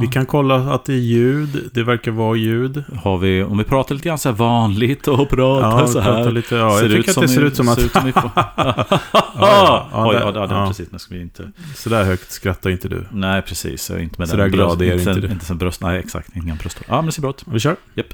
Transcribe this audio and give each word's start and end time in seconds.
Vi 0.00 0.06
kan 0.06 0.26
kolla 0.26 0.56
att 0.56 0.84
det 0.84 0.92
är 0.92 0.96
ljud. 0.98 1.70
Det 1.74 1.82
verkar 1.82 2.10
vara 2.10 2.36
ljud. 2.36 2.84
Har 3.02 3.18
vi, 3.18 3.42
om 3.42 3.58
vi 3.58 3.64
pratar 3.64 3.94
lite 3.94 4.08
grann 4.08 4.18
så 4.18 4.28
här 4.28 4.36
vanligt 4.36 5.08
och 5.08 5.30
pratar 5.30 5.80
Ja, 5.80 5.86
så 5.86 6.00
här. 6.00 6.30
lite, 6.30 6.54
ja, 6.56 6.60
jag 6.70 6.78
Ser 6.78 6.88
tycker 6.88 6.98
ut 7.00 7.08
att 7.18 7.22
det 7.22 7.28
ser 7.28 7.42
ut 7.44 7.56
som 7.56 7.68
att... 7.68 7.78
ser 7.78 7.84
ut 7.86 7.92
som 7.92 8.08
i- 8.08 8.12
ja, 8.24 8.32
ja, 8.56 9.88
ja, 9.92 10.08
Oj, 10.08 10.14
där- 10.14 10.20
ja, 10.20 10.46
det, 10.46 10.54
ja. 10.54 10.66
precis. 10.68 10.92
Nu 10.92 10.98
ska 10.98 11.14
vi 11.14 11.20
inte... 11.20 11.50
Sådär 11.74 12.04
högt 12.04 12.30
skrattar 12.32 12.70
inte 12.70 12.88
du. 12.88 13.04
Nej, 13.12 13.42
precis. 13.42 13.90
Jag 13.90 13.98
är 13.98 14.02
inte 14.02 14.14
med 14.18 14.28
Så 14.28 14.36
den 14.36 14.44
där 14.50 14.56
glad 14.56 14.82
är 14.82 14.86
bröst- 14.96 15.08
inte 15.08 15.20
du. 15.20 15.28
Inte 15.32 15.44
som 15.44 15.58
bröst... 15.58 15.80
Nej, 15.80 15.98
exakt. 15.98 16.36
Inga 16.36 16.54
bröst. 16.54 16.80
Ja, 16.88 16.96
men 16.96 17.06
det 17.06 17.12
ser 17.12 17.22
bra 17.22 17.30
ut. 17.30 17.44
Vi 17.46 17.60
kör. 17.60 17.76
Japp. 17.94 18.06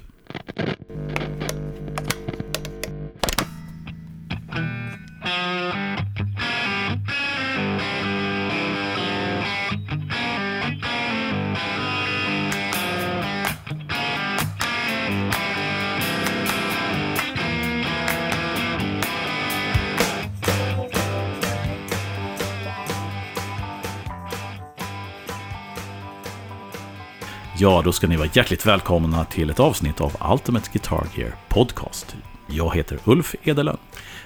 Ja, 27.58 27.82
då 27.84 27.92
ska 27.92 28.06
ni 28.06 28.16
vara 28.16 28.28
hjärtligt 28.32 28.66
välkomna 28.66 29.24
till 29.24 29.50
ett 29.50 29.60
avsnitt 29.60 30.00
av 30.00 30.12
Ultimate 30.32 30.70
Guitar 30.72 31.06
Gear 31.16 31.34
Podcast. 31.48 32.16
Jag 32.46 32.74
heter 32.76 32.98
Ulf 33.04 33.34
Edelön. 33.42 33.76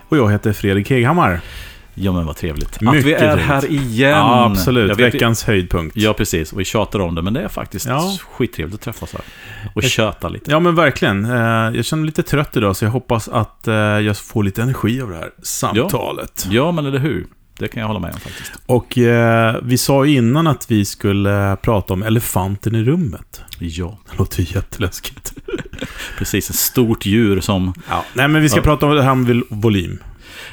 Och 0.08 0.16
jag 0.16 0.30
heter 0.32 0.52
Fredrik 0.52 0.90
Heghammar. 0.90 1.40
Ja, 1.94 2.12
men 2.12 2.26
vad 2.26 2.36
trevligt. 2.36 2.68
att 2.76 2.80
Mycket 2.80 3.04
vi 3.04 3.12
är 3.12 3.18
trevligt. 3.18 3.46
här 3.46 3.70
igen. 3.70 4.10
Ja, 4.10 4.44
absolut. 4.44 4.88
Jag 4.88 4.96
vet- 4.96 5.14
Veckans 5.14 5.44
höjdpunkt. 5.44 5.96
Ja, 5.96 6.12
precis. 6.12 6.52
Och 6.52 6.60
vi 6.60 6.64
tjatar 6.64 6.98
om 7.00 7.14
det, 7.14 7.22
men 7.22 7.32
det 7.32 7.40
är 7.42 7.48
faktiskt 7.48 7.86
Ja. 7.86 8.16
skittrevligt 8.32 8.74
att 8.74 8.80
träffas 8.80 9.12
här. 9.12 9.20
Och 9.74 9.84
Ett- 9.84 9.90
köta 9.90 10.28
lite. 10.28 10.50
Ja, 10.50 10.60
men 10.60 10.74
verkligen. 10.74 11.24
Eh, 11.24 11.30
Jag 11.76 11.84
känner 11.84 12.00
mig 12.00 12.06
lite 12.06 12.22
trött 12.22 12.56
idag, 12.56 12.76
så 12.76 12.84
jag 12.84 12.90
hoppas 12.92 13.28
att 13.28 13.68
eh, 13.68 13.74
jag 13.74 14.16
får 14.16 14.42
lite 14.44 14.62
energi 14.62 15.00
av 15.02 15.10
det 15.10 15.16
här 15.16 15.30
samtalet. 15.42 16.46
Ja, 16.50 16.72
men 16.72 16.86
eller 16.86 16.98
hur? 16.98 17.26
Det 17.58 17.68
kan 17.68 17.80
jag 17.80 17.86
hålla 17.86 18.00
med 18.00 18.12
om 18.14 18.20
faktiskt. 18.20 18.52
Och 18.66 18.98
eh, 18.98 19.56
vi 19.62 19.78
sa 19.78 20.04
ju 20.04 20.16
innan 20.16 20.46
att 20.46 20.70
vi 20.70 20.84
skulle 20.84 21.56
prata 21.62 21.92
om 21.94 22.02
elefanten 22.02 22.74
i 22.74 22.84
rummet. 22.84 23.42
Ja, 23.58 23.98
Det 24.10 24.18
låter 24.18 24.40
ju 24.42 24.54
jätteläskigt. 24.54 25.32
precis. 26.18 26.50
Ett 26.50 26.56
stort 26.56 27.06
djur 27.06 27.40
som... 27.40 27.74
Ja. 27.88 28.04
Nej, 28.14 28.28
men 28.28 28.42
vi 28.42 28.48
ska 28.48 28.58
Ja. 28.58 28.62
prata 28.64 28.86
om 28.86 28.94
det 28.96 29.02
här 29.02 29.14
med 29.14 29.26
vol- 29.36 29.44
volym. 29.48 29.98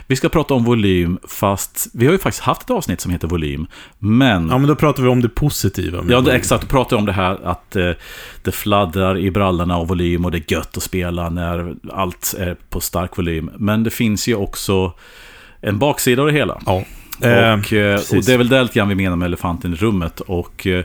Vi 0.08 0.16
ska 0.16 0.30
prata 0.30 0.54
om 0.54 0.64
volym, 0.64 1.18
fast 1.28 1.88
vi 1.94 2.06
har 2.06 2.14
ju 2.14 2.20
faktiskt 2.20 2.44
haft 2.44 2.62
ett 2.62 2.70
avsnitt 2.70 3.02
som 3.02 3.12
heter 3.12 3.28
volym. 3.28 3.68
Men... 4.00 4.50
Ja, 4.50 4.58
men 4.58 4.68
då 4.68 4.76
pratar 4.76 5.04
vi 5.04 5.10
om 5.10 5.22
det 5.22 5.30
positiva. 5.30 6.04
Ja, 6.10 6.22
det, 6.22 6.34
exakt. 6.34 6.62
Du 6.62 6.68
pratar 6.68 6.98
om 6.98 7.06
det 7.06 7.12
här 7.12 7.40
att 7.48 7.76
eh, 7.76 7.92
det 8.44 8.52
fladdrar 8.52 9.18
i 9.18 9.32
brallorna 9.32 9.78
av 9.78 9.88
volym 9.88 10.26
och 10.26 10.32
det 10.32 10.38
är 10.38 10.54
gött 10.54 10.78
att 10.78 10.84
spela 10.84 11.30
när 11.30 11.76
allt 11.94 12.36
är 12.40 12.56
på 12.70 12.80
stark 12.82 13.18
volym. 13.18 13.50
Men 13.58 13.84
det 13.84 13.90
finns 13.90 14.28
ju 14.28 14.36
också 14.36 14.94
en 15.62 15.80
baksida 15.80 16.22
av 16.22 16.28
det 16.28 16.34
hela. 16.34 16.62
Ja. 16.66 16.74
och, 16.74 16.84
Eh, 17.22 17.54
eh, 17.54 17.96
och 18.18 18.24
det 18.26 18.30
är 18.34 18.38
väl 18.38 18.50
det 18.50 18.62
lite 18.64 18.74
grann 18.80 18.88
vi 18.90 18.96
menar 18.96 19.16
med 19.16 19.26
elefanten 19.26 19.74
i 19.74 19.76
rummet. 19.76 20.20
Och 20.20 20.68
eh, 20.68 20.84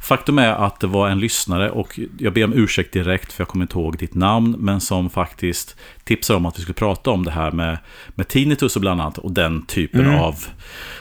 faktum 0.00 0.38
är 0.38 0.52
att 0.52 0.80
det 0.80 0.86
var 0.86 1.08
en 1.08 1.20
lyssnare, 1.20 1.70
och 1.70 2.00
jag 2.18 2.32
ber 2.32 2.44
om 2.44 2.52
ursäkt 2.52 2.92
direkt 2.92 3.32
för 3.32 3.40
jag 3.40 3.48
kommer 3.48 3.62
inte 3.64 3.78
ihåg 3.78 3.98
ditt 3.98 4.14
namn, 4.14 4.56
men 4.58 4.80
som 4.80 5.10
faktiskt 5.10 5.76
tipsade 6.04 6.36
om 6.36 6.46
att 6.46 6.58
vi 6.58 6.62
skulle 6.62 6.74
prata 6.74 7.10
om 7.10 7.24
det 7.24 7.30
här 7.30 7.50
med, 7.52 7.78
med 8.14 8.28
tinnitus 8.28 8.76
och 8.76 8.80
bland 8.82 9.00
annat, 9.00 9.18
och 9.18 9.32
den 9.32 9.62
typen 9.66 10.00
Mm. 10.00 10.18
av 10.20 10.34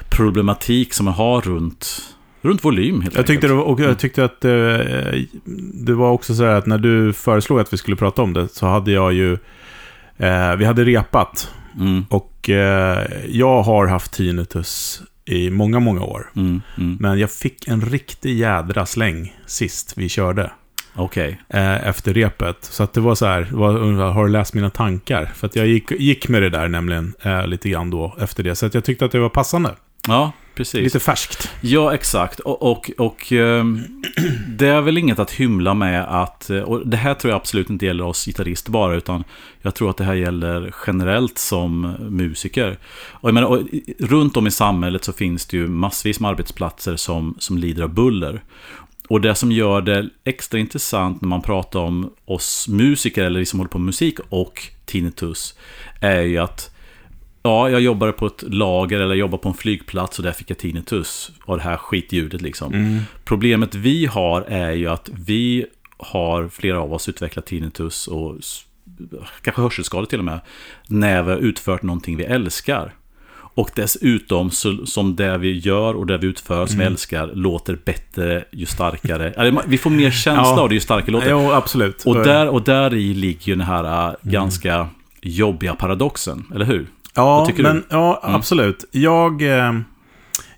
problematik 0.09 0.93
som 0.93 1.05
man 1.05 1.13
har 1.13 1.41
runt, 1.41 2.01
runt 2.41 2.63
volym 2.65 3.01
helt 3.01 3.15
Jag 3.15 3.27
tyckte, 3.27 3.47
enkelt. 3.47 3.53
var, 3.53 3.63
och 3.63 3.79
jag 3.79 3.99
tyckte 3.99 4.25
att 4.25 4.45
eh, 4.45 4.51
det 5.73 5.93
var 5.93 6.11
också 6.11 6.35
så 6.35 6.43
här 6.45 6.55
att 6.55 6.65
när 6.65 6.77
du 6.77 7.13
föreslog 7.13 7.59
att 7.59 7.73
vi 7.73 7.77
skulle 7.77 7.95
prata 7.95 8.21
om 8.21 8.33
det 8.33 8.47
så 8.47 8.65
hade 8.65 8.91
jag 8.91 9.13
ju... 9.13 9.33
Eh, 10.17 10.55
vi 10.55 10.65
hade 10.65 10.83
repat 10.83 11.51
Mm, 11.79 12.05
och 12.09 12.49
eh, 12.49 13.07
jag 13.29 13.63
har 13.63 13.87
haft 13.87 14.13
tinnitus 14.13 15.01
i 15.25 15.49
många, 15.49 15.79
många 15.79 16.03
år. 16.03 16.31
mm, 16.35 16.61
mm. 16.77 16.97
Men 16.99 17.19
jag 17.19 17.31
fick 17.31 17.67
en 17.67 17.81
riktig 17.81 18.37
jädra 18.37 18.85
släng 18.85 19.35
sist 19.45 19.93
vi 19.97 20.09
körde. 20.09 20.51
Okej. 20.95 21.41
Eh, 21.49 21.87
efter 21.87 22.13
repet. 22.13 22.57
Så 22.61 22.83
att 22.83 22.93
det 22.93 23.01
var 23.01 23.15
så 23.15 23.25
här, 23.25 23.47
var, 23.51 24.11
har 24.11 24.25
du 24.25 24.31
läst 24.31 24.53
mina 24.53 24.69
tankar? 24.69 25.25
För 25.25 25.47
att 25.47 25.55
jag 25.55 25.67
gick, 25.67 25.91
gick 25.91 26.27
med 26.27 26.41
det 26.41 26.49
där 26.49 26.67
nämligen 26.67 27.13
eh, 27.21 27.47
lite 27.47 27.69
grann 27.69 27.89
då 27.89 28.15
efter 28.19 28.43
det. 28.43 28.55
Så 28.55 28.65
att 28.65 28.73
jag 28.73 28.83
tyckte 28.83 29.05
att 29.05 29.11
det 29.11 29.19
var 29.19 29.29
passande. 29.29 29.75
Ja, 30.07 30.31
precis. 30.55 30.81
Lite 30.83 30.99
färskt. 30.99 31.51
Ja, 31.61 31.93
exakt. 31.93 32.39
Och, 32.39 32.71
och, 32.71 32.91
och 32.97 33.31
ehm, 33.31 33.81
det 34.47 34.67
är 34.67 34.81
väl 34.81 34.97
inget 34.97 35.19
att 35.19 35.31
hymla 35.31 35.73
med 35.73 36.21
att, 36.21 36.49
eh, 36.49 36.59
och 36.59 36.87
det 36.87 36.97
här 36.97 37.13
tror 37.13 37.31
jag 37.31 37.37
absolut 37.37 37.69
inte 37.69 37.85
gäller 37.85 38.03
oss 38.03 38.25
gitarrister 38.25 38.71
bara, 38.71 38.95
utan 38.95 39.23
jag 39.61 39.75
tror 39.75 39.89
att 39.89 39.97
det 39.97 40.03
här 40.03 40.13
gäller 40.13 40.73
generellt 40.87 41.37
som 41.37 41.95
musiker. 41.99 42.77
Och 43.09 43.29
jag 43.29 43.33
menar, 43.33 43.47
och, 43.47 43.59
runt 43.99 44.37
om 44.37 44.47
i 44.47 44.51
samhället 44.51 45.03
så 45.03 45.13
finns 45.13 45.45
det 45.45 45.57
ju 45.57 45.67
massvis 45.67 46.19
med 46.19 46.29
arbetsplatser 46.31 46.95
som, 46.95 47.35
som 47.39 47.57
lider 47.57 47.83
av 47.83 47.93
buller. 47.93 48.43
Och 49.09 49.21
det 49.21 49.35
som 49.35 49.51
gör 49.51 49.81
det 49.81 50.09
extra 50.23 50.59
intressant 50.59 51.21
när 51.21 51.29
man 51.29 51.41
pratar 51.41 51.79
om 51.79 52.13
oss 52.25 52.67
musiker, 52.67 53.23
eller 53.23 53.39
vi 53.39 53.45
som 53.45 53.59
håller 53.59 53.69
på 53.69 53.79
med 53.79 53.85
musik 53.85 54.19
och 54.29 54.63
tinnitus, 54.85 55.55
är 56.01 56.21
ju 56.21 56.37
att 56.37 56.70
Ja, 57.43 57.69
jag 57.69 57.81
jobbade 57.81 58.11
på 58.11 58.25
ett 58.25 58.43
lager 58.47 58.99
eller 58.99 59.15
jobbade 59.15 59.43
på 59.43 59.49
en 59.49 59.55
flygplats 59.55 60.17
och 60.19 60.23
där 60.25 60.31
fick 60.31 60.49
jag 60.49 60.57
tinnitus. 60.57 61.31
Och 61.45 61.57
det 61.57 61.63
här 61.63 61.77
skitljudet 61.77 62.41
liksom. 62.41 62.73
Mm. 62.73 62.99
Problemet 63.23 63.75
vi 63.75 64.05
har 64.05 64.41
är 64.41 64.71
ju 64.71 64.87
att 64.87 65.09
vi 65.25 65.65
har, 65.97 66.47
flera 66.47 66.79
av 66.81 66.93
oss, 66.93 67.09
utvecklat 67.09 67.45
tinnitus 67.45 68.07
och 68.07 68.35
kanske 69.41 69.61
hörselskador 69.61 70.05
till 70.05 70.19
och 70.19 70.25
med. 70.25 70.39
När 70.87 71.23
vi 71.23 71.31
har 71.31 71.37
utfört 71.37 71.81
någonting 71.81 72.17
vi 72.17 72.23
älskar. 72.23 72.93
Och 73.53 73.69
dessutom, 73.75 74.51
så, 74.51 74.85
som 74.85 75.15
det 75.15 75.37
vi 75.37 75.57
gör 75.59 75.93
och 75.93 76.05
det 76.07 76.17
vi 76.17 76.27
utför 76.27 76.65
som 76.65 76.77
vi 76.77 76.83
Mm. 76.83 76.93
älskar 76.93 77.27
låter 77.33 77.77
bättre 77.85 78.43
ju 78.51 78.65
starkare. 78.65 79.31
Eller, 79.31 79.61
vi 79.67 79.77
får 79.77 79.89
mer 79.89 80.11
känsla 80.11 80.43
Ja. 80.43 80.61
av 80.61 80.69
det 80.69 80.75
ju 80.75 80.81
starkare 80.81 81.11
låter. 81.11 81.29
Jo, 81.29 81.51
absolut. 81.51 82.03
Och 82.05 82.15
där, 82.15 82.47
och 82.47 82.61
där 82.61 82.93
i 82.93 83.13
ligger 83.13 83.47
ju 83.47 83.55
den 83.55 83.67
här 83.67 83.83
äh, 83.83 84.05
Mm. 84.05 84.15
ganska 84.23 84.87
jobbiga 85.21 85.75
paradoxen, 85.75 86.45
eller 86.55 86.65
hur? 86.65 86.87
Ja, 87.13 87.47
men, 87.57 87.75
du? 87.75 87.83
ja 87.89 88.21
Mm. 88.23 88.35
absolut. 88.35 88.85
Jag, 88.91 89.41
eh, 89.41 89.73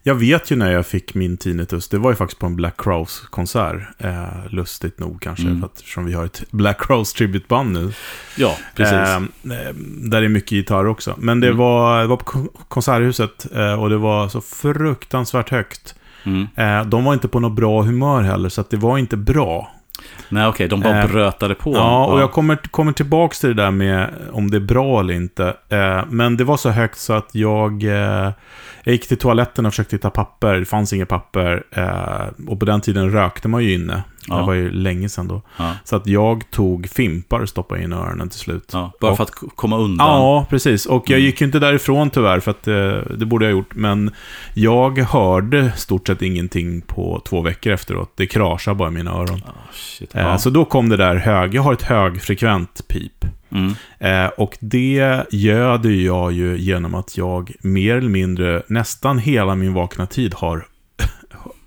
jag 0.03 0.15
vet 0.15 0.51
ju 0.51 0.55
när 0.55 0.71
jag 0.71 0.85
fick 0.87 1.13
min 1.13 1.37
tinnitus. 1.37 1.89
Det 1.89 1.97
var 1.97 2.09
ju 2.09 2.15
faktiskt 2.15 2.39
på 2.39 2.45
en 2.45 2.55
Black 2.55 2.77
Crowes-konsert. 2.77 3.75
Eh, 3.97 4.27
lustigt 4.49 4.99
nog 4.99 5.21
kanske, 5.21 5.43
Mm. 5.45 5.59
för 5.59 5.65
att, 5.67 5.77
eftersom 5.77 6.05
vi 6.05 6.13
har 6.13 6.25
ett 6.25 6.43
Black 6.51 6.81
Crowes 6.87 7.13
tributeband 7.13 7.71
nu. 7.73 7.93
Ja, 8.37 8.55
precis. 8.75 8.93
Eh, 8.93 9.15
eh, 9.15 9.73
där 10.09 10.21
är 10.21 10.27
mycket 10.29 10.51
gitarr 10.51 10.85
också. 10.87 11.15
Men 11.17 11.39
det, 11.39 11.47
Mm. 11.47 11.57
var, 11.59 12.01
det 12.01 12.07
var 12.07 12.17
på 12.17 12.25
kon- 12.25 12.49
Konserthuset 12.67 13.45
eh, 13.55 13.73
och 13.81 13.89
det 13.89 13.97
var 13.97 14.27
så 14.29 14.41
fruktansvärt 14.41 15.49
högt. 15.49 15.95
Mm. 16.25 16.47
Eh, 16.55 16.85
de 16.89 17.03
var 17.03 17.13
inte 17.13 17.27
på 17.27 17.39
något 17.39 17.55
bra 17.55 17.81
humör 17.81 18.21
heller, 18.21 18.49
så 18.49 18.61
att 18.61 18.69
det 18.69 18.77
var 18.77 18.97
inte 18.97 19.17
bra. 19.17 19.71
Nej, 20.29 20.47
okej, 20.47 20.67
de 20.67 20.79
bara 20.81 21.01
Eh, 21.01 21.07
brötade 21.07 21.55
på. 21.55 21.73
Ja, 21.75 22.05
och 22.05 22.19
jag 22.21 22.31
kommer, 22.31 22.55
kommer 22.55 22.91
tillbaka 22.91 23.35
till 23.35 23.55
det 23.55 23.63
där 23.63 23.71
med 23.71 24.09
om 24.31 24.51
det 24.51 24.57
är 24.57 24.61
bra 24.61 24.99
eller 24.99 25.13
inte. 25.13 25.53
Eh, 25.69 26.03
men 26.09 26.37
det 26.37 26.43
var 26.43 26.57
så 26.57 26.69
högt 26.69 26.97
så 26.99 27.13
att 27.13 27.29
jag, 27.31 27.83
eh, 27.83 28.31
jag 28.83 28.93
gick 28.93 29.07
till 29.07 29.17
toaletten 29.17 29.65
och 29.65 29.71
försökte 29.71 29.95
hitta 29.95 30.09
papper. 30.09 30.53
Det 30.53 30.65
fanns 30.65 30.93
inga 30.93 31.05
papper. 31.05 31.63
Eh, 31.71 32.47
och 32.47 32.59
på 32.59 32.65
den 32.65 32.81
tiden 32.81 33.11
rökte 33.11 33.47
man 33.47 33.63
ju 33.63 33.73
inne. 33.73 34.03
Ja. 34.27 34.35
Det 34.37 34.43
var 34.43 34.53
ju 34.53 34.71
länge 34.71 35.09
sedan 35.09 35.27
då. 35.27 35.41
Ja, 35.57 35.73
Så 35.83 35.95
att 35.95 36.07
jag 36.07 36.51
tog 36.51 36.89
fimpar 36.89 37.39
och 37.39 37.49
stoppade 37.49 37.83
in 37.83 37.93
öronen 37.93 38.29
till 38.29 38.39
slut. 38.39 38.69
ja, 38.73 38.91
bara 39.01 39.11
Och- 39.11 39.17
för 39.17 39.23
att 39.23 39.31
komma 39.55 39.77
undan. 39.77 40.07
Ja, 40.07 40.45
precis. 40.49 40.85
Och 40.85 41.03
jag 41.09 41.17
Mm. 41.17 41.25
gick 41.25 41.41
ju 41.41 41.45
inte 41.45 41.59
därifrån 41.59 42.09
tyvärr, 42.09 42.39
för 42.39 42.51
att 42.51 42.67
eh, 42.67 43.13
det 43.17 43.25
borde 43.25 43.45
jag 43.45 43.51
ha 43.51 43.57
gjort. 43.57 43.75
Men 43.75 44.11
jag 44.53 44.99
hörde 44.99 45.71
stort 45.75 46.07
sett 46.07 46.21
ingenting 46.21 46.81
på 46.81 47.21
två 47.25 47.41
veckor 47.41 47.73
efteråt. 47.73 48.11
Det 48.15 48.25
kraschade 48.27 48.75
bara 48.75 48.87
i 48.89 48.91
mina 48.91 49.11
öron. 49.11 49.41
Shit. 49.73 50.15
Eh. 50.15 50.37
Så 50.37 50.49
då 50.49 50.65
kom 50.65 50.89
det 50.89 50.97
där 50.97 51.15
hög. 51.15 51.53
Jag 51.55 51.61
har 51.61 51.73
ett 51.73 51.81
högfrekvent 51.83 52.87
pip. 52.87 53.25
Mm. 53.51 53.73
Eh, 53.99 54.27
och 54.37 54.57
det 54.61 55.23
göder 55.31 55.89
jag 55.89 56.31
ju 56.31 56.57
genom 56.57 56.95
att 56.95 57.17
jag 57.17 57.51
mer 57.61 57.95
eller 57.95 58.09
mindre 58.09 58.63
nästan 58.67 59.17
hela 59.19 59.55
min 59.55 59.73
vakna 59.73 60.05
tid 60.05 60.33
har 60.33 60.65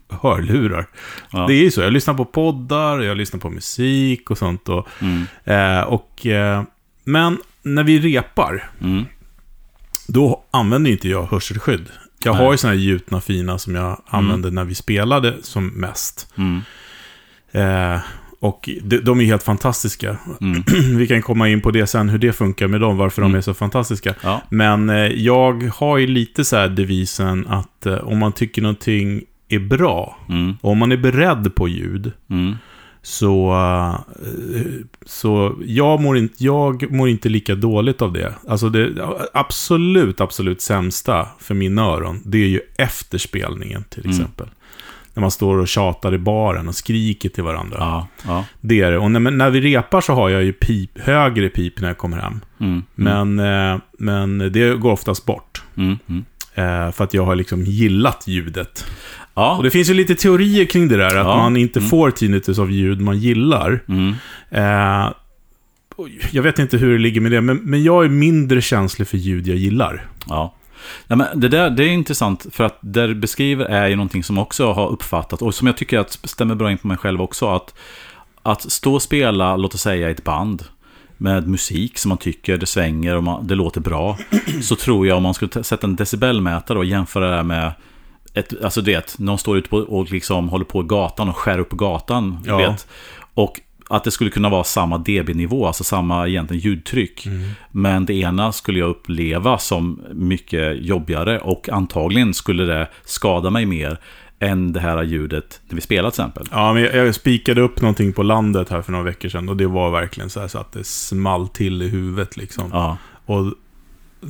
hörlurar. 0.08 0.86
Ja. 1.30 1.46
Det 1.46 1.54
är 1.54 1.62
ju 1.62 1.70
så. 1.70 1.80
Jag 1.80 1.92
lyssnar 1.92 2.14
på 2.14 2.24
poddar, 2.24 3.00
jag 3.00 3.16
lyssnar 3.16 3.40
på 3.40 3.50
musik 3.50 4.30
och 4.30 4.38
sånt. 4.38 4.68
Och, 4.68 4.86
Mm. 5.00 5.26
eh, 5.44 5.84
och, 5.84 6.26
eh, 6.26 6.62
men 7.04 7.38
när 7.62 7.84
vi 7.84 7.98
repar, 7.98 8.70
Mm. 8.80 9.04
då 10.08 10.42
använder 10.50 10.90
inte 10.90 11.08
jag 11.08 11.26
hörselskydd. 11.26 11.86
Jag 12.24 12.34
Nej. 12.36 12.44
har 12.44 12.52
ju 12.52 12.58
såna 12.58 12.72
här 12.72 12.80
gjutna 12.80 13.20
fina 13.20 13.58
som 13.58 13.74
jag 13.74 14.02
använde 14.06 14.50
när 14.50 14.64
vi 14.64 14.74
spelade 14.74 15.34
som 15.42 15.66
mest. 15.66 16.34
Mm. 16.36 16.60
Eh, 17.52 18.00
och 18.40 18.68
de, 18.82 18.98
de 18.98 19.20
är 19.20 19.24
helt 19.24 19.42
fantastiska. 19.42 20.16
Mm. 20.40 20.62
Vi 20.98 21.06
kan 21.06 21.22
komma 21.22 21.48
in 21.48 21.60
på 21.60 21.70
det 21.70 21.86
sen, 21.86 22.08
hur 22.08 22.18
det 22.18 22.32
funkar 22.32 22.66
med 22.66 22.80
dem, 22.80 22.96
varför 22.96 23.22
Mm. 23.22 23.32
de 23.32 23.38
är 23.38 23.42
så 23.42 23.54
fantastiska. 23.54 24.14
Ja. 24.22 24.42
Men 24.50 24.90
eh, 24.90 24.96
jag 25.06 25.70
har 25.74 25.98
ju 25.98 26.06
lite 26.06 26.44
så 26.44 26.56
här 26.56 26.68
devisen 26.68 27.46
att 27.46 27.86
eh, 27.86 27.94
om 27.94 28.18
man 28.18 28.32
tycker 28.32 28.62
någonting 28.62 29.22
är 29.48 29.58
bra, 29.58 30.18
Mm. 30.28 30.56
och 30.60 30.70
om 30.70 30.78
man 30.78 30.92
är 30.92 30.96
beredd 30.96 31.54
på 31.54 31.68
ljud, 31.68 32.12
Mm. 32.30 32.56
så, 33.02 33.52
eh, 33.52 34.64
så 35.06 35.54
jag, 35.66 36.00
mår 36.00 36.16
inte, 36.18 36.44
jag 36.44 36.90
mår 36.92 37.08
inte 37.08 37.28
lika 37.28 37.54
dåligt 37.54 38.02
av 38.02 38.12
det. 38.12 38.34
Alltså 38.48 38.68
det 38.68 38.92
absolut, 39.34 40.20
absolut 40.20 40.60
sämsta 40.60 41.28
för 41.38 41.54
mina 41.54 41.82
öron, 41.82 42.22
det 42.24 42.38
är 42.38 42.48
ju 42.48 42.60
efterspelningen 42.78 43.84
till 43.90 44.04
Mm. 44.04 44.16
exempel. 44.16 44.46
När 45.14 45.20
man 45.20 45.30
står 45.30 45.58
och 45.58 45.68
tjatar 45.68 46.14
i 46.14 46.18
baren 46.18 46.68
och 46.68 46.74
skriker 46.74 47.28
till 47.28 47.42
varandra. 47.44 47.76
Ja, 47.80 48.06
ja. 48.26 48.44
Det 48.60 48.80
är 48.80 48.90
det. 48.92 48.98
Och 48.98 49.10
när, 49.10 49.20
när 49.20 49.50
vi 49.50 49.60
repar 49.60 50.00
så 50.00 50.12
har 50.12 50.28
jag 50.28 50.44
ju 50.44 50.52
pip, 50.52 50.98
högre 50.98 51.48
pip 51.48 51.80
när 51.80 51.88
jag 51.88 51.98
kommer 51.98 52.16
hem. 52.18 52.40
Mm. 52.60 52.82
Men, 52.94 53.38
eh, 53.38 53.78
men 53.98 54.38
det 54.38 54.74
går 54.80 54.92
oftast 54.92 55.24
bort. 55.24 55.62
Mm. 55.76 55.98
Mm. 56.08 56.24
Eh, 56.54 56.92
för 56.92 57.04
att 57.04 57.14
jag 57.14 57.24
har 57.24 57.34
liksom 57.34 57.64
gillat 57.64 58.24
ljudet. 58.26 58.86
Ja. 59.36 59.56
Och 59.56 59.62
det 59.62 59.70
finns 59.70 59.90
ju 59.90 59.94
lite 59.94 60.14
teorier 60.14 60.64
kring 60.64 60.88
det 60.88 60.96
där, 60.96 61.06
att 61.16 61.26
Ja. 61.26 61.36
man 61.36 61.56
inte 61.56 61.78
Mm. 61.78 61.90
får 61.90 62.10
tinnitus 62.10 62.58
av 62.58 62.70
ljud 62.70 63.00
man 63.00 63.18
gillar. 63.18 63.82
Mm. 63.88 64.14
Eh, 64.50 65.12
jag 66.30 66.42
vet 66.42 66.58
inte 66.58 66.76
hur 66.76 66.92
det 66.92 66.98
ligger 66.98 67.20
med 67.20 67.32
det, 67.32 67.40
men, 67.40 67.56
men 67.56 67.82
jag 67.82 68.04
är 68.04 68.08
mindre 68.08 68.60
känslig 68.62 69.08
för 69.08 69.16
ljud 69.18 69.46
jag 69.48 69.56
gillar. 69.56 70.06
Ja. 70.28 70.54
Nej, 71.06 71.16
men 71.18 71.40
det 71.40 71.48
där 71.48 71.70
det 71.70 71.84
är 71.84 71.88
intressant, 71.88 72.46
för 72.50 72.64
att 72.64 72.78
det 72.80 73.06
du 73.06 73.14
beskriver 73.14 73.64
är 73.64 73.88
ju 73.88 73.96
någonting 73.96 74.24
som 74.24 74.38
också 74.38 74.72
har 74.72 74.88
uppfattat, 74.88 75.42
och 75.42 75.54
som 75.54 75.66
jag 75.66 75.76
tycker 75.76 75.98
att 75.98 76.18
stämmer 76.24 76.54
bra 76.54 76.70
in 76.70 76.78
på 76.78 76.86
mig 76.88 76.96
själv 76.96 77.22
också, 77.22 77.48
att, 77.48 77.74
att 78.42 78.72
stå 78.72 78.94
och 78.94 79.02
spela, 79.02 79.56
låt 79.56 79.74
oss 79.74 79.80
säga, 79.80 80.10
ett 80.10 80.24
band 80.24 80.64
med 81.16 81.48
musik 81.48 81.98
som 81.98 82.08
man 82.08 82.18
tycker 82.18 82.56
det 82.56 82.66
svänger 82.66 83.16
och 83.16 83.22
man, 83.24 83.46
det 83.46 83.54
låter 83.54 83.80
bra, 83.80 84.18
så 84.62 84.76
tror 84.76 85.06
jag 85.06 85.16
om 85.16 85.22
man 85.22 85.34
skulle 85.34 85.64
sätta 85.64 85.86
en 85.86 85.96
decibelmätare 85.96 86.78
och 86.78 86.84
jämföra 86.84 87.36
det 87.36 87.42
med 87.42 87.72
ett, 88.36 88.62
alltså 88.64 88.80
det, 88.80 89.18
någon 89.18 89.38
står 89.38 89.58
ute 89.58 89.68
på, 89.68 89.76
och 89.76 90.12
liksom 90.12 90.48
håller 90.48 90.64
på 90.64 90.82
gatan 90.82 91.28
och 91.28 91.36
skär 91.36 91.58
upp 91.58 91.68
på 91.68 91.76
gatan, 91.76 92.38
Ja. 92.44 92.56
vet, 92.56 92.86
och 93.34 93.60
att 93.88 94.04
det 94.04 94.10
skulle 94.10 94.30
kunna 94.30 94.48
vara 94.48 94.64
samma 94.64 94.98
dB-nivå, 94.98 95.66
alltså 95.66 95.84
samma 95.84 96.28
egentligen 96.28 96.60
ljudtryck. 96.60 97.26
Men 97.70 98.06
det 98.06 98.14
ena 98.14 98.52
skulle 98.52 98.78
jag 98.78 98.88
uppleva 98.88 99.58
som 99.58 100.00
mycket 100.12 100.84
jobbigare 100.84 101.38
och 101.40 101.68
antagligen 101.68 102.34
skulle 102.34 102.64
det 102.64 102.88
skada 103.04 103.50
mig 103.50 103.66
mer 103.66 103.98
än 104.38 104.72
det 104.72 104.80
här 104.80 105.02
ljudet 105.02 105.60
när 105.68 105.74
vi 105.74 105.80
spelar 105.80 106.10
till 106.10 106.20
exempel. 106.20 106.46
Ja, 106.50 106.72
men 106.72 106.82
jag, 106.82 106.94
jag 106.96 107.14
spikade 107.14 107.60
upp 107.60 107.80
någonting 107.80 108.12
på 108.12 108.22
landet 108.22 108.68
här 108.68 108.82
för 108.82 108.92
några 108.92 109.04
veckor 109.04 109.28
sedan 109.28 109.48
och 109.48 109.56
det 109.56 109.66
var 109.66 109.90
verkligen 109.90 110.30
så 110.30 110.40
här 110.40 110.48
så 110.48 110.58
att 110.58 110.72
det 110.72 110.86
small 110.86 111.48
till 111.48 111.82
i 111.82 111.88
huvudet 111.88 112.36
liksom. 112.36 112.64
Ja, 112.72 112.96
Och 113.26 113.52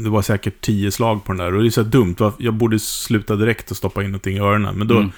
det 0.05 0.11
var 0.11 0.23
säkert 0.23 0.61
tio 0.61 0.91
slag 0.91 1.25
på 1.25 1.33
den 1.33 1.39
där. 1.39 1.55
Och 1.55 1.63
det 1.63 1.69
är 1.69 1.71
så 1.71 1.83
dumt. 1.83 2.17
Jag 2.39 2.55
borde 2.55 2.79
sluta 2.79 3.37
direkt 3.37 3.71
och 3.71 3.77
stoppa 3.77 4.03
in 4.05 4.11
någonting 4.11 4.37
i 4.37 4.41
öronen. 4.41 4.75
Men 4.79 4.89
då 4.89 4.97
Mm. 4.97 5.11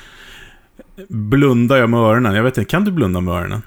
blundar 1.08 1.76
jag 1.76 1.90
med 1.90 2.00
öronen. 2.00 2.34
Jag 2.34 2.42
vet 2.42 2.58
inte, 2.58 2.70
kan 2.70 2.84
du 2.84 2.90
blunda 2.90 3.20
med 3.20 3.34
öronen? 3.34 3.62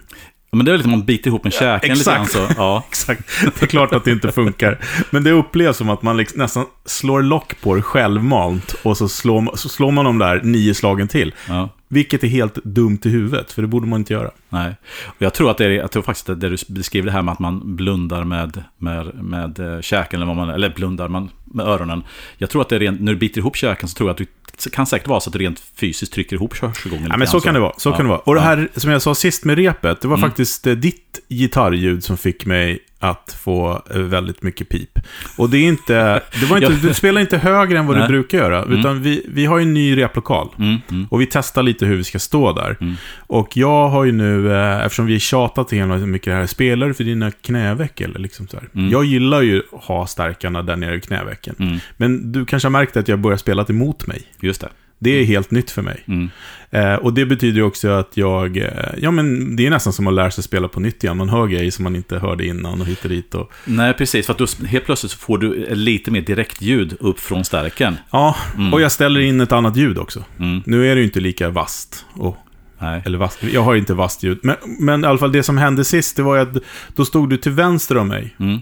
men 0.54 0.66
det 0.66 0.72
är 0.72 0.74
lite 0.74 0.84
som 0.84 0.92
man 0.92 1.06
biter 1.06 1.28
ihop 1.28 1.44
med 1.44 1.54
käken 1.54 1.98
lite 1.98 2.12
grann 2.12 2.22
exakt. 2.22 2.32
så. 2.52 2.54
Ja, 2.58 2.84
Exakt. 2.90 3.22
Det 3.60 3.62
är 3.62 3.68
klart 3.68 3.94
att 3.94 4.04
det 4.04 4.12
inte 4.12 4.32
funkar. 4.32 4.78
Men 5.10 5.24
det 5.24 5.32
upplevs 5.32 5.78
som 5.78 5.90
att 5.90 6.02
man 6.02 6.18
liksom 6.18 6.40
nästan 6.40 6.66
slår 6.86 7.22
lock 7.22 7.62
på 7.62 7.76
det 7.76 7.82
självmant. 7.82 8.76
Och 8.84 8.98
så 8.98 9.10
slår, 9.10 9.56
så 9.56 9.70
slår 9.70 9.92
man 9.92 10.06
de 10.06 10.18
där 10.18 10.42
nio 10.44 10.74
slagen 10.74 11.08
till. 11.08 11.34
ja. 11.48 11.70
Vilket 11.94 12.24
är 12.24 12.28
helt 12.28 12.56
dumt 12.64 13.00
i 13.04 13.10
huvudet, 13.10 13.52
för 13.52 13.62
det 13.62 13.68
borde 13.68 13.88
man 13.88 14.00
inte 14.02 14.14
göra. 14.14 14.32
Nej. 14.50 14.76
Och 15.06 15.16
jag 15.22 15.34
tror 15.34 15.52
att 15.52 15.58
det 15.58 15.66
är, 15.66 15.70
jag 15.70 15.92
tror 15.92 16.04
faktiskt 16.04 16.30
att 16.30 16.40
det 16.42 16.50
du 16.50 16.58
beskriver 16.68 17.06
det 17.06 17.12
här 17.12 17.22
med 17.22 17.32
att 17.32 17.40
man 17.40 17.76
blundar 17.76 18.24
med, 18.24 18.64
med, 18.78 19.24
med 19.24 19.60
eh, 19.60 19.82
käken, 19.82 20.18
eller, 20.22 20.28
vad 20.28 20.36
man, 20.36 20.50
eller 20.50 20.70
blundar 20.76 21.08
man 21.08 21.30
med 21.46 21.66
öronen. 21.66 22.04
Jag 22.38 22.50
tror 22.50 22.62
att 22.62 22.70
det 22.70 22.76
är 22.76 22.80
rent, 22.80 23.02
när 23.02 23.14
du 23.14 23.18
biter 23.20 23.40
ihop 23.40 23.56
käken 23.56 23.90
så 23.90 23.96
tror 23.96 24.10
jag 24.10 24.12
att 24.12 24.18
du 24.18 24.26
det 24.64 24.70
kan 24.70 24.86
säkert 24.86 25.08
vara 25.08 25.20
så 25.20 25.30
att 25.30 25.34
du 25.34 25.40
rent 25.40 25.60
fysiskt 25.60 26.14
trycker 26.14 26.36
ihop 26.36 26.58
hörselgången. 26.58 27.08
Ja, 27.10 27.18
men 27.18 27.28
så 27.28 27.38
grann, 27.38 27.42
kan 27.44 27.54
det 27.54 27.60
vara. 27.60 27.74
Så 27.78 27.90
Ja. 27.90 27.96
kan 27.98 28.06
det 28.06 28.10
vara. 28.10 28.20
Och 28.20 28.36
det 28.36 28.42
här, 28.42 28.68
som 28.76 28.92
jag 28.92 29.02
sa 29.02 29.16
sist 29.16 29.46
med 29.46 29.58
repet, 29.58 30.02
det 30.02 30.08
var 30.08 30.18
Mm. 30.18 30.30
faktiskt 30.30 30.68
eh, 30.68 30.74
ditt 30.74 31.20
gitarrljud 31.30 32.04
som 32.04 32.18
fick 32.18 32.46
mig 32.46 32.80
att 33.02 33.38
få 33.44 33.82
eh, 33.96 34.02
väldigt 34.02 34.44
mycket 34.44 34.70
pip. 34.70 35.00
Och 35.38 35.50
det 35.50 35.58
är 35.58 35.68
inte, 35.68 36.22
det 36.40 36.46
var 36.50 36.58
inte, 36.58 36.74
du 36.88 36.94
spelar 36.94 37.22
inte 37.22 37.38
högre 37.38 37.80
än 37.80 37.88
vad 37.88 37.98
Nej. 37.98 38.08
du 38.08 38.14
brukar 38.14 38.38
göra, 38.38 38.62
Mm. 38.64 38.80
utan 38.80 39.02
vi, 39.02 39.26
vi 39.28 39.46
har 39.46 39.58
ju 39.58 39.64
en 39.64 39.74
ny 39.74 39.98
replokal. 39.98 40.50
Mm, 40.60 40.78
mm, 40.92 41.08
Och 41.12 41.22
vi 41.22 41.26
testar 41.26 41.64
lite 41.64 41.86
hur 41.86 41.96
vi 41.96 42.04
ska 42.04 42.20
stå 42.20 42.54
där. 42.54 42.78
Mm. 42.82 42.96
Och 43.18 43.58
jag 43.58 43.90
har 43.90 44.06
ju 44.06 44.12
nu, 44.12 44.52
eh, 44.54 44.86
eftersom 44.86 45.06
vi 45.06 45.20
tjatat 45.20 45.68
till 45.68 45.78
hela 45.78 45.98
mycket 45.98 46.26
det 46.26 46.34
här, 46.34 46.46
spelar 46.46 46.88
du 46.88 46.94
för 46.94 47.04
dina 47.04 47.32
knäveck 47.32 48.02
eller 48.02 48.20
liksom 48.20 48.48
så. 48.48 48.58
Mm. 48.76 48.90
Jag 48.92 49.06
gillar 49.06 49.42
ju 49.42 49.62
att 49.74 49.84
ha 49.84 50.08
stärkarna 50.08 50.62
där 50.64 50.76
nere 50.76 50.96
i 50.96 51.02
knävecken. 51.02 51.56
mm. 51.60 51.78
Men 51.98 52.32
du 52.32 52.46
kanske 52.46 52.66
har 52.66 52.72
märkt 52.72 52.98
att 52.98 53.08
jag 53.08 53.20
börjar 53.20 53.38
spela 53.38 53.66
emot 53.70 54.08
mig. 54.08 54.22
Just 54.42 54.62
det. 54.62 54.70
Det 55.04 55.10
är 55.12 55.26
helt 55.26 55.52
nytt 55.52 55.72
för 55.72 55.82
mig. 55.82 56.04
Mm. 56.08 56.30
Eh, 56.72 56.94
och 56.96 57.14
det 57.14 57.26
betyder 57.26 57.62
också 57.62 57.90
att 57.90 58.18
jag, 58.18 58.58
eh, 58.58 58.68
ja 58.98 59.12
men 59.12 59.56
det 59.56 59.66
är 59.66 59.70
nästan 59.70 59.94
som 59.94 60.08
att 60.08 60.14
lära 60.14 60.32
sig 60.32 60.44
spela 60.44 60.68
på 60.68 60.80
nytt 60.80 61.04
igen. 61.04 61.18
Man 61.18 61.30
hör 61.30 61.48
grejer 61.48 61.72
som 61.72 61.84
man 61.84 61.96
inte 61.96 62.20
hörde 62.20 62.46
innan 62.46 62.82
och 62.82 62.88
hit 62.88 63.04
och 63.04 63.10
dit. 63.10 63.36
Och, 63.36 63.52
Nej, 63.66 63.94
precis. 63.94 64.26
För 64.26 64.34
att 64.34 64.38
du, 64.60 64.68
helt 64.68 64.86
plötsligt 64.86 65.12
så 65.12 65.18
får 65.18 65.38
du 65.38 65.76
lite 65.76 66.12
mer 66.12 66.22
direktljud 66.22 66.98
upp 67.00 67.20
från 67.20 67.46
stärken. 67.46 67.98
ja, 68.12 68.36
Mm. 68.56 68.74
och 68.74 68.82
jag 68.82 68.92
ställer 68.92 69.20
in 69.20 69.42
ett 69.42 69.52
annat 69.52 69.76
ljud 69.78 69.98
också. 69.98 70.24
Mm. 70.40 70.62
Nu 70.66 70.92
är 70.92 70.96
det 70.96 71.00
ju 71.02 71.06
inte 71.08 71.20
lika 71.20 71.50
vast. 71.50 72.06
Och, 72.14 72.38
Nej. 72.80 73.02
eller 73.06 73.18
vast, 73.18 73.44
jag 73.44 73.62
har 73.62 73.74
ju 73.74 73.80
inte 73.80 73.94
vast 73.94 74.24
ljud. 74.24 74.40
Men, 74.44 74.56
men 74.80 75.04
i 75.04 75.08
alla 75.08 75.18
fall 75.20 75.32
det 75.32 75.44
som 75.44 75.58
hände 75.58 75.84
sist, 75.84 76.16
det 76.16 76.24
var 76.24 76.36
ju 76.36 76.42
att 76.42 76.58
då 76.96 77.06
stod 77.06 77.30
du 77.30 77.38
till 77.38 77.52
vänster 77.52 77.98
om 77.98 78.08
mig. 78.08 78.36
Mm. 78.40 78.60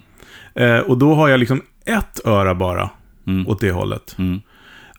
Eh, 0.55 0.79
och 0.79 0.97
då 0.97 1.15
har 1.15 1.29
jag 1.29 1.39
liksom 1.39 1.61
ett 1.85 2.19
öra 2.25 2.55
bara 2.55 2.89
Mm. 3.27 3.47
åt 3.47 3.59
det 3.61 3.71
hållet. 3.71 4.15
Mm. 4.19 4.41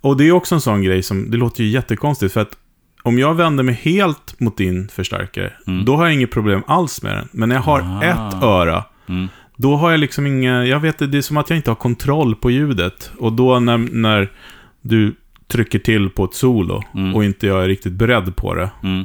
Och 0.00 0.16
det 0.16 0.24
är 0.28 0.32
också 0.32 0.54
en 0.54 0.60
sån 0.60 0.82
grej 0.82 1.02
som, 1.02 1.30
det 1.30 1.36
låter 1.36 1.64
ju 1.64 1.70
jättekonstigt 1.70 2.32
för 2.32 2.40
att 2.40 2.56
om 3.02 3.18
jag 3.18 3.34
vänder 3.34 3.64
mig 3.64 3.74
helt 3.74 4.40
mot 4.40 4.56
din 4.56 4.88
förstärkare, 4.88 5.52
Mm. 5.66 5.84
då 5.84 5.96
har 5.96 6.04
jag 6.04 6.14
inget 6.14 6.30
problem 6.30 6.62
alls 6.66 7.02
med 7.02 7.16
den. 7.16 7.28
Men 7.32 7.48
när 7.48 7.56
jag 7.56 7.62
har 7.62 7.80
Ah. 7.80 8.02
ett 8.02 8.42
öra, 8.42 8.84
Mm. 9.08 9.28
då 9.56 9.76
har 9.76 9.90
jag 9.90 10.00
liksom 10.00 10.26
inga, 10.26 10.64
jag 10.66 10.80
vet 10.80 10.98
det 10.98 11.18
är 11.18 11.22
som 11.22 11.36
att 11.36 11.50
jag 11.50 11.56
inte 11.58 11.70
har 11.70 11.74
kontroll 11.76 12.34
på 12.34 12.50
ljudet. 12.50 13.12
Och 13.18 13.32
då 13.32 13.60
när, 13.60 13.78
när 13.78 14.32
du 14.82 15.14
trycker 15.48 15.78
till 15.78 16.10
på 16.10 16.24
ett 16.24 16.34
solo 16.34 16.82
Mm. 16.94 17.14
och 17.14 17.24
inte 17.24 17.46
jag 17.46 17.64
är 17.64 17.68
riktigt 17.68 17.92
beredd 17.92 18.36
på 18.36 18.54
det, 18.54 18.70
Mm. 18.82 19.04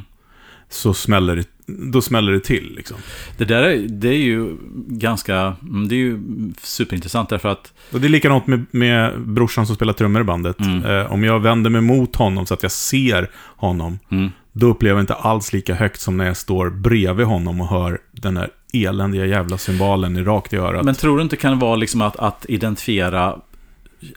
så 0.68 0.94
smäller 0.94 1.36
det, 1.36 1.44
då 1.66 2.02
smäller 2.02 2.32
det 2.32 2.40
till 2.40 2.72
liksom. 2.76 2.96
Det 3.36 3.44
där 3.44 3.62
är, 3.62 3.76
det 3.78 4.08
är 4.08 4.18
ju 4.18 4.56
ganska, 4.88 5.56
mm, 5.62 5.88
det 5.88 5.94
är 5.94 5.98
ju 5.98 6.20
superintressant 6.62 7.28
därför 7.28 7.48
att, 7.48 7.72
Och 7.92 8.00
det 8.00 8.06
är 8.06 8.08
likadant 8.08 8.46
med, 8.46 8.66
med 8.70 9.20
brorsan 9.20 9.66
som 9.66 9.76
spelar 9.76 9.92
trummor 9.92 10.20
i 10.20 10.24
bandet. 10.24 10.60
Mm. 10.60 10.84
Eh, 10.84 11.12
om 11.12 11.24
jag 11.24 11.40
vänder 11.40 11.70
mig 11.70 11.80
mot 11.80 12.16
honom 12.16 12.46
så 12.46 12.54
att 12.54 12.62
jag 12.62 12.72
ser 12.72 13.30
honom, 13.56 13.98
mm, 14.10 14.30
då 14.52 14.66
upplever 14.66 14.96
jag 14.96 15.02
inte 15.02 15.14
alls 15.14 15.52
lika 15.52 15.74
högt 15.74 16.00
som 16.00 16.16
när 16.16 16.26
jag 16.26 16.36
står 16.36 16.70
bredvid 16.70 17.26
honom 17.26 17.60
och 17.60 17.68
hör 17.68 17.98
den 18.12 18.34
där 18.34 18.48
eländiga 18.72 19.26
jävla 19.26 19.58
cymbalen 19.58 20.16
i 20.16 20.22
rakt 20.22 20.52
i 20.52 20.56
örat. 20.56 20.84
men 20.84 20.94
tror 20.94 21.16
du 21.16 21.22
inte 21.22 21.36
kan 21.36 21.58
vara 21.58 21.76
liksom 21.76 22.02
att, 22.02 22.16
att 22.16 22.46
identifiera 22.48 23.38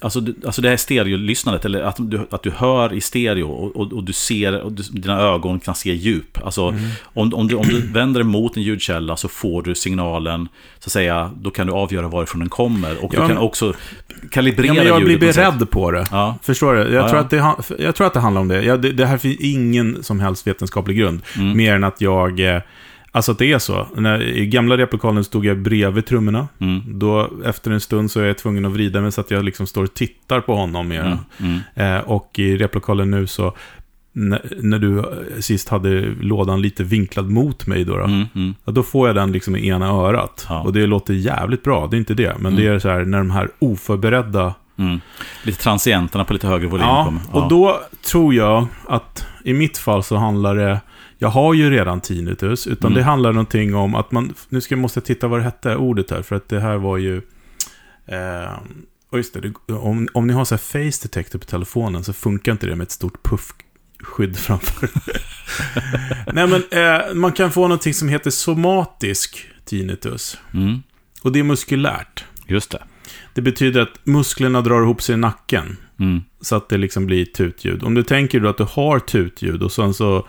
Alltså, 0.02 0.22
alltså 0.46 0.62
det 0.62 0.70
här 0.70 0.78
stereolyssnandet, 0.78 1.66
eller 1.66 1.82
att 1.82 1.96
du, 2.00 2.28
att 2.32 2.44
du 2.44 2.52
hör 2.52 2.94
i 2.94 3.02
stereo 3.02 3.50
och, 3.52 3.76
och, 3.76 3.94
och 3.94 4.04
du 4.04 4.14
ser, 4.14 4.62
och 4.62 4.72
du, 4.72 4.84
dina 4.84 5.20
ögon 5.22 5.60
kan 5.60 5.76
se 5.76 5.94
djup. 5.94 6.38
Alltså, 6.46 6.68
Mm. 6.70 6.82
om, 7.04 7.34
om, 7.34 7.48
du, 7.48 7.56
om 7.56 7.68
du 7.68 7.82
vänder 7.82 8.20
dig 8.24 8.30
mot 8.32 8.58
en 8.58 8.64
ljudkälla 8.64 9.18
så 9.18 9.28
får 9.28 9.62
du 9.64 9.76
signalen, 9.76 10.48
så 10.80 10.88
att 10.88 10.92
säga, 10.92 11.32
då 11.42 11.52
kan 11.52 11.68
du 11.68 11.74
avgöra 11.74 12.08
varifrån 12.08 12.40
den 12.40 12.50
kommer. 12.50 13.04
Och 13.06 13.14
Ja, 13.14 13.22
du 13.22 13.28
kan 13.28 13.38
också 13.38 13.74
kalibrera 14.32 14.68
ja, 14.68 14.74
men 14.74 14.88
jag 14.88 15.02
blir 15.02 15.10
ljudet 15.10 15.20
på 15.20 15.30
ett 15.30 15.36
sätt. 15.36 15.54
beredd 15.58 15.70
på 15.70 15.92
det. 15.92 16.06
Ja, 16.12 16.36
Förstår 16.44 16.74
du? 16.74 16.80
Jag, 16.82 16.92
Ja, 16.94 17.10
tror. 17.10 17.20
Att 17.20 17.30
det, 17.30 17.84
jag 17.84 17.96
tror 17.96 18.08
att 18.08 18.14
det 18.14 18.20
handlar 18.20 18.42
om 18.42 18.48
det. 18.48 18.64
Jag, 18.64 18.82
det. 18.82 18.92
Det 18.92 19.06
här 19.06 19.18
finns 19.18 19.38
ingen 19.40 20.04
som 20.04 20.20
helst 20.20 20.48
vetenskaplig 20.48 20.98
grund. 20.98 21.22
Mm. 21.38 21.58
Mer 21.58 21.74
än 21.74 21.84
att 21.84 22.02
jag... 22.02 22.62
Alltså 23.12 23.32
att 23.32 23.38
det 23.38 23.52
är 23.52 23.60
så. 23.60 23.88
När, 23.96 24.22
I 24.22 24.46
gamla 24.46 24.78
replokalen 24.78 25.24
stod 25.24 25.46
jag 25.46 25.58
bredvid 25.62 26.06
trummorna. 26.06 26.48
mm, 26.60 27.00
Då, 27.00 27.30
efter 27.46 27.72
en 27.72 27.82
stund, 27.82 28.12
så 28.12 28.20
är 28.20 28.26
jag 28.26 28.38
tvungen 28.38 28.66
att 28.66 28.72
vrida 28.72 29.02
mig 29.02 29.12
så 29.12 29.22
att 29.22 29.32
jag 29.32 29.46
liksom 29.46 29.68
står 29.68 29.84
och 29.84 29.94
tittar 29.94 30.42
på 30.42 30.56
honom 30.56 30.88
mer. 30.88 31.02
mm, 31.06 31.18
mm, 31.76 31.96
Eh, 31.98 32.04
och 32.10 32.40
i 32.40 32.58
replokalen 32.58 33.12
nu 33.12 33.28
så, 33.28 33.54
när, 34.14 34.80
du 34.80 35.00
eh, 35.00 35.06
sist 35.40 35.70
hade 35.70 36.02
lådan 36.22 36.62
lite 36.62 36.84
vinklad 36.84 37.30
mot 37.30 37.68
mig 37.68 37.84
då, 37.86 37.98
då, 37.98 38.04
mm, 38.04 38.26
mm. 38.36 38.56
ja, 38.66 38.72
då 38.72 38.84
får 38.84 39.08
jag 39.08 39.16
den 39.16 39.32
liksom 39.32 39.56
i 39.56 39.68
ena 39.68 39.88
örat. 39.88 40.46
Ja. 40.50 40.62
Och 40.62 40.74
det 40.74 40.86
låter 40.86 41.14
jävligt 41.14 41.64
bra, 41.64 41.88
det 41.88 41.96
är 41.96 42.00
inte 42.00 42.14
det. 42.14 42.36
Men 42.40 42.56
det 42.56 42.62
Mm. 42.62 42.76
är 42.76 42.80
så 42.80 42.90
här, 42.90 43.06
när 43.06 43.18
de 43.18 43.32
här 43.32 43.50
oförberedda... 43.60 44.54
Mm. 44.78 45.00
Lite 45.44 45.64
transienterna 45.64 46.26
på 46.26 46.34
lite 46.34 46.48
högre 46.48 46.68
volym 46.68 46.86
Ja, 46.88 47.06
kommer. 47.06 47.22
och 47.44 47.50
då 47.50 47.80
tror 48.12 48.34
jag 48.34 48.68
att 48.88 49.26
i 49.44 49.54
mitt 49.54 49.78
fall 49.78 50.04
så 50.04 50.16
handlar 50.16 50.56
det... 50.56 50.80
Jag 51.22 51.30
har 51.30 51.54
ju 51.54 51.70
redan 51.70 52.02
tinnitus, 52.02 52.68
utan 52.68 52.92
Mm. 52.92 52.98
det 52.98 53.04
handlar 53.04 53.34
någonting 53.34 53.76
om 53.76 53.96
att 53.96 54.12
man... 54.12 54.34
Nu 54.50 54.62
ska 54.62 54.76
jag 54.76 54.80
måste 54.80 55.02
titta 55.02 55.28
vad 55.28 55.40
det 55.40 55.44
hette, 55.44 55.76
ordet 55.76 56.12
här, 56.12 56.22
för 56.22 56.36
att 56.36 56.50
det 56.50 56.60
här 56.60 56.78
var 56.78 56.98
ju... 56.98 57.22
Eh, 58.06 58.60
och 59.10 59.18
just 59.18 59.34
det, 59.34 59.42
det 59.42 59.74
om, 59.74 60.08
om 60.14 60.28
ni 60.28 60.34
har 60.34 60.46
så 60.46 60.56
här 60.56 60.60
face 60.92 61.08
detector 61.08 61.40
på 61.40 61.46
telefonen 61.46 62.04
så 62.04 62.14
funkar 62.14 62.52
inte 62.52 62.68
det 62.68 62.76
med 62.76 62.86
ett 62.86 62.92
stort 62.92 63.24
puffskydd 63.24 64.38
framför. 64.38 64.90
Nej 66.34 66.48
men, 66.48 66.64
eh, 66.72 67.14
man 67.14 67.32
kan 67.32 67.52
få 67.52 67.62
någonting 67.62 67.94
som 67.94 68.10
heter 68.10 68.30
somatisk 68.32 69.46
tinnitus. 69.66 70.38
Mm. 70.54 70.84
Och 71.24 71.32
det 71.32 71.40
är 71.40 71.44
muskulärt. 71.44 72.26
Just 72.48 72.72
det. 72.72 72.84
Det 73.34 73.42
betyder 73.42 73.82
att 73.82 74.00
musklerna 74.06 74.62
drar 74.62 74.82
ihop 74.82 75.02
sig 75.02 75.14
i 75.14 75.18
nacken. 75.18 75.78
Mm. 76.00 76.22
Så 76.42 76.56
att 76.56 76.70
det 76.70 76.78
liksom 76.78 77.06
blir 77.06 77.26
tutljud. 77.26 77.84
Om 77.84 77.94
du 77.94 78.04
tänker 78.04 78.40
då 78.40 78.50
att 78.50 78.58
du 78.58 78.66
har 78.70 79.00
tutljud 79.00 79.64
och 79.64 79.72
sen 79.72 79.94
så... 79.94 80.28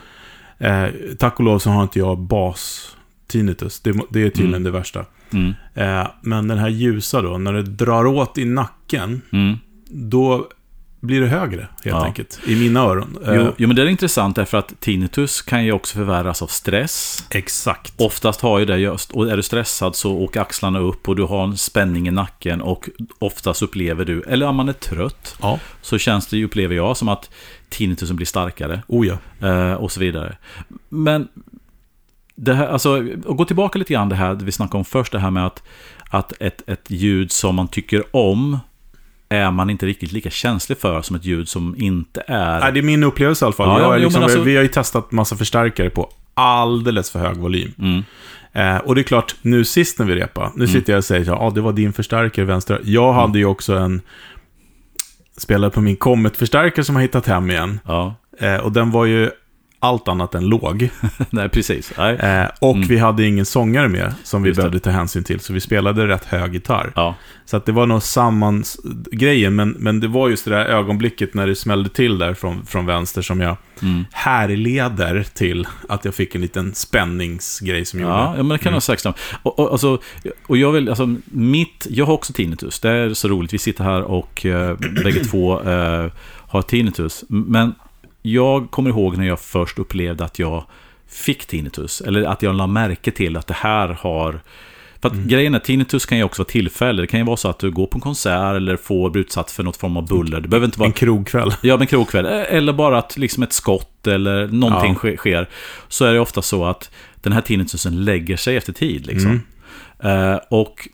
Eh, 0.60 0.86
tack 1.18 1.38
och 1.38 1.44
lov 1.44 1.58
så 1.58 1.70
har 1.70 1.82
inte 1.82 1.98
jag 1.98 2.18
bas 2.18 2.96
tinnitus. 3.26 3.80
Det, 3.80 3.92
det 4.10 4.20
är 4.22 4.28
tydligen 4.30 4.48
Mm. 4.54 4.62
det 4.62 4.70
värsta. 4.70 5.04
Mm. 5.32 5.54
Eh, 5.74 6.06
men 6.22 6.48
den 6.48 6.58
här 6.58 6.68
ljusa 6.68 7.22
då, 7.22 7.38
när 7.38 7.52
det 7.52 7.62
drar 7.62 8.06
åt 8.06 8.38
i 8.38 8.44
nacken, 8.44 9.22
Mm. 9.32 9.56
då 9.90 10.48
blir 11.02 11.20
det 11.20 11.26
högre 11.26 11.60
helt 11.60 11.68
Ja. 11.84 12.04
enkelt. 12.04 12.40
I 12.46 12.56
mina 12.56 12.80
öron. 12.80 13.18
Eh, 13.26 13.34
Jo, 13.34 13.52
jo, 13.56 13.66
men 13.68 13.76
det 13.76 13.82
är 13.82 13.86
intressant 13.86 14.36
därför 14.36 14.58
att 14.58 14.80
tinnitus 14.80 15.42
kan 15.42 15.64
ju 15.64 15.72
också 15.72 15.94
förvärras 15.98 16.42
av 16.42 16.46
stress. 16.46 17.24
Exakt. 17.30 17.92
Oftast 18.00 18.40
har 18.40 18.58
ju 18.58 18.64
det 18.64 18.76
just, 18.78 19.10
och 19.12 19.30
är 19.30 19.36
du 19.36 19.42
stressad 19.42 19.96
så 19.96 20.12
åker 20.12 20.40
axlarna 20.40 20.78
upp 20.78 21.08
och 21.08 21.16
du 21.16 21.22
har 21.22 21.44
en 21.44 21.56
spänning 21.56 22.08
i 22.08 22.10
nacken 22.10 22.60
och 22.60 22.88
oftast 23.18 23.62
upplever 23.62 24.04
du, 24.04 24.22
eller 24.22 24.46
om 24.46 24.56
man 24.56 24.68
är 24.68 24.72
trött, 24.72 25.36
Ja, 25.42 25.58
så 25.82 25.98
känns 25.98 26.26
det 26.26 26.36
ju, 26.36 26.44
upplever 26.44 26.74
jag, 26.74 26.96
som 26.96 27.08
att 27.08 27.30
tinnitusen 27.70 28.16
blir 28.16 28.26
starkare. 28.26 28.82
oh 28.86 29.06
ja. 29.06 29.18
Eh, 29.48 29.72
och 29.72 29.92
så 29.92 30.00
vidare. 30.00 30.36
Men 30.88 31.28
det 32.34 32.54
här, 32.54 32.66
alltså, 32.66 33.04
och 33.24 33.36
gå 33.36 33.44
tillbaka 33.44 33.78
lite 33.78 33.92
grann 33.92 34.08
det 34.08 34.14
här 34.14 34.34
vi 34.34 34.52
snackade 34.52 34.78
om 34.78 34.84
först, 34.84 35.12
det 35.12 35.18
här 35.18 35.30
med 35.30 35.46
att, 35.46 35.62
att 36.10 36.32
ett, 36.40 36.62
ett 36.66 36.90
ljud 36.90 37.32
som 37.32 37.54
man 37.54 37.68
tycker 37.68 38.16
om 38.16 38.58
är 39.28 39.50
man 39.50 39.70
inte 39.70 39.86
riktigt 39.86 40.12
lika 40.12 40.30
känslig 40.30 40.78
för 40.78 41.02
som 41.02 41.16
ett 41.16 41.24
ljud 41.24 41.48
som 41.48 41.74
inte 41.78 42.22
är... 42.26 42.60
Nej, 42.60 42.72
det 42.72 42.80
är 42.80 42.82
min 42.82 43.04
upplevelse 43.04 43.44
i 43.44 43.46
alla 43.46 43.52
fall. 43.52 43.68
Ja, 43.68 43.80
ja, 43.80 43.96
jo, 43.96 44.04
liksom, 44.04 44.22
alltså- 44.22 44.42
Vi 44.42 44.56
har 44.56 44.62
ju 44.62 44.68
testat 44.68 45.12
massa 45.12 45.36
förstärkare 45.36 45.90
på 45.90 46.10
alldeles 46.34 47.10
för 47.10 47.18
hög 47.18 47.36
volym. 47.36 47.72
Mm, 47.78 48.02
Eh, 48.52 48.76
och 48.76 48.94
det 48.94 49.00
är 49.00 49.02
klart, 49.02 49.34
nu 49.42 49.64
sist 49.64 49.98
när 49.98 50.06
vi 50.06 50.14
repade, 50.14 50.50
nu 50.54 50.66
sitter 50.66 50.92
jag 50.92 50.98
och 50.98 51.04
säger 51.04 51.26
ja, 51.26 51.34
ah, 51.34 51.50
det 51.50 51.60
var 51.60 51.72
din 51.72 51.92
förstärkare 51.92 52.44
vänster. 52.44 52.80
Jag 52.84 53.12
hade 53.12 53.38
ju 53.38 53.44
också 53.44 53.76
en 53.76 54.00
spelare 55.40 55.70
på 55.70 55.80
min 55.80 55.96
Comet-förstärkare 55.96 56.84
som 56.84 56.94
har 56.94 57.02
hittat 57.02 57.26
hem 57.26 57.50
igen. 57.50 57.80
ja, 57.86 58.14
Eh, 58.40 58.56
och 58.56 58.72
den 58.72 58.90
var 58.90 59.04
ju 59.04 59.30
allt 59.82 60.08
annat 60.08 60.34
än 60.34 60.46
låg. 60.46 60.90
nej 61.30 61.48
precis. 61.48 61.92
Nej. 61.98 62.14
Eh, 62.14 62.48
och 62.58 62.76
vi 62.88 62.98
hade 62.98 63.26
ingen 63.26 63.46
sångare 63.46 63.88
med 63.88 64.14
som 64.24 64.42
vi 64.42 64.48
Just 64.48 64.56
behövde 64.56 64.80
ta 64.80 64.90
hänsyn 64.90 65.24
till. 65.24 65.40
Så 65.40 65.52
vi 65.52 65.60
spelade 65.60 66.08
rätt 66.08 66.24
hög 66.24 66.54
gitarr. 66.54 66.92
Ja, 66.96 67.14
Så 67.44 67.56
att 67.56 67.66
det 67.66 67.72
var 67.72 67.86
nog 67.86 68.02
sammans 68.02 68.80
grejen, 69.12 69.56
men, 69.56 69.70
men 69.70 70.00
det 70.00 70.08
var 70.08 70.28
just 70.28 70.44
det 70.44 70.50
där 70.50 70.64
ögonblicket 70.64 71.34
när 71.34 71.46
det 71.46 71.54
smällde 71.54 71.88
till 71.88 72.18
där 72.18 72.34
från, 72.34 72.66
från 72.66 72.86
vänster 72.86 73.22
som 73.22 73.40
jag 73.40 73.56
mm. 73.82 74.04
härleder 74.12 75.26
till 75.34 75.66
att 75.88 76.04
jag 76.04 76.14
fick 76.14 76.34
en 76.34 76.40
liten 76.40 76.74
spänningsgrej 76.74 77.84
som 77.84 78.00
gjorde. 78.00 78.12
Ja, 78.12 78.34
ja, 78.36 78.42
men 78.42 78.48
det 78.48 78.58
kan 78.58 78.72
jag 78.72 78.82
säkert 78.82 79.00
stämma. 79.00 79.14
Och, 79.42 79.58
och, 79.58 79.72
alltså, 79.72 80.00
och 80.46 80.56
jag 80.56 80.72
vill, 80.72 80.88
alltså, 80.88 81.14
mitt, 81.24 81.86
jag 81.90 82.06
har 82.06 82.14
också 82.14 82.32
tinnitus. 82.32 82.80
Det 82.80 82.90
är 82.90 83.14
så 83.14 83.28
roligt, 83.28 83.54
vi 83.54 83.58
sitter 83.58 83.84
här 83.84 84.02
och 84.02 84.46
eh, 84.46 84.76
bägge 85.04 85.24
två 85.24 85.62
eh, 85.62 86.12
har 86.50 86.62
tinnitus. 86.62 87.24
Men 87.28 87.74
jag 88.22 88.70
kommer 88.70 88.90
ihåg 88.90 89.16
när 89.16 89.26
jag 89.26 89.40
först 89.40 89.78
upplevde 89.78 90.24
att 90.24 90.38
jag 90.38 90.64
fick 91.08 91.46
tinnitus. 91.46 92.00
Eller 92.00 92.22
att 92.22 92.42
jag 92.42 92.54
la 92.54 92.66
märke 92.66 93.10
till 93.10 93.36
att 93.36 93.46
det 93.46 93.54
här 93.54 93.88
har... 93.88 94.40
För 95.02 95.08
att 95.08 95.14
grejen 95.14 95.54
är, 95.54 95.58
tinnitus 95.58 96.06
kan 96.06 96.18
ju 96.18 96.24
också 96.24 96.42
vara 96.42 96.48
tillfälle. 96.50 97.02
Det 97.02 97.06
kan 97.06 97.20
ju 97.20 97.26
vara 97.26 97.36
så 97.36 97.48
att 97.48 97.58
du 97.58 97.70
går 97.70 97.86
på 97.86 97.96
en 97.96 98.00
konsert 98.00 98.56
eller 98.56 98.76
får 98.76 99.10
bli 99.10 99.20
utsatt 99.20 99.50
för 99.50 99.62
något 99.62 99.76
form 99.76 99.96
av 99.96 100.08
buller. 100.08 100.40
Det 100.40 100.48
behöver 100.48 100.64
inte 100.66 100.78
vara... 100.78 100.86
En 100.86 100.92
krogkväll. 100.92 101.54
Ja, 101.62 101.76
men 101.76 101.86
krogkväll. 101.86 102.26
Eller 102.26 102.72
bara 102.72 102.98
att 102.98 103.16
liksom 103.18 103.42
ett 103.42 103.52
skott 103.52 104.06
eller 104.06 104.46
någonting 104.48 104.96
Ja. 105.02 105.16
sker. 105.16 105.48
Så 105.88 106.04
är 106.04 106.12
det 106.12 106.20
ofta 106.20 106.42
så 106.42 106.64
att 106.64 106.90
den 107.22 107.32
här 107.32 107.40
tinnitusen 107.40 108.04
lägger 108.04 108.36
sig 108.36 108.56
efter 108.56 108.72
tid. 108.72 109.06
Liksom. 109.06 109.40
Mm. 110.00 110.32
Eh, 110.32 110.40
och 110.50 110.88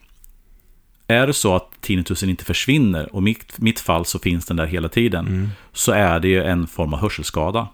är 1.09 1.27
det 1.27 1.33
så 1.33 1.57
att 1.57 1.71
tinnitusen 1.81 2.31
inte 2.31 2.45
försvinner, 2.45 3.15
och 3.15 3.21
i 3.21 3.25
mitt, 3.25 3.59
mitt 3.59 3.81
fall 3.81 4.05
så 4.05 4.19
finns 4.19 4.47
den 4.47 4.57
där 4.57 4.67
hela 4.67 4.89
tiden, 4.89 5.27
Mm. 5.27 5.49
så 5.73 5.93
är 5.93 6.21
det 6.21 6.29
ju 6.29 6.43
en 6.43 6.67
form 6.67 6.95
av 6.95 7.01
hörselskada. 7.01 7.69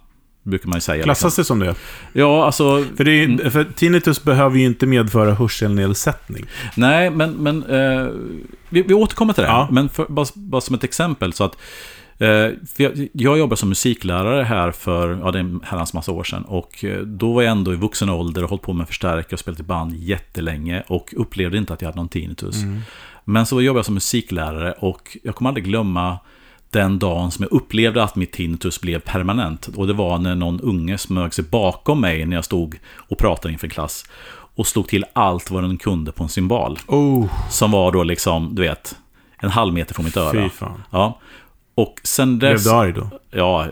Brukar 0.45 0.67
man 0.67 0.77
ju 0.77 0.81
säga. 0.81 1.03
Klassas 1.03 1.35
det 1.35 1.43
som 1.43 1.59
det? 1.59 1.65
Liksom. 1.65 1.83
Ja, 2.13 2.45
alltså... 2.45 2.85
För, 2.97 3.07
är, 3.07 3.49
för 3.49 3.63
tinnitus 3.63 4.23
behöver 4.23 4.57
ju 4.57 4.65
inte 4.65 4.85
medföra 4.85 5.33
hörselnedsättning. 5.33 6.45
Nej, 6.75 7.09
men, 7.09 7.31
men 7.31 7.63
eh, 7.63 8.07
vi, 8.69 8.81
vi 8.81 8.93
återkommer 8.93 9.33
till 9.33 9.43
det. 9.43 9.49
Ja. 9.49 9.67
Men 9.71 9.89
för, 9.89 10.05
bara, 10.09 10.25
bara 10.35 10.61
som 10.61 10.75
ett 10.75 10.83
exempel 10.83 11.33
så 11.33 11.43
att 11.43 11.57
eh, 12.17 12.27
jag, 12.77 13.07
jag 13.13 13.37
jobbar 13.37 13.55
som 13.55 13.69
musiklärare 13.69 14.43
här 14.43 14.71
för 14.71 15.19
ja, 15.23 15.31
det 15.31 15.37
är 15.39 15.43
en 15.43 15.61
herrans 15.63 15.93
massa 15.93 16.11
år 16.11 16.23
sedan. 16.23 16.43
Och 16.43 16.83
eh, 16.83 17.01
då 17.01 17.33
var 17.33 17.41
jag 17.41 17.51
ändå 17.51 17.73
i 17.73 17.75
vuxen 17.75 18.09
ålder 18.09 18.43
och 18.43 18.49
hållit 18.49 18.63
på 18.63 18.73
med 18.73 18.87
förstärkare 18.87 19.33
och 19.33 19.39
spelat 19.39 19.59
i 19.59 19.63
band 19.63 19.95
jättelänge. 19.95 20.83
Och 20.87 21.13
upplevde 21.17 21.57
inte 21.57 21.73
att 21.73 21.81
jag 21.81 21.87
hade 21.87 21.97
någon 21.99 22.09
tinnitus. 22.09 22.55
Men 23.23 23.45
så 23.45 23.61
jobbade 23.61 23.79
jag 23.79 23.85
som 23.85 23.93
musiklärare 23.93 24.71
och 24.71 25.17
jag 25.23 25.35
kommer 25.35 25.49
aldrig 25.49 25.65
glömma 25.65 26.17
den 26.69 26.99
dagen 26.99 27.31
som 27.31 27.43
jag 27.43 27.51
upplevde 27.51 28.03
att 28.03 28.15
mitt 28.15 28.31
tinnitus 28.31 28.81
blev 28.81 28.99
permanent. 28.99 29.67
Och 29.67 29.87
det 29.87 29.93
var 29.93 30.17
när 30.17 30.35
någon 30.35 30.59
unge 30.59 30.97
smög 30.97 31.33
sig 31.33 31.45
bakom 31.45 32.01
mig 32.01 32.25
när 32.25 32.35
jag 32.35 32.45
stod 32.45 32.79
och 32.95 33.17
pratade 33.17 33.51
inför 33.51 33.67
klass. 33.67 34.05
Och 34.55 34.67
slog 34.67 34.87
till 34.87 35.05
allt 35.13 35.51
vad 35.51 35.63
den 35.63 35.77
kunde 35.77 36.11
på 36.11 36.23
en 36.23 36.29
symbol. 36.29 36.79
Oh, 36.87 37.25
Som 37.49 37.71
var 37.71 37.91
då 37.91 38.03
liksom, 38.03 38.55
du 38.55 38.61
vet, 38.61 38.95
en 39.37 39.49
halv 39.49 39.73
meter 39.73 39.93
från 39.93 40.05
mitt 40.05 40.17
öra. 40.17 40.49
Ja. 40.89 41.19
Och 41.75 41.95
sen 42.03 42.39
Blev 42.39 42.51
dess... 42.53 42.63
du 42.63 42.69
arg 42.71 42.93
då? 42.93 43.09
Ja, 43.31 43.67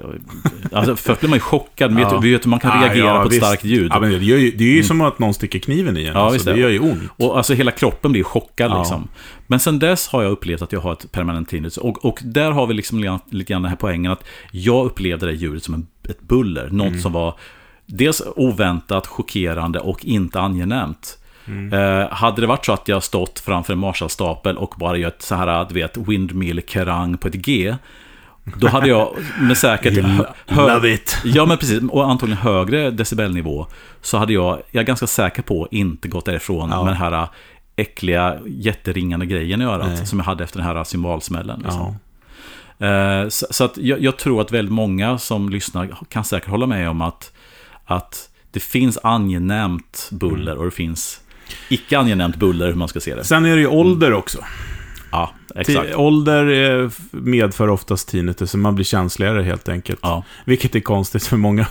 alltså 0.71 0.95
först 0.95 1.19
blir 1.19 1.29
man 1.29 1.35
ju 1.37 1.41
chockad. 1.41 1.93
Vet, 1.95 2.01
Ja. 2.11 2.19
du 2.21 2.31
vet 2.31 2.45
man 2.45 2.59
kan 2.59 2.71
Ah, 2.71 2.81
reagera 2.83 3.05
ja, 3.05 3.21
på 3.21 3.27
ett 3.27 3.31
visst. 3.33 3.45
starkt 3.45 3.63
ljud. 3.63 3.91
Ja, 3.93 3.99
men 3.99 4.11
det, 4.11 4.17
gör 4.25 4.37
ju, 4.37 4.51
det 4.51 4.63
är 4.63 4.73
ju 4.75 4.83
som 4.83 5.01
att 5.01 5.19
någon 5.19 5.33
sticker 5.33 5.59
kniven 5.59 5.97
i 5.97 6.05
en. 6.05 6.13
Ja, 6.13 6.19
alltså, 6.19 6.45
det 6.49 6.55
är 6.55 6.55
gör 6.61 6.67
det. 6.67 6.73
ju 6.73 6.79
ont. 6.79 7.03
Och 7.17 7.37
alltså 7.37 7.53
hela 7.53 7.71
kroppen 7.71 8.11
blir 8.11 8.23
chockad 8.23 8.71
Ja. 8.71 8.79
liksom. 8.79 9.07
Men 9.47 9.59
sen 9.59 9.79
dess 9.79 10.07
har 10.07 10.23
jag 10.23 10.31
upplevt 10.31 10.61
att 10.61 10.71
jag 10.71 10.79
har 10.79 10.93
ett 10.93 11.11
permanent 11.11 11.49
tinnitus. 11.49 11.77
Och, 11.77 12.05
och 12.05 12.19
där 12.23 12.51
har 12.51 12.67
vi 12.67 12.73
liksom 12.73 12.99
lite- 12.99 13.19
lite 13.29 13.53
grann 13.53 13.61
den 13.61 13.69
här 13.69 13.77
poängen 13.77 14.11
att 14.11 14.23
jag 14.51 14.85
upplevde 14.85 15.25
det 15.25 15.33
ljudet 15.33 15.63
som 15.63 15.73
en, 15.73 15.87
ett 16.09 16.21
buller. 16.21 16.69
Något 16.71 16.87
Mm. 16.87 17.01
som 17.01 17.13
var 17.13 17.35
dels 17.85 18.21
oväntat, 18.35 19.07
chockerande 19.07 19.79
och 19.79 20.05
inte 20.05 20.39
angenämt. 20.39 21.17
Mm. 21.51 21.73
Eh, 22.01 22.09
hade 22.09 22.41
det 22.41 22.47
varit 22.47 22.65
så 22.65 22.73
att 22.73 22.87
jag 22.87 23.03
stått 23.03 23.39
framför 23.39 23.73
en 23.73 23.79
Marshallstapel 23.79 24.57
och 24.57 24.73
bara 24.77 24.97
gjort 24.97 25.21
så 25.21 25.35
här, 25.35 25.65
du 25.69 25.73
vet, 25.73 25.97
windmill 25.97 26.61
kerrang 26.67 27.17
på 27.17 27.27
ett 27.27 27.33
G. 27.33 27.75
Då 28.43 28.67
hade 28.67 28.87
jag 28.87 29.15
med 29.39 29.57
säkert... 29.57 29.93
Love 30.47 30.93
it. 30.93 31.17
Ja, 31.23 31.45
men 31.45 31.57
precis. 31.57 31.81
Och 31.89 32.09
antagligen 32.09 32.41
högre 32.41 32.91
decibelnivå. 32.91 33.67
Så 34.01 34.17
hade 34.17 34.33
jag, 34.33 34.61
jag 34.71 34.81
är 34.81 34.85
ganska 34.85 35.07
säker 35.07 35.41
på, 35.41 35.67
inte 35.71 36.07
gått 36.07 36.25
därifrån 36.25 36.69
Ja. 36.71 36.83
med 36.83 36.93
den 36.93 36.97
här 37.01 37.27
äckliga, 37.75 38.39
jätteringande 38.45 39.25
grejen 39.25 39.61
i 39.61 39.65
örat. 39.65 39.87
Nej. 39.87 40.05
Som 40.05 40.19
jag 40.19 40.25
hade 40.25 40.43
efter 40.43 40.59
den 40.59 40.67
här 40.67 40.83
symbolsmällen. 40.83 41.59
Liksom. 41.59 41.95
Ja. 42.77 42.87
Eh, 42.87 43.27
så, 43.29 43.45
så 43.49 43.63
att 43.63 43.77
jag, 43.77 44.01
jag 44.01 44.17
tror 44.17 44.41
att 44.41 44.51
väldigt 44.51 44.73
många 44.73 45.17
som 45.17 45.49
lyssnar 45.49 45.89
kan 46.09 46.23
säkert 46.23 46.49
hålla 46.49 46.65
med 46.65 46.89
om 46.89 47.01
att, 47.01 47.31
att 47.85 48.29
det 48.51 48.59
finns 48.59 48.99
angenämt 49.03 50.09
buller 50.11 50.57
och 50.57 50.65
det 50.65 50.71
finns 50.71 51.20
icke 51.69 51.97
angenämt 51.97 52.35
buller, 52.35 52.67
hur 52.67 52.73
man 52.75 52.87
ska 52.87 52.99
se 52.99 53.15
det. 53.15 53.23
Sen 53.23 53.45
är 53.45 53.55
det 53.55 53.61
ju 53.61 53.67
ålder 53.67 54.13
också. 54.13 54.37
Ja, 55.11 55.33
exakt. 55.55 55.95
Ålder 55.95 56.45
eh, 56.83 56.89
medför 57.11 57.67
oftast 57.67 58.09
tinnitus, 58.09 58.51
så 58.51 58.57
man 58.57 58.75
blir 58.75 58.85
känsligare 58.85 59.41
helt 59.43 59.69
enkelt. 59.69 59.99
Ja, 60.03 60.23
Vilket 60.45 60.75
är 60.75 60.79
konstigt, 60.79 61.23
för 61.23 61.37
många, 61.37 61.67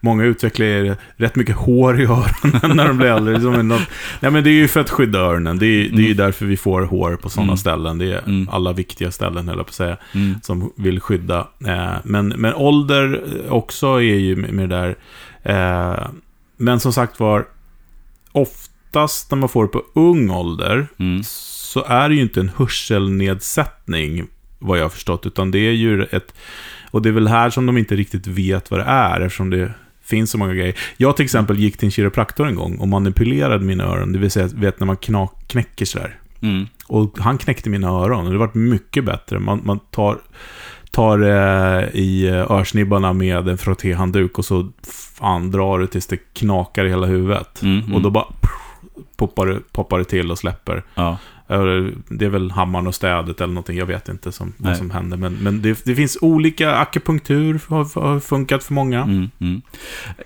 många 0.00 0.24
utvecklar 0.24 0.66
ju 0.66 0.94
rätt 1.16 1.36
mycket 1.36 1.56
hår 1.56 2.00
i 2.00 2.04
öronen 2.04 2.76
när 2.76 2.88
de 2.88 2.96
blir 2.98 3.08
äldre. 3.08 3.40
Som 3.40 3.68
något, 3.68 3.82
nej, 4.20 4.30
men 4.30 4.44
det 4.44 4.50
är 4.50 4.54
ju 4.54 4.68
för 4.68 4.80
att 4.80 4.90
skydda 4.90 5.18
öronen. 5.18 5.58
Det 5.58 5.66
är, 5.66 5.88
det 5.88 6.02
är 6.02 6.06
ju 6.08 6.14
därför 6.14 6.46
vi 6.46 6.56
får 6.56 6.82
hår 6.82 7.16
på 7.16 7.28
sådana 7.30 7.48
Mm. 7.52 7.56
ställen. 7.58 7.98
Det 7.98 8.12
är 8.12 8.18
Mm. 8.18 8.48
alla 8.52 8.72
viktiga 8.72 9.10
ställen, 9.10 9.48
höll 9.48 9.56
jag 9.56 9.66
på 9.66 9.70
att 9.70 9.74
säga, 9.74 9.96
mm. 10.14 10.34
som 10.42 10.72
vill 10.76 11.00
skydda. 11.00 11.48
Eh, 11.66 11.92
men, 12.04 12.28
men 12.28 12.54
ålder 12.54 13.22
också 13.48 13.86
är 13.86 14.00
ju 14.00 14.36
med 14.36 14.68
det 14.68 14.76
där. 14.76 14.96
Eh, 15.42 16.08
men 16.56 16.80
som 16.80 16.92
sagt 16.92 17.20
var, 17.20 17.44
oftast 18.88 19.30
när 19.30 19.38
man 19.38 19.48
får 19.48 19.62
det 19.62 19.68
på 19.68 19.82
ung 19.94 20.30
ålder, 20.30 20.86
Mm. 20.98 21.22
så 21.24 21.84
är 21.84 22.08
det 22.08 22.14
ju 22.14 22.22
inte 22.22 22.40
en 22.40 22.50
hörselnedsättning, 22.56 24.26
vad 24.58 24.78
jag 24.78 24.84
har 24.84 24.88
förstått, 24.88 25.26
utan 25.26 25.50
det 25.50 25.58
är 25.58 25.72
ju 25.72 26.02
ett... 26.02 26.34
Och 26.90 27.02
det 27.02 27.08
är 27.08 27.12
väl 27.12 27.28
här 27.28 27.50
som 27.50 27.66
de 27.66 27.78
inte 27.78 27.96
riktigt 27.96 28.26
vet 28.26 28.70
vad 28.70 28.80
det 28.80 28.84
är, 28.84 29.20
eftersom 29.20 29.50
det 29.50 29.72
finns 30.04 30.30
så 30.30 30.38
många 30.38 30.54
grejer. 30.54 30.74
Jag 30.96 31.16
till 31.16 31.24
exempel 31.24 31.58
gick 31.58 31.76
till 31.76 31.86
en 31.86 31.90
kiropraktor 31.90 32.46
en 32.46 32.54
gång 32.54 32.76
och 32.78 32.88
manipulerade 32.88 33.64
mina 33.64 33.84
öron, 33.84 34.12
det 34.12 34.18
vill 34.18 34.30
säga, 34.30 34.48
vet 34.54 34.80
när 34.80 34.86
man 34.86 34.96
knak, 34.96 35.48
knäcker 35.48 35.84
sådär. 35.84 36.18
Mm. 36.40 36.66
Och 36.86 37.18
han 37.18 37.38
knäckte 37.38 37.70
mina 37.70 37.88
öron 37.88 38.26
och 38.26 38.32
det 38.32 38.38
vart 38.38 38.54
mycket 38.54 39.04
bättre. 39.04 39.38
Man, 39.38 39.60
man 39.64 39.78
tar, 39.90 40.18
tar 40.90 41.18
eh, 41.22 41.84
i 41.94 42.28
örsnibbarna 42.50 43.12
med 43.12 43.48
en 43.48 43.58
frottéhandduk 43.58 44.38
och 44.38 44.44
så 44.44 44.68
fan 45.20 45.50
drar 45.50 45.78
du 45.78 45.86
tills 45.86 46.06
det 46.06 46.16
knakar 46.34 46.84
i 46.84 46.88
hela 46.88 47.06
huvudet. 47.06 47.62
Mm, 47.62 47.78
mm. 47.78 47.94
Och 47.94 48.02
då 48.02 48.10
bara 48.10 48.26
poppar 49.16 49.62
poppar 49.72 49.98
det 49.98 50.04
till 50.04 50.30
och 50.30 50.38
släpper. 50.38 50.82
Ja. 50.94 51.18
Eller, 51.50 51.92
Det 52.08 52.24
är 52.24 52.28
väl 52.28 52.50
hammaren 52.50 52.86
och 52.86 52.94
städet 52.94 53.40
eller 53.40 53.54
någonting, 53.54 53.78
jag 53.78 53.86
vet 53.86 54.08
inte 54.08 54.32
som, 54.32 54.52
vad 54.56 54.76
som 54.76 54.90
händer. 54.90 55.16
Men, 55.16 55.34
men 55.34 55.62
det, 55.62 55.84
det 55.84 55.94
finns 55.94 56.18
olika, 56.20 56.74
akupunktur 56.74 57.60
har, 57.68 58.00
har 58.00 58.20
funkat 58.20 58.64
för 58.64 58.74
många. 58.74 59.02
Mm, 59.02 59.30
mm. 59.40 59.62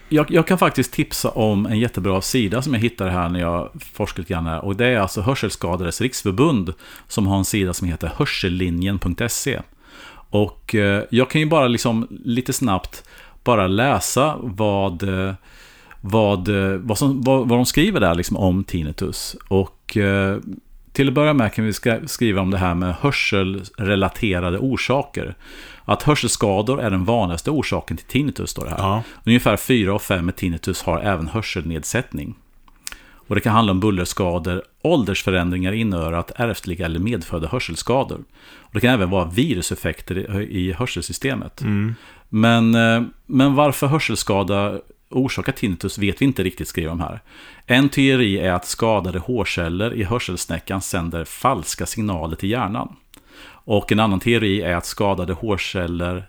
Jag, 0.09 0.31
jag 0.31 0.47
kan 0.47 0.59
faktiskt 0.59 0.93
tipsa 0.93 1.29
om 1.29 1.67
en 1.67 1.79
jättebra 1.79 2.21
sida 2.21 2.63
som 2.63 2.75
jag 2.75 2.81
hittade 2.81 3.11
här 3.11 3.29
när 3.29 3.41
jag 3.41 3.71
forskade 3.95 4.23
lite 4.23 4.33
grann 4.33 4.47
här. 4.47 4.65
Och 4.65 4.77
det 4.77 4.87
är 4.87 4.99
alltså 4.99 5.21
Hörselskadades 5.21 6.01
riksförbund 6.01 6.73
som 7.09 7.27
har 7.27 7.39
en 7.39 7.45
sida 7.45 7.75
som 7.75 7.89
heter 7.89 8.13
hörsellinjen.se. 8.17 9.61
Och 10.31 10.75
eh, 10.75 11.05
jag 11.11 11.31
kan 11.31 11.41
ju 11.41 11.47
bara 11.47 11.69
liksom 11.69 12.07
lite 12.11 12.53
snabbt 12.53 13.05
bara 13.45 13.67
läsa 13.67 14.37
vad, 14.41 15.03
eh, 15.03 15.35
vad, 16.05 16.49
eh, 16.49 16.79
vad, 16.79 16.99
som, 16.99 17.23
vad, 17.23 17.49
vad 17.49 17.59
de 17.59 17.67
skriver 17.67 18.01
där 18.01 18.15
liksom 18.15 18.37
om 18.37 18.65
tinnitus. 18.65 19.37
Och 19.49 19.97
eh, 19.97 20.39
till 20.93 21.09
att 21.09 21.15
börja 21.15 21.33
med 21.33 21.55
kan 21.55 21.65
vi 21.65 21.73
skriva 22.07 22.41
om 22.41 22.51
det 22.51 22.59
här 22.59 22.75
med 22.75 22.95
hörselrelaterade 22.95 24.59
orsaker. 24.59 25.35
Att 25.85 26.03
hörselskador 26.03 26.81
är 26.81 26.91
den 26.91 27.05
vanligaste 27.05 27.51
orsaken 27.51 27.97
till 27.97 28.07
tinnitus, 28.07 28.51
står 28.51 28.65
det 28.65 28.71
här. 28.71 28.79
Ja. 28.79 29.03
Ungefär 29.25 29.57
4 29.57 29.93
av 29.93 29.99
5 29.99 30.25
med 30.25 30.37
tinnitus 30.37 30.83
har 30.83 31.01
även 31.01 31.29
hörselnedsättning. 31.29 32.35
Och 33.27 33.35
det 33.35 33.41
kan 33.41 33.53
handla 33.53 33.73
om 33.73 33.81
bullerskador, 33.81 34.63
åldersförändringar 34.83 35.73
i 35.73 35.81
inörat, 35.81 36.33
ärftliga 36.37 36.87
eller 36.87 37.01
medfödda 37.01 37.49
hörselskador. 37.49 38.21
Och 38.61 38.75
det 38.75 38.81
kan 38.81 38.91
även 38.95 39.11
vara 39.11 39.25
viruseffekter 39.25 40.41
i 40.41 40.73
hörselsystemet. 40.73 41.61
Mm. 41.61 41.95
Men, 42.29 42.75
eh, 42.75 43.03
men 43.27 43.55
varför 43.55 43.87
hörselskada 43.87 44.81
orsakar 45.13 45.53
tinnitus 45.53 45.99
vet 45.99 46.21
vi 46.21 46.25
inte 46.25 46.43
riktigt, 46.43 46.69
skriver 46.69 46.89
de 46.89 47.01
här. 47.01 47.21
En 47.67 47.89
teori 47.89 48.39
är 48.39 48.53
att 48.53 48.67
skadade 48.67 49.19
hårceller 49.19 49.95
i 49.95 50.05
hörselsnäckan 50.05 50.81
sänder 50.81 51.25
falska 51.25 51.87
signaler 51.87 52.37
till 52.37 52.51
hjärnan. 52.51 52.97
Och 53.65 53.93
en 53.93 54.01
annan 54.01 54.21
teori 54.21 54.63
är 54.63 54.75
att 54.75 54.87
skadade 54.87 55.33
hårceller 55.33 56.29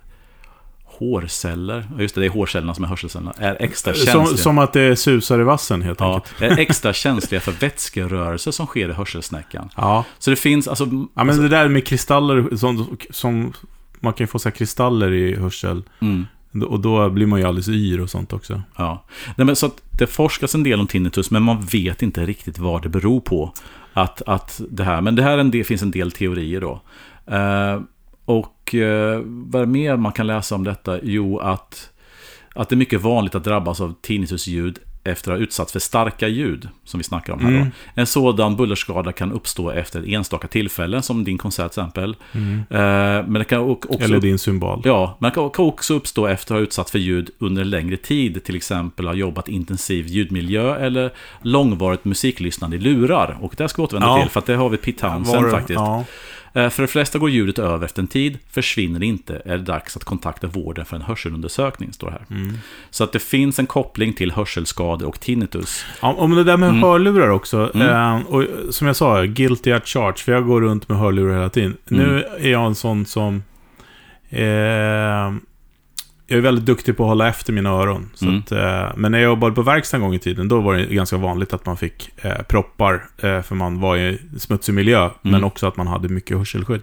hårceller, 1.00 1.88
just 2.00 2.16
det, 2.16 2.22
det 2.22 2.28
är 2.28 2.30
hårcellerna 2.30 2.74
som 2.74 2.84
är 2.84 2.88
hörselcellerna, 2.88 3.34
är 3.38 3.58
extra 3.60 3.94
känsliga. 3.94 4.26
Som, 4.26 4.38
som 4.38 4.58
att 4.58 4.74
det 4.74 4.96
susar 4.96 5.40
i 5.40 5.44
vassen 5.44 5.82
helt 5.82 6.00
ja, 6.00 6.14
enkelt. 6.14 6.42
är 6.42 6.60
extra 6.60 6.94
känsliga 6.94 7.42
för 7.42 7.52
vätskerörelser 7.52 8.52
som 8.52 8.66
sker 8.66 8.90
i 8.90 8.94
hörselsnäckan. 8.94 9.70
Ja. 9.76 10.06
Så 10.20 10.30
det 10.30 10.36
finns, 10.36 10.68
alltså... 10.68 10.84
Ja, 10.84 10.90
men 11.14 11.30
alltså, 11.30 11.42
det 11.42 11.50
där 11.50 11.68
med 11.68 11.88
kristaller, 11.88 12.56
som, 12.56 12.98
som 13.10 13.54
man 14.00 14.14
kan 14.14 14.24
ju 14.24 14.28
få 14.28 14.40
så 14.40 14.52
kristaller 14.52 15.14
i 15.14 15.36
hörsel. 15.36 15.84
Mm. 16.00 16.28
Och 16.62 16.80
då 16.80 17.10
blir 17.10 17.26
man 17.26 17.40
ju 17.40 17.46
alldeles 17.46 17.70
yr 17.70 18.02
och 18.02 18.10
sånt 18.10 18.34
också. 18.34 18.62
Ja, 18.78 19.06
Nej, 19.36 19.46
men 19.46 19.56
så 19.56 19.66
att 19.66 19.82
det 20.00 20.08
forskas 20.08 20.56
en 20.56 20.64
del 20.64 20.80
om 20.80 20.88
tinnitus, 20.88 21.32
men 21.32 21.44
man 21.44 21.62
vet 21.62 22.02
inte 22.02 22.26
riktigt 22.26 22.60
vad 22.60 22.82
det 22.82 22.90
beror 22.90 23.20
på. 23.20 23.54
Att, 23.94 24.22
att 24.22 24.62
det 24.70 24.84
här, 24.84 25.02
men 25.02 25.16
det 25.16 25.24
här 25.24 25.38
en 25.38 25.52
del, 25.52 25.64
finns 25.64 25.82
en 25.82 25.92
del 25.92 26.12
teorier 26.12 26.62
då. 26.62 26.82
Eh, 27.36 27.82
och 28.26 28.76
eh, 28.76 29.22
vad 29.26 29.62
är 29.62 29.66
mer 29.66 29.98
man 29.98 30.12
kan 30.12 30.28
läsa 30.28 30.56
om 30.56 30.64
detta? 30.64 31.00
Jo, 31.04 31.40
att, 31.40 31.90
att 32.56 32.70
det 32.70 32.76
är 32.76 32.78
mycket 32.78 33.02
vanligt 33.02 33.36
att 33.36 33.44
drabbas 33.44 33.82
av 33.82 33.94
tinnitusljud 34.02 34.80
efter 35.04 35.32
att 35.32 35.38
ha 35.38 35.44
utsatts 35.44 35.72
för 35.72 35.80
starka 35.80 36.28
ljud, 36.28 36.70
som 36.84 36.98
vi 36.98 37.04
snackar 37.04 37.34
om 37.34 37.40
här. 37.40 37.50
Mm. 37.50 37.68
En 37.96 38.06
sådan 38.06 38.56
bullerskada 38.56 39.12
kan 39.12 39.32
uppstå 39.32 39.72
efter 39.72 40.14
enstaka 40.14 40.48
tillfällen, 40.48 41.04
som 41.04 41.24
din 41.24 41.38
konsert 41.38 41.72
till 41.72 41.82
exempel. 41.82 42.16
Mm. 42.32 42.60
Eh, 42.70 43.28
men 43.28 43.34
det 43.34 43.44
kan 43.44 43.60
också, 43.60 44.00
Eller 44.00 44.20
din 44.20 44.40
symbol. 44.40 44.82
Ja, 44.84 45.18
men 45.20 45.30
det 45.30 45.36
kan 45.36 45.66
också 45.66 45.94
uppstå 45.94 46.28
efter 46.28 46.56
att 46.56 46.60
ha 46.60 46.64
utsatts 46.64 46.92
för 46.92 47.00
ljud 47.00 47.30
under 47.40 47.62
en 47.62 47.70
längre 47.70 47.98
tid, 47.98 48.44
till 48.44 48.56
exempel 48.56 49.08
ha 49.08 49.14
jobbat 49.14 49.48
intensiv 49.48 50.08
ljudmiljö 50.08 50.76
eller 50.76 51.12
långvarigt 51.42 52.06
musiklyssnande 52.06 52.76
i 52.76 52.80
lurar. 52.80 53.38
Och 53.42 53.54
det 53.58 53.70
ska 53.70 53.82
vi 53.82 53.86
återvända 53.86 54.08
ja. 54.08 54.22
till, 54.22 54.30
för 54.30 54.44
det 54.46 54.56
har 54.56 54.70
vi 54.70 54.78
Pete 54.78 55.00
Townsend 55.00 55.52
faktiskt. 55.52 55.80
Ja. 55.80 56.06
Eh, 56.54 56.70
för 56.70 56.84
de 56.84 56.88
flesta 56.88 57.20
går 57.20 57.30
ljudet 57.30 57.60
över 57.60 57.86
efter 57.86 58.02
en 58.02 58.08
tid, 58.08 58.38
försvinner 58.52 59.00
det 59.00 59.06
inte 59.06 59.42
är 59.46 59.58
det 59.58 59.64
dags 59.64 59.98
att 59.98 60.04
kontakta 60.04 60.48
vården 60.48 60.86
för 60.86 60.96
en 60.96 61.02
hörselundersökning, 61.02 61.94
står 61.94 62.10
här. 62.12 62.26
Mm. 62.30 62.58
Så 62.90 63.04
att 63.04 63.12
det 63.12 63.20
finns 63.20 63.60
en 63.60 63.68
koppling 63.68 64.14
till 64.14 64.32
hörselskador 64.32 65.08
och 65.08 65.20
tinnitus. 65.20 65.86
Ja, 66.02 66.14
om 66.14 66.36
det 66.36 66.44
där 66.44 66.58
med 66.58 66.70
mm. 66.70 66.84
hörlurar 66.84 67.30
också, 67.30 67.72
mm. 67.76 67.90
eh, 67.90 68.26
och 68.28 68.46
som 68.70 68.88
jag 68.88 68.96
sa, 68.96 69.24
guilty 69.24 69.72
at 69.72 69.88
charge, 69.88 70.18
för 70.18 70.32
jag 70.32 70.46
går 70.46 70.62
runt 70.62 70.90
med 70.90 70.98
hörlurar 70.98 71.34
hela 71.34 71.50
tiden. 71.50 71.78
Nu 71.86 72.04
mm. 72.04 72.46
är 72.46 72.52
jag 72.52 72.66
en 72.66 72.76
sån 72.76 73.06
som... 73.06 73.44
Eh, 74.30 75.34
jag 76.28 76.38
är 76.38 76.42
väldigt 76.42 76.66
duktig 76.66 76.98
på 76.98 77.04
att 77.04 77.10
hålla 77.10 77.30
efter 77.30 77.54
mina 77.54 77.70
öron. 77.70 78.10
Så 78.14 78.26
mm. 78.26 78.40
att, 78.40 78.52
eh, 78.52 78.92
men 78.96 79.12
när 79.12 79.20
jag 79.20 79.26
jobbade 79.26 79.56
på 79.56 79.62
verkstad 79.62 79.98
en 79.98 80.04
gång 80.04 80.14
i 80.14 80.20
tiden, 80.20 80.48
då 80.48 80.62
var 80.62 80.76
det 80.76 80.86
ganska 80.86 81.18
vanligt 81.18 81.54
att 81.54 81.66
man 81.66 81.78
fick 81.78 82.10
eh, 82.26 82.42
proppar, 82.42 83.06
eh, 83.18 83.42
för 83.42 83.56
man 83.56 83.80
var 83.80 83.98
i 83.98 84.20
smutsig 84.38 84.74
miljö, 84.74 85.00
mm. 85.00 85.14
men 85.22 85.44
också 85.44 85.68
att 85.68 85.78
man 85.78 85.88
hade 85.88 86.10
mycket 86.10 86.38
hörselskydd. 86.38 86.82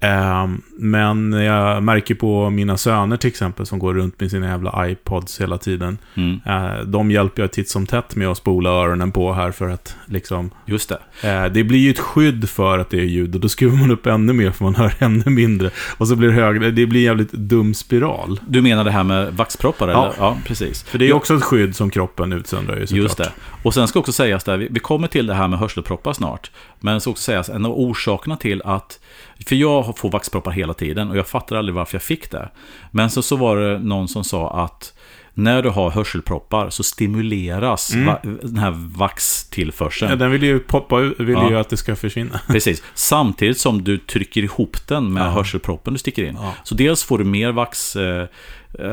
Ehm, 0.00 0.62
men 0.76 1.32
jag 1.32 1.82
märker 1.82 2.14
på 2.14 2.50
mina 2.50 2.76
söner 2.76 3.16
till 3.16 3.28
exempel, 3.28 3.66
som 3.66 3.78
går 3.78 3.94
runt 3.94 4.20
med 4.20 4.30
sina 4.30 4.46
jävla 4.46 4.88
iPods 4.88 5.40
hela 5.40 5.58
tiden. 5.58 5.98
Mm. 6.14 6.40
Eh, 6.46 6.80
de 6.80 7.10
hjälper 7.10 7.42
jag 7.42 7.52
titt 7.52 7.68
som 7.68 7.86
tätt 7.86 8.16
med 8.16 8.28
att 8.28 8.38
spola 8.38 8.70
öronen 8.70 9.12
på 9.12 9.32
här 9.32 9.50
för 9.50 9.68
att 9.68 9.96
liksom... 10.06 10.50
Just 10.66 10.88
det. 10.88 11.28
Eh, 11.28 11.52
det 11.52 11.64
blir 11.64 11.78
ju 11.78 11.90
ett 11.90 11.98
skydd 11.98 12.48
för 12.48 12.78
att 12.78 12.90
det 12.90 12.98
är 12.98 13.04
ljud 13.04 13.34
och 13.34 13.40
då 13.40 13.48
skruvar 13.48 13.76
man 13.76 13.90
upp 13.90 14.06
ännu 14.06 14.32
mer 14.32 14.50
för 14.50 14.64
man 14.64 14.74
hör 14.74 14.94
ännu 14.98 15.30
mindre. 15.30 15.70
Och 15.98 16.08
så 16.08 16.16
blir 16.16 16.28
det 16.28 16.34
högre. 16.34 16.70
Det 16.70 16.86
blir 16.86 17.00
en 17.00 17.04
jävligt 17.04 17.32
dum 17.32 17.74
spiral. 17.74 18.40
Du 18.48 18.62
menar 18.62 18.84
det 18.84 18.90
här 18.90 19.04
med 19.04 19.32
vaxproppar? 19.32 19.88
Ja, 19.88 20.04
eller? 20.04 20.14
ja 20.18 20.36
precis. 20.46 20.82
För 20.82 20.98
det 20.98 21.08
är 21.08 21.12
också 21.12 21.34
ett 21.34 21.42
skydd 21.42 21.76
som 21.76 21.90
kroppen 21.90 22.32
utsöndrar 22.32 22.76
ju 22.76 22.86
såklart. 22.86 23.02
Just 23.02 23.16
det. 23.16 23.32
Och 23.62 23.74
sen 23.74 23.88
ska 23.88 23.98
också 23.98 24.12
sägas 24.12 24.44
där, 24.44 24.68
vi 24.70 24.80
kommer 24.80 25.08
till 25.08 25.26
det 25.26 25.34
här 25.34 25.48
med 25.48 25.58
hörselproppar 25.58 26.12
snart. 26.12 26.50
Men 26.86 27.00
ska 27.00 27.10
också 27.10 27.22
sägas, 27.22 27.48
en 27.48 27.64
av 27.64 27.72
orsakerna 27.72 28.36
till 28.36 28.62
att 28.64 29.00
för 29.46 29.56
jag 29.56 29.98
får 29.98 30.10
vaxproppar 30.10 30.50
hela 30.50 30.74
tiden 30.74 31.10
och 31.10 31.16
jag 31.16 31.26
fattar 31.26 31.56
aldrig 31.56 31.74
varför 31.74 31.94
jag 31.94 32.02
fick 32.02 32.30
det. 32.30 32.48
Men 32.90 33.10
så, 33.10 33.22
så 33.22 33.36
var 33.36 33.56
det 33.56 33.78
någon 33.78 34.08
som 34.08 34.24
sa 34.24 34.64
att 34.64 34.92
när 35.34 35.62
du 35.62 35.68
har 35.68 35.90
hörselproppar 35.90 36.70
så 36.70 36.82
stimuleras 36.82 37.94
mm. 37.94 38.06
va, 38.06 38.20
den 38.42 38.58
här 38.58 38.70
vaxtillförseln. 38.96 40.10
Ja, 40.10 40.16
den 40.16 40.30
vill 40.30 40.42
ju 40.42 40.58
poppa 40.58 41.00
ut, 41.00 41.20
vill 41.20 41.34
ja. 41.34 41.50
ju 41.50 41.58
att 41.58 41.68
det 41.68 41.76
ska 41.76 41.96
försvinna. 41.96 42.40
Precis. 42.46 42.82
Samtidigt 42.94 43.58
som 43.58 43.84
du 43.84 43.98
trycker 43.98 44.42
ihop 44.42 44.76
den 44.88 45.12
med 45.12 45.22
ja. 45.22 45.30
hörselproppen 45.30 45.92
du 45.92 45.98
sticker 45.98 46.24
in. 46.24 46.38
Ja. 46.40 46.54
Så 46.64 46.74
dels 46.74 47.04
får 47.04 47.18
du 47.18 47.24
mer 47.24 47.52
vax... 47.52 47.96
Eh, 47.96 48.28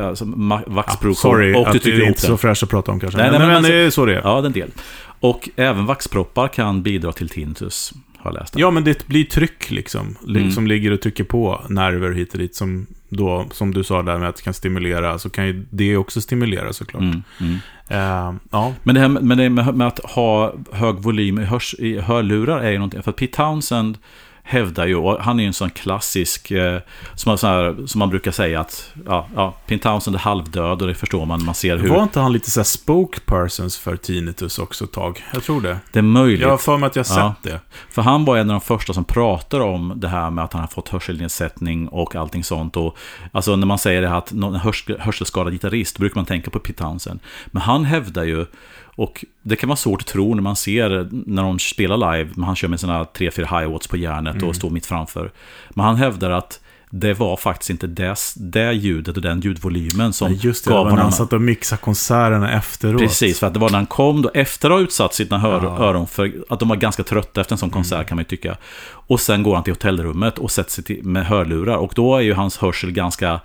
alltså 0.08 0.24
vaxproduktion. 0.66 1.30
Ja, 1.30 1.36
sorry, 1.36 1.54
och 1.54 1.64
du 1.64 1.78
att 1.78 1.82
det 1.82 1.90
är 1.90 2.08
inte 2.08 2.20
så 2.20 2.36
fräscht 2.36 2.62
att 2.62 2.70
prata 2.70 2.92
om 2.92 3.00
kanske. 3.00 3.18
Nej, 3.18 3.30
nej, 3.30 3.38
men, 3.38 3.48
men, 3.48 3.62
men 3.62 3.70
det 3.70 3.76
är 3.76 3.90
så 3.90 4.06
det 4.06 4.14
är. 4.14 4.20
Ja, 4.24 4.40
det 4.40 4.44
är 4.44 4.46
en 4.46 4.52
del. 4.52 4.70
Och 5.24 5.48
även 5.56 5.86
vaxproppar 5.86 6.48
kan 6.48 6.82
bidra 6.82 7.12
till 7.12 7.28
tinnitus 7.28 7.92
har 8.18 8.30
jag 8.30 8.38
läst. 8.40 8.58
Ja, 8.58 8.70
men 8.70 8.84
det 8.84 9.06
blir 9.06 9.24
tryck 9.24 9.70
liksom. 9.70 10.16
Mm. 10.28 10.50
Som 10.50 10.66
ligger 10.66 10.90
och 10.90 11.00
trycker 11.00 11.24
på 11.24 11.64
nerver 11.68 12.12
hit 12.12 12.32
och 12.32 12.38
dit. 12.38 12.54
Som, 12.54 12.86
då, 13.08 13.46
som 13.50 13.74
du 13.74 13.84
sa 13.84 14.02
där 14.02 14.18
med 14.18 14.28
att 14.28 14.36
det 14.36 14.42
kan 14.42 14.54
stimulera. 14.54 15.18
Så 15.18 15.30
kan 15.30 15.46
ju 15.46 15.66
det 15.70 15.96
också 15.96 16.20
stimulera 16.20 16.72
såklart. 16.72 17.02
Mm. 17.02 17.22
Mm. 17.40 17.54
Uh, 17.90 18.40
ja. 18.50 18.74
Men 18.82 18.94
det 18.94 19.00
här 19.00 19.08
med, 19.08 19.52
med, 19.52 19.74
med, 19.74 19.86
att 19.86 19.98
ha 19.98 20.54
hög 20.72 20.96
volym 20.96 21.38
i, 21.38 21.44
hörs, 21.44 21.74
i 21.78 22.00
hörlurar 22.00 22.60
är 22.60 22.70
ju 22.70 22.78
någonting. 22.78 23.02
För 23.02 23.10
att 23.10 23.16
Pete 23.16 23.36
Townsend 23.36 23.98
hävdar 24.46 24.86
ju, 24.86 24.96
och 24.96 25.22
han 25.22 25.38
är 25.38 25.42
ju 25.42 25.46
en 25.46 25.52
sån 25.52 25.70
klassisk, 25.70 26.50
eh, 26.50 26.80
som, 27.14 27.38
sån 27.38 27.50
här, 27.50 27.86
som 27.86 27.98
man 27.98 28.08
brukar 28.08 28.30
säga 28.30 28.60
att, 28.60 28.92
ja, 29.06 29.26
ja 29.34 29.54
Pin 29.66 29.78
Townsend 29.78 30.16
är 30.16 30.20
halvdöd 30.20 30.82
och 30.82 30.88
det 30.88 30.94
förstår 30.94 31.26
man, 31.26 31.44
man 31.44 31.54
ser 31.54 31.76
hur... 31.76 31.88
Var 31.88 32.02
inte 32.02 32.20
han 32.20 32.32
lite 32.32 32.50
så 32.50 32.60
här 32.60 32.64
spokespersons 32.64 33.78
för 33.78 33.96
tinnitus 33.96 34.58
också 34.58 34.84
ett 34.84 34.92
tag? 34.92 35.24
Jag 35.32 35.42
tror 35.42 35.60
det. 35.60 35.78
Det 35.92 35.98
är 35.98 36.02
möjligt. 36.02 36.40
Jag 36.40 36.50
har 36.50 36.58
för 36.58 36.76
mig 36.76 36.86
att 36.86 36.96
jag 36.96 37.06
ja. 37.08 37.34
sett 37.42 37.52
det. 37.52 37.60
För 37.90 38.02
han 38.02 38.24
var 38.24 38.36
en 38.36 38.50
av 38.50 38.54
de 38.54 38.60
första 38.60 38.92
som 38.92 39.04
pratar 39.04 39.60
om 39.60 39.92
det 39.96 40.08
här 40.08 40.30
med 40.30 40.44
att 40.44 40.52
han 40.52 40.60
har 40.60 40.68
fått 40.68 40.88
hörselnedsättning 40.88 41.88
och 41.88 42.14
allting 42.14 42.44
sånt. 42.44 42.76
Och, 42.76 42.96
alltså 43.32 43.56
när 43.56 43.66
man 43.66 43.78
säger 43.78 44.02
det 44.02 44.08
här 44.08 44.18
att 44.18 44.32
någon 44.32 44.54
hörs 44.54 44.84
hörselskadad 44.98 45.52
gitarrist, 45.52 45.98
brukar 45.98 46.16
man 46.16 46.24
tänka 46.24 46.50
på 46.50 46.58
Pete 46.58 46.82
Townsend. 46.82 47.20
Men 47.46 47.62
han 47.62 47.84
hävdar 47.84 48.24
ju 48.24 48.46
och 48.96 49.24
det 49.42 49.56
kan 49.56 49.68
vara 49.68 49.76
svårt 49.76 50.00
att 50.00 50.06
tro 50.06 50.34
när 50.34 50.42
man 50.42 50.56
ser 50.56 51.08
när 51.10 51.42
de 51.42 51.58
spelar 51.58 51.96
live, 51.96 52.30
men 52.34 52.44
han 52.44 52.56
kör 52.56 52.68
med 52.68 52.80
sina 52.80 53.04
3-4 53.04 53.46
hi-watts 53.46 53.90
på 53.90 53.96
järnet 53.96 54.34
mm. 54.34 54.48
och 54.48 54.56
står 54.56 54.70
mitt 54.70 54.86
framför. 54.86 55.32
Men 55.70 55.86
han 55.86 55.96
hävdar 55.96 56.30
att 56.30 56.60
det 56.96 57.14
var 57.14 57.36
faktiskt 57.36 57.70
inte 57.70 57.86
det, 57.86 58.16
det 58.36 58.72
ljudet 58.72 59.16
och 59.16 59.22
den 59.22 59.40
ljudvolymen 59.40 60.12
som 60.12 60.32
ja, 60.32 60.38
just 60.42 60.64
det, 60.64 60.70
gav 60.70 60.84
honom... 60.84 60.98
han 60.98 61.12
satt 61.12 61.32
och 61.32 61.40
mixade 61.40 61.82
konserterna 61.82 62.52
efteråt. 62.52 63.00
Precis, 63.00 63.38
för 63.38 63.46
att 63.46 63.54
det 63.54 63.60
var 63.60 63.70
när 63.70 63.76
han 63.76 63.86
kom 63.86 64.22
då, 64.22 64.30
efter 64.34 64.70
att 64.70 64.76
ha 64.76 64.80
utsatt 64.80 65.14
sina 65.14 65.38
hör, 65.38 65.64
ja. 65.64 65.78
öron 65.78 66.06
för 66.06 66.32
att 66.48 66.60
de 66.60 66.68
var 66.68 66.76
ganska 66.76 67.02
trötta 67.02 67.40
efter 67.40 67.54
en 67.54 67.58
sån 67.58 67.70
konsert 67.70 67.96
mm. 67.96 68.06
kan 68.06 68.16
man 68.16 68.22
ju 68.22 68.28
tycka. 68.28 68.56
Och 68.86 69.20
sen 69.20 69.42
går 69.42 69.54
han 69.54 69.64
till 69.64 69.72
hotellrummet 69.72 70.38
och 70.38 70.50
sätter 70.50 70.70
sig 70.70 70.84
till, 70.84 71.04
med 71.04 71.26
hörlurar 71.26 71.76
och 71.76 71.92
då 71.96 72.16
är 72.16 72.20
ju 72.20 72.34
hans 72.34 72.58
hörsel 72.58 72.92
ganska 72.92 73.40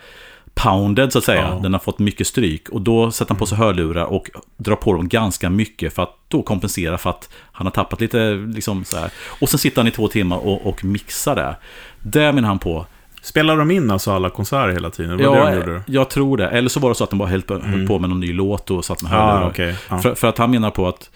pounded 0.64 1.12
så 1.12 1.18
att 1.18 1.24
säga. 1.24 1.42
Ja. 1.42 1.60
Den 1.64 1.74
har 1.74 1.80
fått 1.80 2.00
mycket 2.00 2.28
stryk. 2.28 2.70
Och 2.70 2.82
då 2.82 3.12
sätter 3.12 3.30
han 3.30 3.40
på 3.40 3.46
sig 3.46 3.58
hörlurar 3.58 4.06
och 4.06 4.30
drar 4.58 4.76
på 4.76 4.94
dem 4.94 5.08
ganska 5.08 5.50
mycket 5.50 5.94
för 5.94 6.04
att 6.04 6.16
då 6.28 6.42
kompensera 6.42 6.98
för 6.98 7.10
att 7.10 7.30
han 7.52 7.68
har 7.68 7.72
tappat 7.72 8.02
lite 8.02 8.34
liksom 8.34 8.86
så 8.86 8.98
här. 8.98 9.12
Och 9.42 9.50
sen 9.50 9.60
sitter 9.60 9.78
han 9.78 9.88
i 9.88 9.92
två 9.92 10.08
timmar 10.08 10.38
och, 10.38 10.68
och 10.68 10.86
mixar 10.86 11.36
det. 11.36 11.56
Det 12.00 12.34
menar 12.34 12.48
han 12.48 12.60
på. 12.60 12.86
Spelar 13.22 13.58
de 13.58 13.72
in 13.72 13.92
alltså 13.92 14.12
alla 14.12 14.30
konserter 14.30 14.74
hela 14.74 14.90
tiden? 14.90 15.18
Var 15.18 15.24
ja, 15.24 15.50
det 15.50 15.66
de 15.66 15.82
jag 15.86 16.10
tror 16.10 16.38
det. 16.38 16.50
Eller 16.50 16.70
så 16.70 16.80
var 16.80 16.90
det 16.90 16.96
så 16.96 17.04
att 17.04 17.10
de 17.10 17.20
bara 17.20 17.30
höll 17.30 17.42
på, 17.42 17.54
mm. 17.54 17.88
på 17.88 18.00
med 18.00 18.10
någon 18.10 18.20
ny 18.20 18.34
låt 18.34 18.72
och 18.72 18.86
satt 18.86 19.02
med 19.02 19.12
hörlurar. 19.12 19.44
Ah, 19.44 19.50
okay. 19.50 19.74
ah. 19.88 20.00
för, 20.00 20.16
för, 20.16 20.28
att 20.28 20.38
han 20.38 20.52
menar 20.52 20.72
på 20.72 20.88
att 20.88 21.10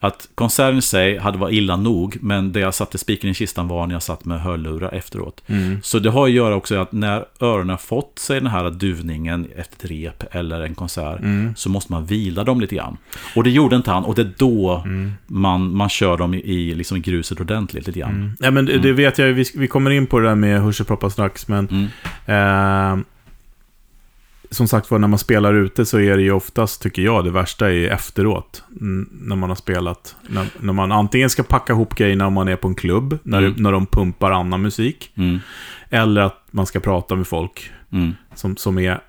att 0.00 0.28
konserten 0.34 0.78
i 0.78 0.82
sig 0.82 1.18
hade 1.18 1.38
varit 1.38 1.54
illa 1.54 1.76
nog, 1.76 2.16
men 2.20 2.52
det 2.52 2.60
jag 2.60 2.74
satte 2.74 2.98
spiken 2.98 3.30
i 3.30 3.34
kistan 3.34 3.68
var 3.68 3.86
när 3.86 3.94
jag 3.94 4.02
satt 4.02 4.24
med 4.24 4.40
hörlurar 4.40 4.92
efteråt. 4.94 5.42
Mm. 5.46 5.78
Så 5.82 5.98
det 5.98 6.10
har 6.10 6.24
att 6.26 6.32
göra 6.32 6.54
också 6.54 6.76
att 6.76 6.92
när 6.92 7.24
öronen 7.40 7.78
fått 7.78 8.18
sig 8.18 8.40
den 8.40 8.50
här 8.50 8.70
duvningen 8.70 9.46
efter 9.56 9.84
ett 9.86 9.90
rep 9.90 10.24
eller 10.34 10.60
en 10.60 10.74
konsert, 10.74 11.20
Mm. 11.20 11.54
så 11.56 11.68
måste 11.68 11.92
man 11.92 12.06
vila 12.06 12.44
dem 12.44 12.60
lite 12.60 12.74
grann. 12.74 12.96
Och 13.36 13.44
det 13.44 13.50
gjorde 13.50 13.76
inte 13.76 13.90
han, 13.90 14.04
och 14.04 14.14
det 14.14 14.22
är 14.22 14.32
då 14.38 14.82
Mm. 14.84 15.12
man, 15.26 15.76
man 15.76 15.88
kör 15.88 16.16
dem 16.16 16.34
i, 16.34 16.38
i 16.38 16.74
liksom 16.74 17.02
gruset 17.02 17.40
ordentligt 17.40 17.86
lite 17.86 17.98
grann. 18.00 18.10
Mm. 18.10 18.32
Ja, 18.40 18.50
men 18.50 18.66
det, 18.66 18.78
det 18.78 18.92
vet 18.92 19.18
jag, 19.18 19.26
vi, 19.26 19.44
vi 19.54 19.68
kommer 19.68 19.90
in 19.90 20.06
på 20.06 20.18
det 20.20 20.28
där 20.28 20.34
med 20.34 20.62
hörselproppar 20.62 21.08
strax, 21.08 21.48
men 21.48 21.68
Mm. 22.26 22.98
eh, 22.98 23.04
som 24.56 24.68
sagt 24.68 24.90
var, 24.90 24.98
när 24.98 25.08
man 25.08 25.18
spelar 25.18 25.54
ute 25.54 25.86
så 25.86 25.98
är 26.00 26.16
det 26.16 26.22
ju 26.22 26.32
oftast, 26.32 26.82
tycker 26.82 27.02
jag, 27.02 27.24
det 27.24 27.30
värsta 27.30 27.72
är 27.72 27.88
efteråt. 27.90 28.62
När 29.10 29.36
man 29.36 29.48
har 29.48 29.56
spelat. 29.56 30.16
När, 30.28 30.46
när 30.60 30.72
man 30.72 30.92
antingen 30.92 31.30
ska 31.30 31.42
packa 31.42 31.72
ihop 31.72 31.94
grejerna 31.94 32.26
om 32.26 32.32
man 32.32 32.48
är 32.48 32.56
på 32.56 32.68
en 32.68 32.74
klubb, 32.74 33.18
när, 33.22 33.38
Mm. 33.38 33.54
när 33.56 33.72
de 33.72 33.86
pumpar 33.86 34.30
annan 34.30 34.62
musik. 34.62 35.10
Mm. 35.14 35.38
Eller 35.90 36.20
att 36.20 36.42
man 36.50 36.66
ska 36.66 36.80
prata 36.80 37.14
med 37.16 37.26
folk 37.26 37.70
Mm. 37.92 38.12
som, 38.34 38.56
som 38.56 38.78
är 38.78 39.00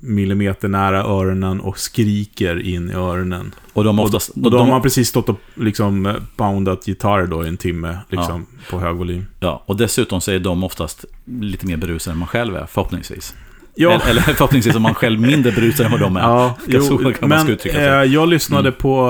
millimeter 0.00 0.68
nära 0.68 1.02
öronen 1.02 1.60
och 1.60 1.78
skriker 1.78 2.60
in 2.66 2.90
i 2.90 2.92
öronen. 2.94 3.54
Och 3.72 3.84
de 3.84 3.98
Och, 3.98 4.04
oftast... 4.04 4.28
och 4.28 4.50
då 4.50 4.58
har 4.58 4.66
man 4.66 4.82
precis 4.82 5.08
stått 5.08 5.28
och 5.28 5.40
liksom 5.54 6.06
eh, 6.06 6.14
poundat 6.36 6.88
gitarr 6.88 7.26
då 7.26 7.44
i 7.44 7.48
en 7.48 7.56
timme, 7.56 7.98
liksom, 8.08 8.46
på 8.70 8.80
hög 8.80 8.96
volym. 8.96 9.26
ja, 9.40 9.62
och 9.66 9.76
dessutom 9.76 10.20
så 10.20 10.30
är 10.30 10.38
de 10.38 10.64
oftast 10.64 11.04
lite 11.24 11.66
mer 11.66 11.76
berusade 11.76 12.12
än 12.12 12.18
man 12.18 12.28
själv 12.28 12.56
är, 12.56 12.66
förhoppningsvis. 12.66 13.34
Ja, 13.74 13.90
Eller, 13.92 14.10
eller 14.10 14.20
förhoppningsvis 14.20 14.74
är 14.74 14.78
man 14.80 14.94
själv 14.94 15.20
mindre 15.20 15.52
berusad 15.52 15.86
än 15.86 15.92
vad 15.92 16.00
de 16.00 16.16
är. 16.16 16.20
ja 16.20 16.56
Ska 16.68 16.80
så 16.80 16.98
jo, 17.02 17.12
kan 17.12 17.14
man 17.20 17.28
men 17.28 17.40
ska 17.40 17.52
uttrycka 17.52 17.94
eh, 17.96 18.00
sig. 18.02 18.12
jag 18.14 18.28
lyssnade 18.28 18.68
Mm. 18.68 18.78
på 18.80 19.08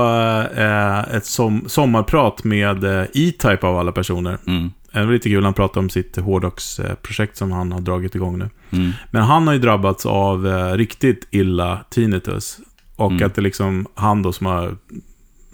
eh, 0.56 1.16
ett 1.16 1.26
som, 1.26 1.64
sommarprat 1.68 2.44
med 2.44 2.84
eh, 2.84 3.02
E-Type 3.14 3.66
av 3.66 3.78
alla 3.78 3.92
personer. 3.92 4.38
Mm. 4.46 4.70
Det 4.92 5.04
var 5.04 5.12
lite 5.12 5.28
kul, 5.28 5.44
han 5.44 5.54
pratade 5.54 5.78
om 5.80 5.90
sitt 5.90 6.16
hårdrocksprojekt 6.16 7.36
som 7.36 7.52
han 7.52 7.72
har 7.72 7.80
dragit 7.80 8.14
igång 8.14 8.38
nu. 8.38 8.50
Mm. 8.70 8.90
Men 9.10 9.22
han 9.22 9.46
har 9.46 9.54
ju 9.54 9.60
drabbats 9.60 10.06
av 10.06 10.46
eh, 10.46 10.72
riktigt 10.76 11.28
illa 11.30 11.84
tinnitus. 11.90 12.58
Och 12.96 13.10
Mm. 13.12 13.26
att 13.26 13.34
det 13.34 13.42
liksom, 13.42 13.86
han 13.94 14.22
då 14.22 14.32
som 14.32 14.46
har 14.46 14.76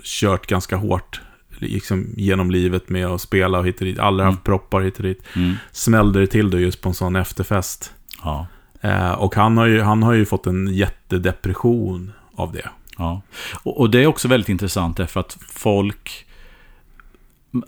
kört 0.03 0.47
ganska 0.47 0.77
hårt 0.77 1.21
liksom 1.59 2.07
genom 2.17 2.51
livet 2.51 2.89
med 2.89 3.07
att 3.07 3.21
spela 3.21 3.59
och 3.59 3.67
hit 3.67 3.79
och 3.79 3.85
dit. 3.85 3.99
Aldrig 3.99 4.25
Mm. 4.25 4.35
haft 4.35 4.45
proppar 4.45 4.81
hit 4.81 4.97
och 4.97 5.03
dit. 5.03 5.23
Mm. 5.37 5.55
Smällde 5.73 6.21
det 6.21 6.27
till 6.27 6.51
då 6.51 6.59
just 6.61 6.81
på 6.81 6.89
en 6.89 6.95
sån 6.95 7.17
efterfest. 7.17 7.93
Ja. 8.25 8.47
Eh, 8.81 9.13
och 9.13 9.35
han 9.35 9.57
har, 9.57 9.67
ju, 9.67 9.81
han 9.81 10.03
har 10.03 10.13
ju 10.13 10.27
fått 10.27 10.47
en 10.47 10.75
jättedepression 10.75 12.13
av 12.35 12.53
det. 12.53 12.69
Ja, 12.99 13.23
och, 13.63 13.81
och 13.81 13.91
det 13.91 14.03
är 14.03 14.07
också 14.07 14.29
väldigt 14.29 14.49
intressant 14.49 14.97
därför 14.97 15.21
att 15.21 15.37
folk 15.51 16.25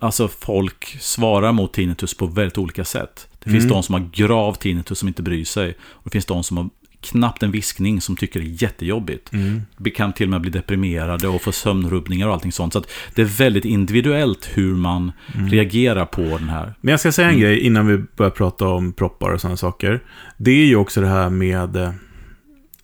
Alltså 0.01 0.29
folk 0.29 0.97
svarar 1.01 1.53
mot 1.53 1.73
tinnitus 1.73 2.15
på 2.15 2.27
väldigt 2.27 2.59
olika 2.59 2.85
sätt. 2.85 3.29
Det 3.39 3.51
finns 3.51 3.65
Mm. 3.65 3.75
de 3.75 3.83
som 3.83 3.95
har 3.95 4.09
grav 4.13 4.55
tinnitus 4.55 4.99
som 4.99 5.09
inte 5.09 5.23
bryr 5.23 5.45
sig. 5.45 5.75
Och 5.81 6.05
det 6.05 6.11
finns 6.11 6.27
de 6.27 6.45
som 6.45 6.57
har 6.57 6.69
knappt 7.01 7.43
en 7.43 7.51
viskning 7.51 8.01
som 8.01 8.17
tycker 8.17 8.41
det 8.41 8.47
är 8.47 8.63
jättejobbigt. 8.63 9.31
Vi 9.77 9.91
kan 9.91 10.13
till 10.13 10.27
och 10.27 10.31
med 10.31 10.41
bli 10.41 10.51
deprimerade 10.51 11.29
och 11.29 11.43
få 11.43 11.53
sömnrubbningar 11.53 12.27
och 12.29 12.33
allting 12.35 12.53
sånt. 12.53 12.73
Så 12.73 12.79
att 12.79 12.91
det 13.15 13.23
är 13.23 13.27
väldigt 13.27 13.65
individuellt 13.65 14.51
hur 14.55 14.75
man 14.75 15.13
reagerar 15.51 16.05
på 16.07 16.23
den 16.23 16.49
här. 16.49 16.75
Men 16.81 16.91
jag 16.91 17.01
ska 17.01 17.13
säga 17.13 17.29
en 17.29 17.35
Mm. 17.35 17.43
grej 17.43 17.59
innan 17.61 17.87
vi 17.87 18.05
börjar 18.17 18.31
prata 18.31 18.69
om 18.69 18.93
proppar 18.93 19.31
och 19.31 19.41
sådana 19.41 19.57
saker. 19.57 20.01
Det 20.37 20.51
är 20.51 20.67
ju 20.67 20.77
också 20.77 21.01
det 21.01 21.07
här 21.09 21.31
med 21.31 21.77
eh, 21.77 21.93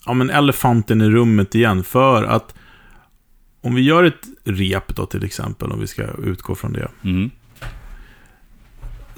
ja, 0.06 0.12
men 0.14 0.30
elefanten 0.30 1.00
i 1.00 1.08
rummet 1.10 1.54
igen. 1.54 1.84
För 1.84 2.24
att 2.24 2.54
om 3.60 3.74
vi 3.74 3.82
gör 3.82 4.04
ett 4.04 4.26
rep 4.44 4.96
då 4.96 5.06
till 5.06 5.24
exempel, 5.24 5.72
om 5.72 5.80
vi 5.80 5.86
ska 5.86 6.02
utgå 6.24 6.54
från 6.54 6.72
det. 6.72 6.88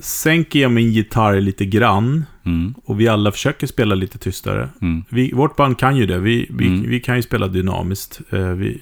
Sänker 0.01 0.59
jag 0.59 0.71
min 0.73 0.93
gitarr 0.93 1.41
lite 1.41 1.65
grann 1.67 2.25
Mm. 2.47 2.75
och 2.85 3.01
vi 3.01 3.09
alla 3.09 3.33
försöker 3.33 3.67
spela 3.67 3.95
lite 3.95 4.19
tystare. 4.19 4.69
Mm. 4.83 5.05
Vi, 5.09 5.33
vårt 5.33 5.57
band 5.57 5.79
kan 5.79 5.97
ju 5.97 6.07
det. 6.07 6.19
Vi, 6.19 6.47
vi, 6.51 6.67
Mm. 6.67 6.89
vi 6.91 7.01
kan 7.01 7.17
ju 7.17 7.23
spela 7.23 7.49
dynamiskt. 7.49 8.21
Eh, 8.31 8.49
Vi, 8.49 8.81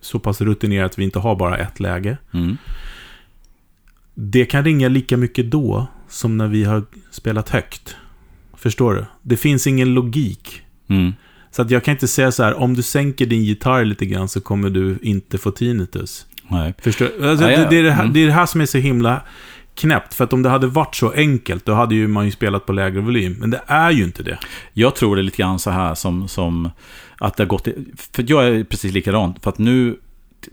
så 0.00 0.18
pass 0.18 0.40
rutinerat 0.40 0.90
att 0.90 0.98
vi 0.98 1.04
inte 1.04 1.18
har 1.18 1.36
bara 1.36 1.56
ett 1.58 1.80
läge. 1.80 2.18
Mm. 2.34 2.56
Det 4.14 4.44
kan 4.44 4.64
ringa 4.64 4.88
lika 4.88 5.16
mycket 5.16 5.50
då 5.50 5.86
som 6.08 6.36
när 6.36 6.48
vi 6.48 6.64
har 6.64 6.82
spelat 7.10 7.48
högt. 7.48 7.96
Förstår 8.56 8.94
du? 8.94 9.04
Det 9.22 9.36
finns 9.36 9.66
ingen 9.66 9.94
logik. 9.94 10.62
Mm. 10.88 11.12
Så 11.50 11.62
att 11.62 11.70
jag 11.70 11.84
kan 11.84 11.92
inte 11.92 12.08
säga 12.08 12.32
så 12.32 12.42
här, 12.42 12.54
om 12.54 12.74
du 12.74 12.82
sänker 12.82 13.26
din 13.26 13.44
gitarr 13.44 13.84
lite 13.84 14.06
grann 14.06 14.28
så 14.28 14.40
kommer 14.40 14.70
du 14.70 14.98
inte 15.02 15.38
få 15.38 15.50
tinnitus. 15.50 16.26
Nej. 16.48 16.74
Förstår? 16.78 17.06
Alltså, 17.22 17.44
Ja, 17.44 17.50
ja. 17.50 17.58
det, 17.58 17.66
det, 17.70 17.76
är 17.76 17.82
det, 17.82 17.92
här, 17.92 18.02
Mm. 18.02 18.14
det 18.14 18.20
är 18.22 18.26
det 18.26 18.32
här 18.32 18.46
som 18.46 18.60
är 18.60 18.66
så 18.66 18.78
himla 18.78 19.22
knäppt. 19.74 20.14
För 20.14 20.24
att 20.24 20.32
om 20.32 20.42
det 20.42 20.48
hade 20.48 20.66
varit 20.66 20.94
så 20.94 21.12
enkelt, 21.12 21.64
då 21.66 21.72
hade 21.72 21.94
ju 21.94 22.08
man 22.08 22.24
ju 22.24 22.30
spelat 22.30 22.66
på 22.66 22.72
lägre 22.72 23.00
volym. 23.00 23.36
Men 23.40 23.50
det 23.50 23.60
är 23.66 23.90
ju 23.90 24.04
inte 24.04 24.22
det. 24.22 24.38
Jag 24.72 24.94
tror 24.94 25.16
det 25.16 25.22
är 25.22 25.24
lite 25.24 25.36
grann 25.36 25.58
så 25.58 25.70
här 25.70 25.94
som, 25.94 26.28
som 26.28 26.70
att 27.18 27.36
det 27.36 27.42
har 27.42 27.48
gått... 27.48 27.68
För 28.12 28.24
jag 28.28 28.46
är 28.48 28.64
precis 28.64 28.92
likadant. 28.92 29.42
För 29.42 29.50
att 29.50 29.58
nu... 29.58 29.96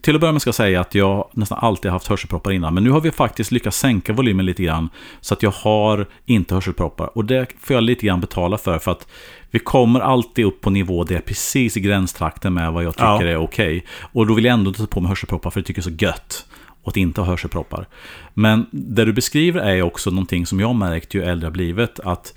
Till 0.01 0.15
att 0.15 0.21
börja 0.21 0.31
med 0.31 0.41
ska 0.41 0.47
jag 0.47 0.55
säga 0.55 0.81
att 0.81 0.95
jag 0.95 1.29
nästan 1.33 1.57
alltid 1.61 1.91
har 1.91 1.95
haft 1.95 2.07
hörselproppar 2.07 2.51
innan. 2.51 2.73
Men 2.73 2.83
nu 2.83 2.91
har 2.91 3.01
vi 3.01 3.11
faktiskt 3.11 3.51
lyckats 3.51 3.79
sänka 3.79 4.13
volymen 4.13 4.45
lite 4.45 4.63
grann. 4.63 4.89
Så 5.21 5.33
att 5.33 5.43
jag 5.43 5.51
har 5.51 6.05
inte 6.25 6.53
hörselproppar. 6.55 7.17
Och 7.17 7.25
det 7.25 7.47
får 7.59 7.73
jag 7.73 7.83
lite 7.83 8.05
grann 8.05 8.21
betala 8.21 8.57
för. 8.57 8.79
För 8.79 8.91
att 8.91 9.07
vi 9.51 9.59
kommer 9.59 9.99
alltid 9.99 10.45
upp 10.45 10.61
på 10.61 10.69
nivå 10.69 11.03
där 11.03 11.15
jag 11.15 11.21
är 11.21 11.25
precis 11.25 11.77
i 11.77 11.79
gränstrakten 11.79 12.53
med 12.53 12.73
vad 12.73 12.83
jag 12.83 12.93
tycker 12.93 13.05
Ja. 13.05 13.23
är 13.23 13.37
okej. 13.37 13.85
Och 13.99 14.27
då 14.27 14.33
vill 14.33 14.45
jag 14.45 14.53
ändå 14.53 14.73
ta 14.73 14.85
på 14.85 15.01
mig 15.01 15.09
hörselproppar 15.09 15.49
för 15.49 15.59
jag 15.59 15.65
tycker 15.65 15.81
det 15.81 15.89
är 15.89 15.97
så 15.97 16.05
gött. 16.05 16.45
Och 16.83 16.89
att 16.89 16.97
inte 16.97 17.21
ha 17.21 17.27
hörselproppar. 17.27 17.87
Men 18.33 18.65
det 18.71 19.05
du 19.05 19.13
beskriver 19.13 19.61
är 19.61 19.81
också 19.81 20.09
någonting 20.09 20.45
som 20.45 20.59
jag 20.59 20.75
märkt 20.75 21.13
ju 21.13 21.23
äldre 21.23 21.45
jag 21.45 21.53
blivit. 21.53 21.99
Att 21.99 22.33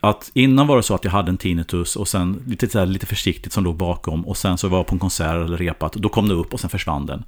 att 0.00 0.30
innan 0.34 0.66
var 0.66 0.76
det 0.76 0.82
så 0.82 0.94
att 0.94 1.04
jag 1.04 1.10
hade 1.10 1.30
en 1.30 1.36
tinnitus 1.36 1.96
och 1.96 2.08
sen 2.08 2.42
lite, 2.46 2.68
så 2.68 2.78
här, 2.78 2.86
lite 2.86 3.06
försiktigt 3.06 3.52
som 3.52 3.64
låg 3.64 3.76
bakom 3.76 4.26
och 4.26 4.36
sen 4.36 4.58
så 4.58 4.68
var 4.68 4.78
jag 4.78 4.86
på 4.86 4.94
en 4.94 4.98
konsert 4.98 5.46
eller 5.46 5.56
repat 5.56 5.94
och 5.94 6.00
då 6.00 6.08
kom 6.08 6.28
det 6.28 6.34
upp 6.34 6.52
och 6.54 6.60
sen 6.60 6.70
försvann 6.70 7.06
den. 7.06 7.24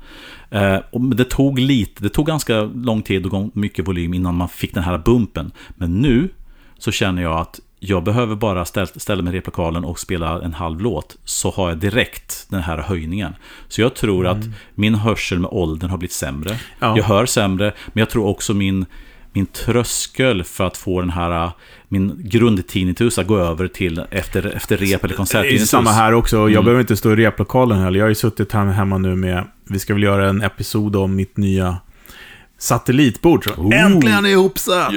Eh, 0.50 0.80
och 0.90 1.00
det 1.00 1.24
tog 1.24 1.58
lite, 1.58 2.02
det 2.02 2.08
tog 2.08 2.26
ganska 2.26 2.62
lång 2.62 3.02
tid 3.02 3.26
och 3.26 3.56
mycket 3.56 3.88
volym 3.88 4.14
innan 4.14 4.35
man 4.35 4.48
fick 4.48 4.74
den 4.74 4.82
här 4.82 4.98
bumpen. 4.98 5.52
Men 5.68 6.00
nu 6.00 6.28
så 6.78 6.92
känner 6.92 7.22
jag 7.22 7.40
att 7.40 7.61
jag 7.85 8.05
behöver 8.05 8.37
bara 8.37 8.64
ställa, 8.64 9.23
mig 9.23 9.35
i 9.35 9.37
replokalen 9.37 9.85
och 9.85 9.99
spela 9.99 10.42
en 10.42 10.53
halv 10.53 10.81
låt 10.81 11.16
så 11.25 11.51
har 11.51 11.68
jag 11.68 11.79
direkt 11.79 12.47
den 12.49 12.62
här 12.62 12.79
höjningen. 12.79 13.35
Så 13.68 13.81
jag 13.81 13.95
tror 13.95 14.27
att 14.27 14.45
min 14.75 14.95
hörsel 14.95 15.38
med 15.38 15.51
åldern 15.53 15.90
har 15.90 15.99
blivit 15.99 16.12
sämre. 16.12 16.57
Ja. 16.79 16.97
Jag 16.97 17.05
hör 17.05 17.27
sämre, 17.27 17.73
men 17.87 18.01
jag 18.01 18.11
tror 18.11 18.27
också 18.27 18.55
min 18.55 18.87
min 19.33 19.47
tröskel 19.47 20.45
för 20.45 20.66
att 20.66 20.77
få 20.77 21.01
den 21.01 21.11
här 21.11 21.51
min 21.88 22.21
grundtinnitus 22.25 23.18
att 23.18 23.27
gå 23.27 23.38
över 23.38 23.68
till 23.68 24.03
efter, 24.11 24.47
efter 24.57 24.77
rep 24.77 25.05
eller 25.05 25.42
Det 25.42 25.55
är 25.55 25.59
samma 25.59 25.90
här 25.90 26.14
också. 26.14 26.37
Jag 26.37 26.51
Mm. 26.51 26.64
behöver 26.64 26.81
inte 26.81 26.97
stå 26.97 27.12
i 27.12 27.16
replokalen 27.16 27.79
heller. 27.79 27.99
Jag 27.99 28.05
har 28.05 28.09
ju 28.09 28.14
suttit 28.14 28.53
här 28.53 28.66
hemma 28.66 28.99
nu 28.99 29.16
med... 29.16 29.45
Vi 29.64 29.79
ska 29.79 29.95
väl 29.95 30.03
göra 30.03 30.29
en 30.29 30.42
episod 30.42 30.97
om 30.97 31.16
mitt 31.16 31.37
nya 31.37 31.77
satellitbord. 32.62 33.44
Så. 33.44 33.51
Oh. 33.51 33.77
Äntligen 33.85 34.27
ihopsatt! 34.27 34.92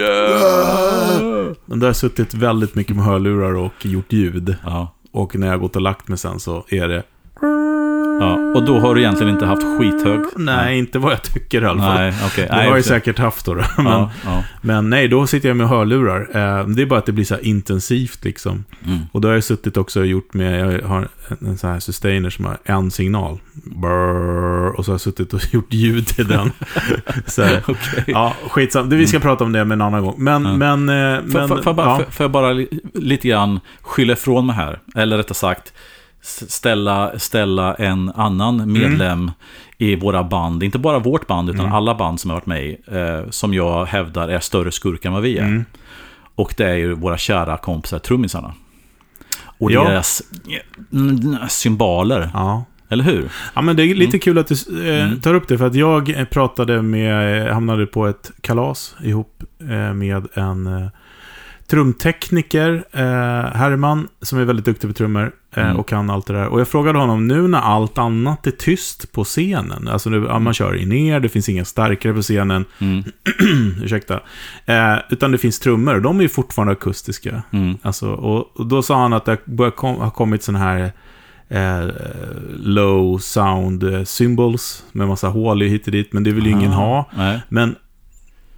Men 1.65 1.79
där 1.79 1.87
har 1.87 1.93
suttit 1.93 2.33
väldigt 2.33 2.75
mycket 2.75 2.95
med 2.95 3.05
hörlurar 3.05 3.55
och 3.55 3.85
gjort 3.85 4.13
ljud. 4.13 4.55
Ja, 4.63 4.95
Och 5.11 5.35
när 5.35 5.47
jag 5.47 5.59
gått 5.59 5.75
och 5.75 5.81
lagt 5.81 6.07
mig 6.07 6.17
sen 6.17 6.39
så 6.39 6.65
är 6.69 6.87
det... 6.87 7.03
ja. 8.19 8.35
Och 8.55 8.65
då 8.65 8.79
har 8.79 8.95
du 8.95 9.01
egentligen 9.01 9.33
inte 9.33 9.45
haft 9.45 9.61
skithög? 9.79 10.19
Nej, 10.35 10.77
inte 10.79 10.99
vad 10.99 11.11
jag 11.11 11.21
tycker 11.23 11.61
i 11.61 11.65
alla 11.65 11.81
fall. 11.81 11.95
Nej. 11.97 12.13
Det 12.35 12.41
Nej, 12.49 12.57
har 12.57 12.63
jag 12.63 12.77
ju 12.77 12.83
säkert 12.83 13.19
haft 13.19 13.45
då. 13.45 13.53
då. 13.53 13.61
Men, 13.77 13.85
Ja, 13.85 14.11
ja. 14.25 14.43
men 14.61 14.89
nej, 14.89 15.07
då 15.07 15.27
sitter 15.27 15.47
jag 15.49 15.57
med 15.57 15.67
hörlurar. 15.69 16.19
Eh, 16.21 16.67
Det 16.67 16.81
är 16.81 16.85
bara 16.85 16.99
att 16.99 17.05
det 17.05 17.11
blir 17.11 17.25
så 17.25 17.33
här 17.35 17.45
intensivt 17.45 18.23
liksom. 18.25 18.63
Mm. 18.85 18.99
Och 19.11 19.21
då 19.21 19.27
har 19.27 19.33
jag 19.35 19.43
suttit 19.43 19.77
också 19.77 19.99
och 19.99 20.05
gjort 20.05 20.33
med, 20.33 20.73
jag 20.83 20.87
har 20.87 21.07
en, 21.41 21.57
sån 21.57 21.69
här 21.69 21.79
sustainer 21.79 22.29
som 22.29 22.45
har 22.45 22.57
en 22.63 22.91
signal. 22.91 23.37
Brrr, 23.53 24.67
och 24.79 24.85
så 24.85 24.91
har 24.91 24.93
jag 24.93 25.01
suttit 25.01 25.33
och 25.33 25.41
gjort 25.53 25.73
ljud 25.73 26.07
till 26.07 26.27
den. 26.27 26.51
så 27.25 27.43
här, 27.43 27.61
Okej. 27.67 28.03
ja, 28.07 28.33
skitsamma. 28.49 28.89
Det- 28.89 28.95
Vi 28.95 29.07
ska 29.07 29.19
prata 29.19 29.43
om 29.43 29.51
det 29.51 29.65
med 29.65 29.75
en 29.75 29.81
annan 29.81 30.03
gång. 30.03 30.15
Men, 30.17 30.45
Ja. 30.45 30.75
men, 30.75 30.87
Får, 31.31 31.61
jag 31.65 31.75
bara, 31.75 32.01
jag 32.19 32.31
bara 32.31 32.51
li- 32.53 32.79
lite 32.93 33.27
grann 33.27 33.59
skylla 33.81 34.13
ifrån 34.13 34.45
mig 34.45 34.55
här? 34.55 34.79
Eller 34.95 35.17
rättare 35.17 35.35
sagt, 35.35 35.73
ställa, 36.25 37.19
ställa 37.19 37.73
en 37.75 38.11
annan 38.15 38.71
medlem 38.73 39.31
i 39.77 39.95
våra 39.95 40.23
band, 40.23 40.63
inte 40.63 40.79
bara 40.79 40.99
vårt 40.99 41.27
band, 41.27 41.49
utan 41.49 41.71
alla 41.73 41.95
band 41.95 42.19
som 42.19 42.29
har 42.29 42.35
varit 42.37 42.45
med 42.45 42.65
i, 42.65 42.77
eh, 42.91 43.29
som 43.29 43.53
jag 43.53 43.85
hävdar 43.85 44.27
är 44.29 44.39
större 44.39 44.71
skurkar 44.71 45.09
än 45.09 45.13
vad 45.13 45.23
vi 45.23 45.37
är. 45.37 45.43
Mm. 45.43 45.65
Och 46.35 46.53
det 46.57 46.65
är 46.65 46.75
ju 46.75 46.93
våra 46.93 47.17
kära 47.17 47.57
kompisar 47.57 47.99
trummisarna. 47.99 48.53
Och 49.57 49.71
Ja. 49.71 49.83
deras 49.89 50.21
mm, 50.93 51.37
symboler, 51.49 52.29
Ja. 52.33 52.65
eller 52.89 53.03
hur? 53.03 53.29
ja, 53.55 53.61
men 53.61 53.75
det 53.75 53.83
är 53.83 53.95
lite 53.95 54.19
kul 54.19 54.37
att 54.37 54.47
du 54.47 54.55
eh, 54.89 55.05
Mm. 55.05 55.21
tar 55.21 55.33
upp 55.33 55.47
det. 55.47 55.57
För 55.57 55.67
att 55.67 55.75
jag 55.75 56.25
pratade 56.31 56.81
med, 56.81 57.47
hamnade 57.53 57.85
på 57.85 58.07
ett 58.07 58.31
kalas 58.41 58.95
ihop 59.03 59.43
eh, 59.61 59.93
med 59.93 60.27
en 60.33 60.67
eh, 60.67 60.87
trumtekniker, 61.67 62.83
eh, 62.91 63.01
Herman, 63.55 64.07
som 64.21 64.39
är 64.39 64.43
väldigt 64.45 64.65
duktig 64.65 64.89
på 64.89 64.93
trummor 64.93 65.31
eh, 65.55 65.65
Mm. 65.65 65.77
och 65.77 65.87
kan 65.87 66.09
allt 66.09 66.27
det 66.27 66.33
där. 66.33 66.47
Och 66.47 66.59
jag 66.59 66.67
frågade 66.67 66.99
honom, 66.99 67.27
nu 67.27 67.47
när 67.47 67.59
allt 67.59 67.97
annat 67.97 68.47
är 68.47 68.51
tyst 68.51 69.11
på 69.11 69.23
scenen, 69.23 69.87
alltså 69.87 70.09
nu, 70.09 70.25
ja, 70.29 70.39
man 70.39 70.53
kör 70.53 70.75
in 70.75 70.89
ner, 70.89 71.19
det 71.19 71.29
finns 71.29 71.49
inga 71.49 71.65
starkare 71.65 72.13
på 72.13 72.21
scenen, 72.21 72.65
Mm. 72.79 73.03
ursäkta, 73.83 74.19
eh, 74.65 74.95
utan 75.09 75.31
det 75.31 75.37
finns 75.37 75.59
trummor, 75.59 75.99
de 75.99 76.17
är 76.17 76.21
ju 76.23 76.29
fortfarande 76.29 76.71
akustiska. 76.71 77.43
Mm. 77.51 77.77
Alltså, 77.81 78.11
och, 78.11 78.59
och 78.59 78.65
då 78.65 78.81
sa 78.81 79.01
han 79.01 79.13
att 79.13 79.25
det 79.25 79.37
kom, 79.75 79.95
har 80.01 80.09
kommit 80.11 80.43
sådana 80.43 80.63
här 80.65 80.91
eh, 81.49 81.89
low 82.59 83.17
sound 83.17 84.07
symbols 84.07 84.83
med 84.91 85.07
massa 85.07 85.27
hål 85.27 85.61
hit 85.61 85.85
och 85.85 85.91
dit, 85.91 86.13
men 86.13 86.23
det 86.23 86.31
vill 86.31 86.45
ju 86.45 86.51
ingen 86.51 86.71
ha. 86.71 87.09
Nej. 87.17 87.41
Men 87.49 87.75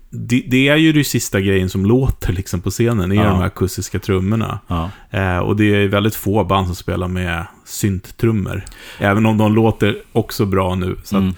det, 0.09 0.43
det 0.47 0.67
är 0.67 0.75
ju 0.75 0.91
det 0.93 1.03
sista 1.03 1.41
grejen 1.41 1.69
som 1.69 1.85
låter 1.85 2.33
liksom 2.33 2.61
på 2.61 2.69
scenen, 2.69 3.11
är 3.11 3.15
Ja. 3.15 3.23
de 3.23 3.37
här 3.37 3.45
akustiska 3.45 3.99
trummorna. 3.99 4.59
Ja. 4.67 4.89
Eh, 5.11 5.37
och 5.37 5.55
det 5.55 5.63
är 5.75 5.87
väldigt 5.87 6.15
få 6.15 6.43
band 6.43 6.65
som 6.67 6.75
spelar 6.75 7.07
med 7.07 7.45
synttrummor. 7.65 8.65
Även 8.99 9.25
om 9.25 9.37
de 9.37 9.55
låter 9.55 9.97
också 10.11 10.45
bra 10.45 10.75
nu. 10.75 10.95
Så 11.03 11.17
Mm. 11.17 11.29
att, 11.29 11.35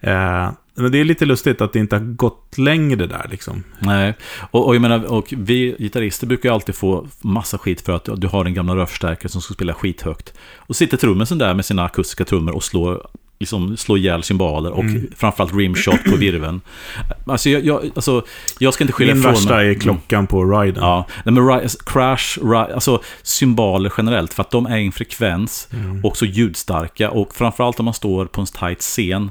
eh, 0.00 0.50
men 0.78 0.92
det 0.92 0.98
är 1.00 1.04
lite 1.04 1.24
lustigt 1.24 1.60
att 1.60 1.72
det 1.72 1.78
inte 1.78 1.96
har 1.96 2.04
gått 2.04 2.58
längre 2.58 3.06
där 3.06 3.26
liksom. 3.30 3.64
Nej, 3.78 4.14
och, 4.50 4.66
och 4.66 4.74
jag 4.74 4.82
menar, 4.82 5.04
och 5.12 5.34
vi 5.36 5.76
gitarrister 5.78 6.26
brukar 6.26 6.48
ju 6.48 6.54
alltid 6.54 6.74
få 6.74 7.06
massa 7.20 7.58
skit 7.58 7.80
för 7.80 7.92
att 7.92 8.08
du 8.16 8.26
har 8.26 8.44
en 8.44 8.54
gamla 8.54 8.76
rörstärkare 8.76 9.28
som 9.28 9.40
ska 9.42 9.54
spela 9.54 9.74
skithögt. 9.74 10.34
Och 10.56 10.76
sitter 10.76 10.96
trummisen 10.96 11.38
där 11.38 11.54
med 11.54 11.64
sina 11.64 11.84
akustiska 11.84 12.24
trummor 12.24 12.54
och 12.54 12.64
slår, 12.64 13.06
liksom, 13.38 13.76
slår 13.76 13.98
ihjäl 13.98 14.22
cymbaler 14.22 14.70
och 14.70 14.80
Mm. 14.84 15.10
framförallt 15.16 15.54
rimshot 15.54 16.04
på 16.04 16.16
virveln. 16.16 16.60
Alltså 17.26 17.50
jag, 17.50 17.64
jag, 17.64 17.90
alltså, 17.94 18.24
jag 18.58 18.74
ska 18.74 18.84
inte 18.84 18.92
skilja 18.92 19.14
Min 19.14 19.20
ifrån 19.22 19.32
värsta 19.34 19.54
mig- 19.56 19.70
är 19.70 19.74
klockan 19.74 20.26
på 20.26 20.44
riden. 20.44 20.82
Ja, 20.82 21.06
nej, 21.24 21.34
men 21.34 21.60
crash, 21.86 22.38
ri- 22.42 22.72
alltså 22.74 23.02
cymbaler 23.22 23.92
generellt, 23.98 24.34
för 24.34 24.42
att 24.42 24.50
de 24.50 24.66
är 24.66 24.76
en 24.78 24.92
frekvens 24.92 25.68
Mm. 25.72 26.04
och 26.04 26.16
så 26.16 26.26
ljudstarka. 26.26 27.10
Och 27.10 27.34
framförallt 27.34 27.78
om 27.78 27.84
man 27.84 27.94
står 27.94 28.26
på 28.26 28.40
en 28.40 28.46
tight 28.46 28.80
scen. 28.80 29.30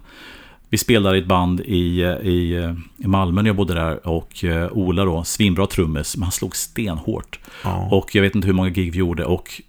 Vi 0.70 0.78
spelade 0.78 1.18
i 1.18 1.22
ett 1.22 1.28
band 1.28 1.60
i, 1.62 2.02
i, 2.24 2.74
i 2.98 3.08
Malmö 3.08 3.42
när 3.42 3.50
jag 3.50 3.56
bodde 3.56 3.74
där 3.74 4.08
och 4.08 4.44
eh, 4.44 4.72
Ola 4.72 5.06
då, 5.06 5.24
svinbra 5.24 5.68
trummis, 5.68 6.18
men 6.18 6.24
han 6.24 6.32
slog 6.32 6.56
stenhårt. 6.56 7.40
Ja. 7.64 7.88
Och 7.92 8.16
jag 8.16 8.22
vet 8.22 8.36
inte 8.36 8.46
hur 8.48 8.54
många 8.54 8.70
gig 8.70 8.92
vi 8.92 8.98
gjorde 9.00 9.26
och 9.26 9.62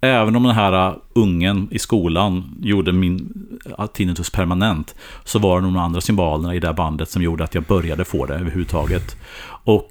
Även 0.00 0.36
om 0.36 0.42
den 0.42 0.54
här 0.54 0.88
äh, 0.88 0.96
ungen 1.12 1.68
i 1.70 1.78
skolan 1.78 2.56
gjorde 2.60 2.92
min 2.92 3.32
äh, 3.78 3.86
tinnitus 3.86 4.30
permanent 4.30 4.94
så 5.24 5.38
var 5.38 5.56
det 5.56 5.62
nog 5.62 5.74
de 5.74 5.80
andra 5.80 6.00
symbolerna 6.00 6.54
i 6.54 6.60
det 6.60 6.66
här 6.66 6.74
bandet 6.74 7.10
som 7.10 7.22
gjorde 7.22 7.44
att 7.44 7.54
jag 7.54 7.64
började 7.64 8.04
få 8.04 8.26
det 8.26 8.34
överhuvudtaget. 8.34 9.16
Och 9.64 9.90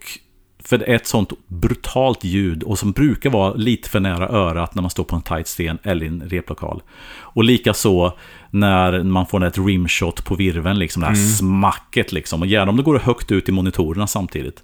för 0.70 0.78
det 0.78 0.86
är 0.92 0.96
ett 0.96 1.08
sånt 1.08 1.32
brutalt 1.48 2.24
ljud 2.24 2.64
och 2.64 2.80
som 2.80 2.92
brukar 2.92 3.30
vara 3.30 3.54
lite 3.54 3.90
för 3.90 4.00
nära 4.00 4.30
örat 4.30 4.76
när 4.76 4.82
man 4.82 4.90
står 4.92 5.04
på 5.04 5.16
en 5.16 5.22
tight 5.22 5.48
sten 5.48 5.78
eller 5.84 6.06
i 6.06 6.08
en 6.08 6.24
replokal. 6.30 6.82
Och 7.20 7.44
likaså 7.44 8.14
när 8.50 9.04
man 9.04 9.26
får 9.26 9.44
ett 9.46 9.58
rimshot 9.58 10.26
på 10.26 10.36
virveln, 10.36 10.80
liksom 10.80 11.02
det 11.02 11.08
här 11.08 11.16
smacket 11.16 12.12
liksom. 12.12 12.42
Och 12.42 12.48
gärna 12.48 12.70
om 12.72 12.78
det 12.78 12.84
går 12.84 13.00
högt 13.00 13.32
ut 13.32 13.50
i 13.50 13.52
monitorerna 13.52 14.08
samtidigt. 14.08 14.64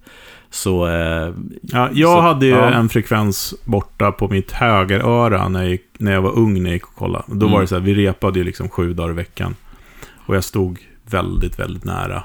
Så... 0.49 0.87
Eh, 0.87 1.33
Ja, 1.61 1.89
jag 1.93 2.17
Så- 2.17 2.21
hade 2.21 2.45
ju 2.45 2.51
ja. 2.51 2.69
en 2.73 2.89
frekvens 2.89 3.53
borta 3.65 4.11
på 4.11 4.27
mitt 4.27 4.51
högeröra 4.51 5.47
när 5.49 5.61
jag, 5.63 5.71
gick- 5.71 5.95
när 5.99 6.11
jag 6.11 6.21
var 6.21 6.31
ung 6.37 6.53
när 6.53 6.69
jag 6.69 6.73
gick 6.73 6.87
och 6.87 6.95
kollade. 6.95 7.23
Då 7.27 7.33
Mm. 7.45 7.51
var 7.51 7.61
det 7.61 7.67
så 7.67 7.75
här, 7.75 7.81
vi 7.81 7.93
repade 7.93 8.39
ju 8.39 8.45
liksom 8.45 8.69
sju 8.69 8.93
dagar 8.93 9.09
i 9.09 9.13
veckan. 9.15 9.55
Och 10.25 10.35
jag 10.35 10.43
stod 10.43 10.79
väldigt, 11.09 11.59
väldigt 11.59 11.83
nära 11.83 12.23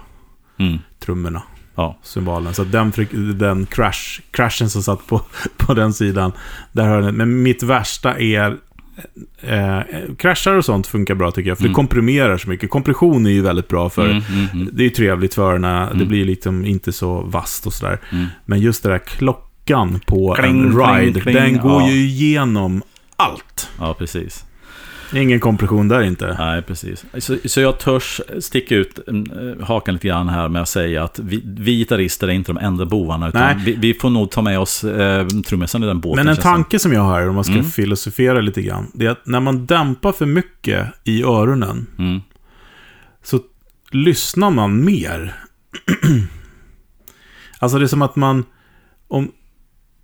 mm, 0.59 0.79
trummorna, 0.99 1.43
ja. 1.79 1.97
cymbalen. 2.03 2.55
Så 2.55 2.65
den, 2.65 2.93
den 3.39 3.67
crash, 3.67 4.21
crashen 4.31 4.71
som 4.71 4.83
satt 4.83 5.07
på, 5.07 5.21
på 5.57 5.75
den 5.75 5.93
sidan, 5.93 6.33
där 6.73 6.85
hör 6.85 7.03
den. 7.03 7.15
Men 7.17 7.43
mitt 7.43 7.63
värsta 7.63 8.19
är 8.19 8.57
Eh, 9.43 9.81
kraschar 10.19 10.55
och 10.55 10.65
sånt 10.65 10.87
funkar 10.87 11.15
bra 11.15 11.31
tycker 11.31 11.49
jag, 11.51 11.59
för 11.59 11.65
Mm. 11.65 11.73
det 11.73 11.75
komprimerar 11.75 12.39
så 12.39 12.49
mycket. 12.49 12.71
Kompression 12.71 13.27
är 13.27 13.31
ju 13.31 13.43
väldigt 13.43 13.69
bra 13.69 13.91
för 13.91 14.05
Mm, 14.11 14.23
mm, 14.33 14.47
mm. 14.53 14.69
det 14.73 14.83
är 14.83 14.85
ju 14.85 14.91
trevligt 14.91 15.35
för 15.35 15.59
när 15.59 15.87
det 15.87 15.95
Mm. 15.95 16.09
blir 16.09 16.25
liksom 16.25 16.65
inte 16.65 16.93
så 16.93 17.21
vasst 17.21 17.67
och 17.67 17.73
sådär. 17.73 17.99
Mm. 18.13 18.27
Men 18.45 18.61
just 18.61 18.83
det 18.83 18.89
där 18.89 18.99
klockan 18.99 20.01
på 20.07 20.35
Kling, 20.35 20.61
en 20.61 20.73
kling, 20.73 20.87
ride, 20.87 21.21
kling, 21.21 21.35
den 21.35 21.59
går 21.59 21.83
ja. 21.83 21.89
ju 21.91 21.97
igenom 22.07 22.83
allt. 23.17 23.69
Ja, 23.79 23.95
precis. 23.95 24.45
Ingen 25.15 25.41
kompression 25.41 25.89
där 25.89 26.03
inte. 26.03 26.37
Nej, 26.39 26.63
precis. 26.63 27.05
Så, 27.19 27.37
så 27.45 27.61
jag 27.61 27.79
törs 27.79 28.21
sticka 28.41 28.75
ut 28.75 28.99
eh, 29.09 29.67
hakan 29.67 29.95
lite 29.95 30.09
grann 30.09 30.29
här 30.29 30.49
med 30.49 30.63
att 30.63 30.69
säga 30.69 31.05
att 31.05 31.19
vi, 31.19 31.43
vi 31.45 31.79
gitarrister 31.79 32.29
är 32.29 32.33
inte 32.33 32.53
de 32.53 32.59
enda 32.59 32.85
bovarna, 32.87 33.29
utan 33.29 33.43
Nej. 33.43 33.57
vi, 33.65 33.75
vi 33.75 33.95
får 33.95 34.11
nog 34.11 34.31
ta 34.31 34.43
med 34.43 34.59
oss 34.59 34.85
eh, 34.85 35.27
trummisen 35.29 35.83
i 35.83 35.87
den 35.87 36.01
båten. 36.01 36.25
Men 36.27 36.35
en 36.37 36.43
tanke 36.43 36.79
som 36.79 36.93
jag 36.93 37.01
har, 37.01 37.29
om 37.29 37.35
man 37.35 37.45
ska 37.45 37.53
Mm. 37.55 37.65
filosofera 37.65 38.41
lite 38.41 38.63
grann, 38.63 38.91
det 38.95 39.07
är 39.07 39.11
att 39.11 39.27
när 39.27 39.41
man 39.41 39.67
dämpar 39.67 40.13
för 40.13 40.27
mycket 40.27 40.87
i 41.05 41.23
öronen, 41.23 41.87
Mm. 41.99 42.21
så 43.23 43.41
lyssnar 43.91 44.51
man 44.51 44.85
mer. 44.85 45.35
alltså 47.59 47.79
det 47.79 47.85
är 47.85 47.89
som 47.89 48.03
att 48.03 48.17
man, 48.17 48.45
om, 49.09 49.33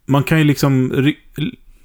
man 0.07 0.23
kan 0.23 0.39
ju 0.39 0.45
liksom, 0.45 0.93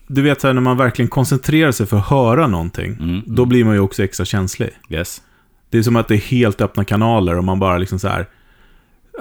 du 0.10 0.22
vet 0.22 0.44
här, 0.44 0.54
när 0.54 0.62
man 0.62 0.78
verkligen 0.78 1.10
koncentrerar 1.10 1.72
sig 1.72 1.86
för 1.86 1.98
att 1.98 2.08
höra 2.08 2.48
någonting, 2.48 2.98
Mm. 3.00 3.22
då 3.26 3.46
blir 3.46 3.64
man 3.66 3.74
ju 3.74 3.80
också 3.80 4.04
extra 4.04 4.26
känslig. 4.26 4.70
Yes. 4.90 5.22
Det 5.70 5.78
är 5.78 5.82
som 5.84 5.96
att 5.96 6.08
det 6.08 6.16
är 6.16 6.22
helt 6.22 6.62
öppna 6.62 6.84
kanaler 6.84 7.38
och 7.38 7.44
man 7.44 7.60
bara 7.60 7.78
liksom 7.78 8.00
så 8.00 8.08
här, 8.08 8.28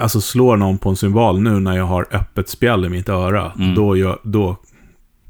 alltså 0.01 0.21
slår 0.21 0.57
någon 0.57 0.79
på 0.79 0.89
en 0.91 0.97
symbol 0.97 1.41
nu 1.41 1.51
när 1.51 1.77
jag 1.77 1.85
har 1.85 2.07
öppet 2.13 2.49
spjäll 2.49 2.85
i 2.85 2.89
mitt 2.89 3.09
öra, 3.09 3.53
Mm. 3.59 3.75
då, 3.75 3.97
gör, 3.97 4.19
då, 4.23 4.57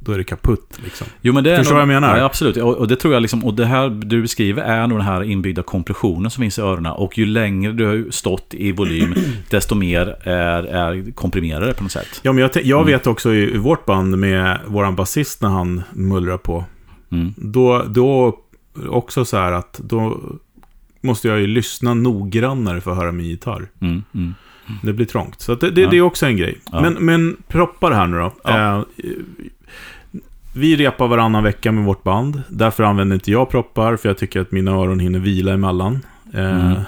då 0.01 0.13
är 0.13 0.19
det 0.19 0.25
kaputt 0.25 0.79
liksom. 0.85 1.07
Jo, 1.23 1.33
men 1.33 1.45
det 1.45 1.53
är 1.53 1.57
Förstår 1.59 1.75
nog- 1.75 1.87
vad 1.87 1.95
jag 1.95 2.01
menar? 2.03 2.19
Ja, 2.19 2.25
absolut. 2.25 2.57
Och, 2.57 2.77
och 2.77 2.89
det 2.89 2.97
tror 2.97 3.15
jag 3.15 3.21
liksom, 3.23 3.45
och 3.45 3.55
det 3.55 3.67
här 3.67 3.89
du 3.89 4.23
beskriver 4.23 4.63
är 4.63 4.87
nog 4.87 4.99
den 4.99 5.07
här 5.07 5.23
inbyggda 5.23 5.63
kompressionen 5.63 6.31
som 6.31 6.43
finns 6.43 6.59
i 6.59 6.63
öronen. 6.63 6.93
Och 6.93 7.19
ju 7.19 7.27
längre 7.27 7.73
du 7.73 7.87
har 7.87 8.11
stått 8.11 8.55
i 8.55 8.73
volym, 8.73 9.15
desto 9.51 9.75
mer 9.75 10.17
är, 10.29 10.63
är 10.63 11.13
komprimerade 11.13 11.75
på 11.75 11.83
något 11.83 11.93
sätt. 11.93 12.21
Ja, 12.23 12.33
men 12.33 12.43
jag, 12.43 12.51
jag 12.65 12.81
Mm. 12.81 12.93
vet 12.93 13.07
också 13.07 13.35
i, 13.35 13.55
i 13.55 13.59
vårt 13.59 13.85
band 13.87 14.19
med 14.19 14.59
våran 14.67 14.97
basist 14.97 15.43
när 15.43 15.49
han 15.49 15.83
mullrar 15.93 16.39
på. 16.39 16.65
Mm. 17.13 17.35
Då, 17.37 17.83
då 17.89 18.39
också 18.89 19.25
så 19.25 19.37
här 19.37 19.53
att 19.53 19.81
då 19.85 20.21
måste 21.01 21.29
jag 21.29 21.41
ju 21.41 21.47
lyssna 21.47 21.95
noggrannare 21.95 22.81
för 22.81 22.91
att 22.91 22.97
höra 22.97 23.13
min 23.13 23.27
gitarr. 23.27 23.69
Mm. 23.81 24.03
Mm. 24.15 24.35
Det 24.83 24.93
blir 24.93 25.07
trångt. 25.07 25.41
Så 25.41 25.55
det, 25.55 25.71
det, 25.71 25.81
Ja. 25.81 25.91
det 25.91 25.97
är 25.97 26.01
också 26.03 26.27
en 26.27 26.37
grej. 26.37 26.61
Ja. 26.73 26.81
Men, 26.81 26.93
men 26.95 27.37
proppar 27.49 27.91
här 27.93 28.07
nu 28.07 28.17
då. 28.19 28.33
Ja. 28.45 28.77
Eh, 28.79 28.81
vi 30.55 30.77
repar 30.77 31.09
varannan 31.09 31.45
vecka 31.45 31.73
med 31.73 31.85
vårt 31.85 32.03
band. 32.03 32.43
Därför 32.49 32.83
använder 32.85 33.15
inte 33.15 33.31
jag 33.31 33.51
proppar, 33.51 33.97
för 33.97 34.09
jag 34.09 34.19
tycker 34.19 34.41
att 34.41 34.53
mina 34.53 34.71
öron 34.71 35.01
hinner 35.01 35.19
vila 35.19 35.53
emellan. 35.53 35.99
Eh, 36.35 36.67
Mm. 36.71 36.81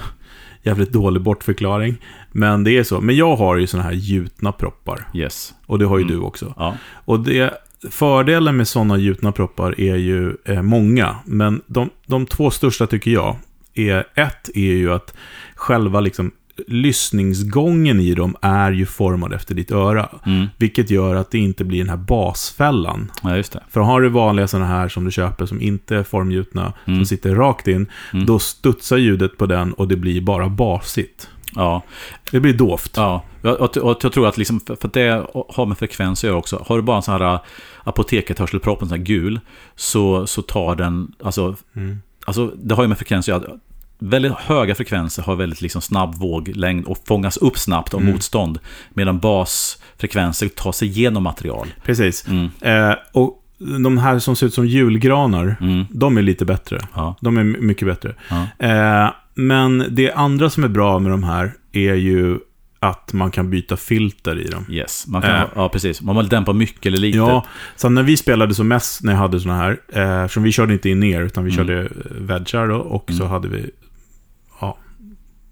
Jävligt 0.62 0.92
dålig 0.92 1.22
bortförklaring. 1.22 1.96
Men 2.32 2.64
det 2.64 2.70
är 2.78 2.82
så. 2.82 3.00
Men 3.00 3.16
jag 3.16 3.36
har 3.36 3.56
ju 3.56 3.66
sådana 3.66 3.88
här 3.88 3.94
gjutna 3.94 4.52
proppar. 4.52 5.06
Yes. 5.14 5.54
Och 5.66 5.78
det 5.78 5.84
har 5.84 5.98
ju 5.98 6.04
Mm. 6.04 6.14
du 6.16 6.20
också. 6.22 6.54
Ja. 6.56 6.76
Och 7.04 7.20
det, 7.20 7.54
fördelen 7.90 8.56
med 8.56 8.68
sådana 8.68 8.96
gjutna 8.96 9.32
proppar 9.32 9.80
är 9.80 9.96
ju 9.96 10.36
eh, 10.44 10.62
många. 10.62 11.16
Men 11.24 11.60
de, 11.66 11.90
de 12.06 12.26
två 12.26 12.50
största 12.50 12.86
tycker 12.86 13.10
jag 13.10 13.36
är, 13.74 14.04
ett 14.14 14.50
är 14.54 14.72
ju 14.72 14.92
att 14.92 15.14
själva 15.54 16.00
liksom 16.00 16.30
lyssningsgången 16.68 18.00
i 18.00 18.14
dem 18.14 18.36
är 18.40 18.72
ju 18.72 18.86
formad 18.86 19.32
efter 19.32 19.54
ditt 19.54 19.70
öra. 19.70 20.08
Mm. 20.26 20.46
Vilket 20.58 20.90
gör 20.90 21.14
att 21.14 21.30
det 21.30 21.38
inte 21.38 21.64
blir 21.64 21.78
den 21.78 21.88
här 21.88 21.96
basfällan. 21.96 23.10
ja. 23.22 23.42
För 23.68 23.80
har 23.80 24.00
du 24.00 24.08
vanliga 24.08 24.48
sådana 24.48 24.66
här 24.66 24.88
som 24.88 25.04
du 25.04 25.10
köper 25.10 25.46
som 25.46 25.60
inte 25.62 25.96
är 25.96 26.02
formgjutna, 26.02 26.72
Mm. 26.84 26.98
som 26.98 27.06
sitter 27.06 27.34
rakt 27.34 27.68
in, 27.68 27.86
Mm. 28.12 28.26
då 28.26 28.38
studsar 28.38 28.96
ljudet 28.96 29.36
på 29.36 29.46
den 29.46 29.72
och 29.72 29.88
det 29.88 29.96
blir 29.96 30.20
bara 30.20 30.48
basigt. 30.48 31.28
Ja. 31.54 31.82
Det 32.30 32.40
blir 32.40 32.54
dovt. 32.54 32.92
Ja, 32.96 33.24
och, 33.42 33.76
och, 33.76 33.98
jag 34.02 34.12
tror 34.12 34.28
att 34.28 34.38
liksom, 34.38 34.60
för 34.60 34.76
för 34.76 34.90
det 34.92 35.26
har 35.48 35.66
med 35.66 35.78
frekvens 35.78 36.20
att 36.20 36.28
göra 36.28 36.36
också. 36.38 36.64
Har 36.66 36.76
du 36.76 36.82
bara 36.82 36.96
en 36.96 37.02
sån 37.02 37.20
här 37.22 37.38
apoteket 37.84 38.38
hörselpropp, 38.38 38.82
en 38.82 38.88
sån 38.88 38.98
här 38.98 39.04
gul, 39.04 39.40
så, 39.76 40.26
så 40.26 40.42
tar 40.42 40.76
den, 40.76 41.12
alltså, 41.22 41.56
Mm. 41.76 41.98
alltså 42.24 42.46
det 42.62 42.74
har 42.74 42.82
ju 42.82 42.88
med 42.88 42.98
frekvens 42.98 43.28
att 43.28 43.42
göra. 43.42 43.52
Väldigt 44.00 44.32
höga 44.32 44.74
frekvenser 44.74 45.22
har 45.22 45.36
väldigt 45.36 45.60
liksom 45.60 45.82
snabb 45.82 46.14
våglängd 46.14 46.84
och 46.86 46.98
fångas 47.06 47.36
upp 47.36 47.58
snabbt 47.58 47.94
av 47.94 48.00
Mm. 48.00 48.12
motstånd. 48.12 48.58
Medan 48.94 49.18
basfrekvenser 49.18 50.48
tar 50.48 50.72
sig 50.72 50.88
igenom 50.88 51.22
material. 51.22 51.68
Precis. 51.84 52.26
Mm, 52.28 52.48
Eh, 52.60 52.94
och 53.12 53.36
de 53.84 53.98
här 53.98 54.18
som 54.18 54.36
ser 54.36 54.46
ut 54.46 54.54
som 54.54 54.66
julgranar, 54.66 55.56
mm, 55.60 55.84
de 55.90 56.18
är 56.18 56.22
lite 56.22 56.44
bättre. 56.44 56.80
ja, 56.94 57.16
De 57.20 57.36
är 57.36 57.44
my- 57.44 57.58
mycket 57.60 57.88
bättre. 57.88 58.14
ja, 58.28 58.46
Eh, 58.68 59.10
men 59.34 59.84
det 59.90 60.12
andra 60.12 60.50
som 60.50 60.64
är 60.64 60.68
bra 60.68 60.98
med 60.98 61.10
de 61.12 61.22
här 61.24 61.52
är 61.72 61.94
ju 61.94 62.38
att 62.82 63.12
man 63.12 63.30
kan 63.30 63.50
byta 63.50 63.76
filter 63.76 64.38
i 64.38 64.44
dem. 64.48 64.66
yes. 64.70 65.06
Man 65.06 65.22
kan, 65.22 65.30
Eh. 65.34 65.42
ja, 65.54 65.68
precis. 65.68 66.02
Man 66.02 66.16
vill 66.16 66.28
dämpa 66.28 66.52
mycket 66.52 66.86
eller 66.86 66.98
lite. 66.98 67.18
Ja, 67.18 67.44
så 67.76 67.88
när 67.88 68.02
vi 68.02 68.16
spelade 68.16 68.54
som 68.54 68.68
mest 68.68 69.02
när 69.02 69.12
jag 69.12 69.18
hade 69.18 69.40
såna 69.40 69.56
här, 69.56 69.80
eh, 69.92 70.22
eftersom 70.24 70.42
vi 70.42 70.52
körde 70.52 70.72
inte 70.72 70.88
in 70.90 71.00
ner 71.00 71.22
utan 71.22 71.44
vi 71.44 71.50
Mm. 71.54 71.66
körde 71.66 71.80
eh, 71.82 71.88
wedgar 72.10 72.68
då, 72.68 72.76
och 72.76 73.04
så 73.08 73.22
Mm. 73.22 73.28
hade 73.28 73.48
vi, 73.48 73.70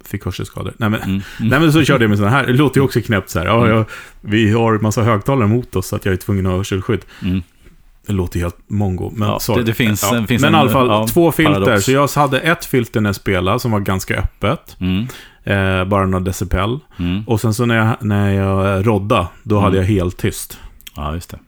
fick 0.05 0.25
hörselskador. 0.25 0.73
Nej 0.77 0.89
men, 0.91 1.03
Mm. 1.03 1.21
nej 1.41 1.61
men 1.61 1.73
så 1.73 1.85
körde 1.85 2.05
jag 2.05 2.09
med 2.09 2.19
sådana 2.19 2.37
här. 2.37 2.47
Det 2.47 2.53
låter 2.53 2.81
ju 2.81 2.85
också 2.85 3.01
knäppt 3.01 3.31
så 3.31 3.39
här. 3.39 3.47
Ja, 3.47 3.65
Mm. 3.65 3.77
jag, 3.77 3.85
vi 4.21 4.53
har 4.53 4.75
en 4.75 4.83
massa 4.83 5.03
högtalare 5.03 5.49
mot 5.49 5.77
oss 5.77 5.87
så 5.87 5.97
att 5.97 6.05
jag 6.05 6.13
är 6.13 6.17
tvungen 6.17 6.47
att 6.47 6.51
ha 6.53 6.57
hörselskydd. 6.57 7.01
Mm. 7.23 7.43
Det 8.07 8.13
låter 8.13 8.41
helt 8.41 8.57
mongo. 8.67 9.13
Men, 9.17 9.29
Ja, 9.29 9.55
det- 9.55 9.63
det 9.63 9.75
finns- 9.75 10.03
ja. 10.13 10.25
finns 10.29 10.43
men 10.43 10.55
en, 10.55 10.59
i 10.59 10.63
alla 10.63 10.71
fall, 10.71 10.87
ja, 10.87 11.07
två 11.07 11.33
filter. 11.33 11.53
paradox. 11.55 11.85
Så 11.85 11.93
jag 11.93 12.09
hade 12.09 12.41
ett 12.41 12.65
filter 12.65 13.01
när 13.01 13.09
jag 13.09 13.17
spelade 13.17 13.61
som 13.61 13.71
var 13.71 13.81
ganska 13.81 14.17
öppet. 14.19 14.77
Mm. 14.81 15.07
Eh, 15.45 15.85
bara 15.85 16.07
några 16.07 16.25
decibel. 16.25 16.79
Mm. 16.99 17.23
Och 17.27 17.41
sen 17.41 17.55
så 17.55 17.67
när 17.67 17.75
jag, 17.77 17.97
när 18.01 18.33
jag 18.33 18.87
rodda, 18.87 19.29
då 19.43 19.55
Mm. 19.55 19.65
hade 19.65 19.77
jag 19.77 19.85
helt 19.85 20.17
tyst. 20.17 20.59
Ja, 20.97 21.15
just 21.15 21.31
det. 21.31 21.39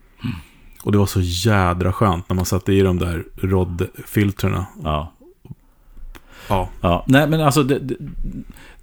Och 0.83 0.91
det 0.91 0.97
var 0.97 1.05
så 1.05 1.19
jädra 1.21 1.93
skönt 1.93 2.29
när 2.29 2.35
man 2.35 2.45
satte 2.45 2.73
i 2.73 2.81
de 2.81 2.99
där 2.99 3.23
roddfiltrerna. 3.41 4.65
Ja. 4.83 5.13
Ja. 6.49 6.69
Ja, 6.81 7.03
nej 7.07 7.27
men 7.27 7.41
alltså 7.41 7.63
det, 7.63 7.79
det, 7.79 7.95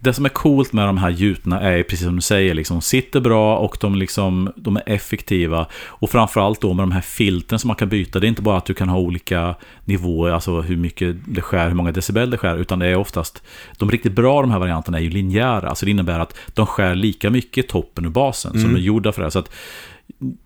det 0.01 0.12
som 0.12 0.25
är 0.25 0.29
coolt 0.29 0.73
med 0.73 0.87
de 0.87 0.99
här 0.99 1.11
gjutna 1.11 1.61
är 1.61 1.83
precis 1.83 2.05
som 2.07 2.16
du 2.16 2.23
säger, 2.23 2.55
liksom, 2.55 2.81
sitter 2.81 3.21
bra 3.21 3.57
och 3.59 3.77
de, 3.81 3.94
liksom, 3.94 4.53
de 4.57 4.77
är 4.77 4.83
effektiva. 4.87 5.66
Och 5.87 6.11
framförallt 6.11 6.61
då 6.61 6.75
med 6.75 6.83
de 6.83 6.92
här 6.92 7.01
filtren 7.01 7.59
som 7.59 7.68
man 7.68 7.77
kan 7.77 7.88
byta. 7.88 8.18
Det 8.21 8.27
är 8.27 8.29
inte 8.29 8.42
bara 8.42 8.57
att 8.59 8.64
du 8.64 8.75
kan 8.75 8.88
ha 8.88 8.99
olika 8.99 9.55
nivåer, 9.85 10.33
alltså 10.33 10.61
hur 10.61 10.77
mycket 10.77 11.16
det 11.27 11.40
skär, 11.40 11.68
hur 11.68 11.75
många 11.75 11.92
decibel 11.92 12.31
det 12.31 12.37
skär, 12.38 12.57
utan 12.57 12.79
det 12.79 12.87
är 12.87 12.97
oftast, 12.97 13.42
de 13.79 13.90
riktigt 13.90 14.12
bra 14.12 14.40
de 14.40 14.51
här 14.51 14.59
varianterna 14.59 14.99
är 14.99 15.03
ju 15.03 15.11
linjära. 15.11 15.68
Alltså 15.68 15.85
det 15.85 15.90
innebär 15.90 16.18
att 16.21 16.35
de 16.55 16.66
skär 16.66 16.94
lika 16.94 17.31
mycket 17.31 17.68
toppen 17.68 18.05
ur 18.05 18.11
basen 18.11 18.53
som 18.53 18.61
Mm. 18.61 18.77
är 18.77 18.81
gjorda 18.81 19.12
för 19.12 19.23
det. 19.23 19.31
Så 19.31 19.38
att 19.38 19.51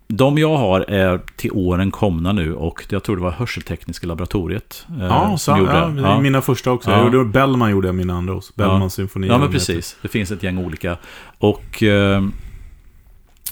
de 0.07 0.37
jag 0.37 0.57
har 0.57 0.81
är 0.81 1.21
till 1.35 1.51
åren 1.51 1.91
komna 1.91 2.31
nu 2.31 2.53
och 2.55 2.85
jag 2.89 3.03
tror 3.03 3.15
det 3.15 3.21
var 3.21 3.31
Hörseltekniska 3.31 4.07
laboratoriet 4.07 4.85
eh, 4.99 5.05
Ja, 5.05 5.37
som 5.37 5.59
gjorde 5.59 5.71
ja, 6.01 6.17
är 6.17 6.21
mina 6.21 6.41
första 6.41 6.71
också. 6.71 6.91
Ja. 6.91 6.97
Jag 7.03 7.13
gjorde, 7.13 7.29
Bellman 7.29 7.71
gjorde 7.71 7.87
jag 7.87 7.95
mina 7.95 8.13
andra 8.13 8.33
hos. 8.33 8.55
Bellman 8.55 8.81
Ja. 8.81 8.89
symfoni. 8.89 9.27
Ja, 9.27 9.37
men 9.37 9.51
precis. 9.51 9.97
Det 10.01 10.07
finns 10.07 10.31
ett 10.31 10.43
gäng 10.43 10.57
olika. 10.57 10.97
Och... 11.37 11.83
Eh, 11.83 12.23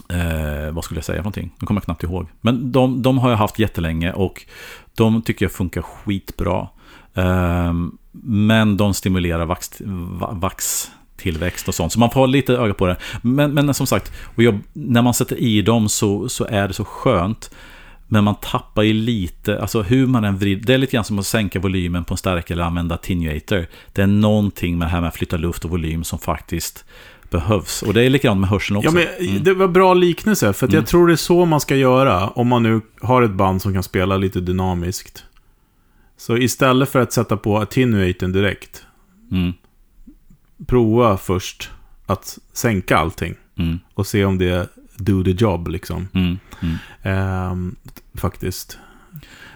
eh, 0.10 0.72
vad 0.72 0.84
skulle 0.84 0.98
jag 0.98 1.06
säga 1.06 1.18
för 1.18 1.24
någonting? 1.24 1.52
Nu 1.60 1.66
kommer 1.68 1.82
jag 1.82 1.86
knappt 1.86 2.04
ihåg. 2.04 2.28
Men 2.42 2.72
de, 2.72 3.02
de 3.02 3.18
har 3.18 3.30
jag 3.30 3.38
haft 3.38 3.60
jättelänge 3.60 4.12
och 4.14 4.46
de 4.98 5.22
tycker 5.22 5.46
jag 5.46 5.52
funkar 5.52 5.82
skitbra. 5.82 6.68
Eh, 7.14 7.74
men 8.24 8.78
de 8.78 8.94
stimulerar 8.94 9.46
vax, 9.46 9.82
va- 10.20 10.30
vaxtillväxt 11.22 11.68
och 11.68 11.76
sånt. 11.76 11.94
Så 11.94 12.00
man 12.00 12.10
får 12.10 12.20
ha 12.20 12.26
lite 12.26 12.54
öga 12.54 12.74
på 12.74 12.88
det. 12.88 12.98
Men, 13.22 13.54
men 13.54 13.74
som 13.74 13.88
sagt, 13.88 14.12
och 14.36 14.44
jag, 14.44 14.60
när 14.74 15.02
man 15.02 15.14
sätter 15.14 15.36
i 15.36 15.62
dem 15.62 15.90
så, 15.90 16.30
så 16.30 16.46
är 16.46 16.68
det 16.68 16.74
så 16.74 16.86
skönt. 16.86 17.52
Men 18.08 18.24
man 18.24 18.36
tappar 18.36 18.84
ju 18.84 18.94
lite, 18.94 19.62
alltså 19.62 19.82
hur 19.82 20.08
man 20.08 20.24
än 20.24 20.38
vrider. 20.38 20.66
Det 20.66 20.74
är 20.74 20.78
lite 20.78 20.92
grann 20.92 21.04
som 21.04 21.20
att 21.20 21.26
sänka 21.26 21.60
volymen 21.60 22.04
på 22.04 22.14
en 22.14 22.18
stärkare 22.18 22.56
eller 22.56 22.64
använda 22.64 22.96
attenuator. 22.96 23.68
Det 23.94 24.02
är 24.02 24.08
någonting 24.08 24.78
med 24.78 24.88
det 24.88 24.92
här 24.92 25.02
med 25.02 25.08
att 25.08 25.16
flytta 25.16 25.38
luft 25.38 25.66
och 25.66 25.72
volym 25.72 26.04
som 26.04 26.20
faktiskt 26.20 26.86
behövs. 27.30 27.82
Och 27.84 27.94
det 27.94 28.04
är 28.04 28.10
likadant 28.10 28.40
med 28.40 28.50
hörseln 28.50 28.78
också. 28.78 29.00
Ja, 29.00 29.06
men 29.20 29.44
det 29.44 29.54
var 29.54 29.68
bra 29.68 29.94
liknelse, 29.94 30.54
för 30.54 30.68
Mm. 30.68 30.76
jag 30.76 30.88
tror 30.88 31.08
det 31.08 31.14
är 31.14 31.16
så 31.16 31.46
man 31.46 31.60
ska 31.60 31.76
göra 31.76 32.28
om 32.28 32.48
man 32.48 32.64
nu 32.64 32.82
har 33.02 33.22
ett 33.22 33.32
band 33.32 33.62
som 33.62 33.74
kan 33.74 33.84
spela 33.84 34.18
lite 34.18 34.40
dynamiskt. 34.40 35.24
Så 36.18 36.38
istället 36.38 36.90
för 36.90 37.00
att 37.02 37.14
sätta 37.14 37.38
på 37.38 37.58
attenuaten 37.58 38.32
direkt, 38.32 38.86
Mm, 39.32 39.54
prova 40.68 41.18
först 41.18 41.70
att 42.06 42.38
sänka 42.54 42.98
allting 42.98 43.36
mm, 43.58 43.80
och 43.94 44.08
se 44.08 44.26
om 44.26 44.38
det 44.38 44.70
do 44.98 45.24
the 45.24 45.32
job 45.32 45.68
liksom. 45.68 46.08
mm, 46.14 46.38
mm. 46.62 46.76
Ehm, 47.04 47.76
faktiskt. 48.16 48.78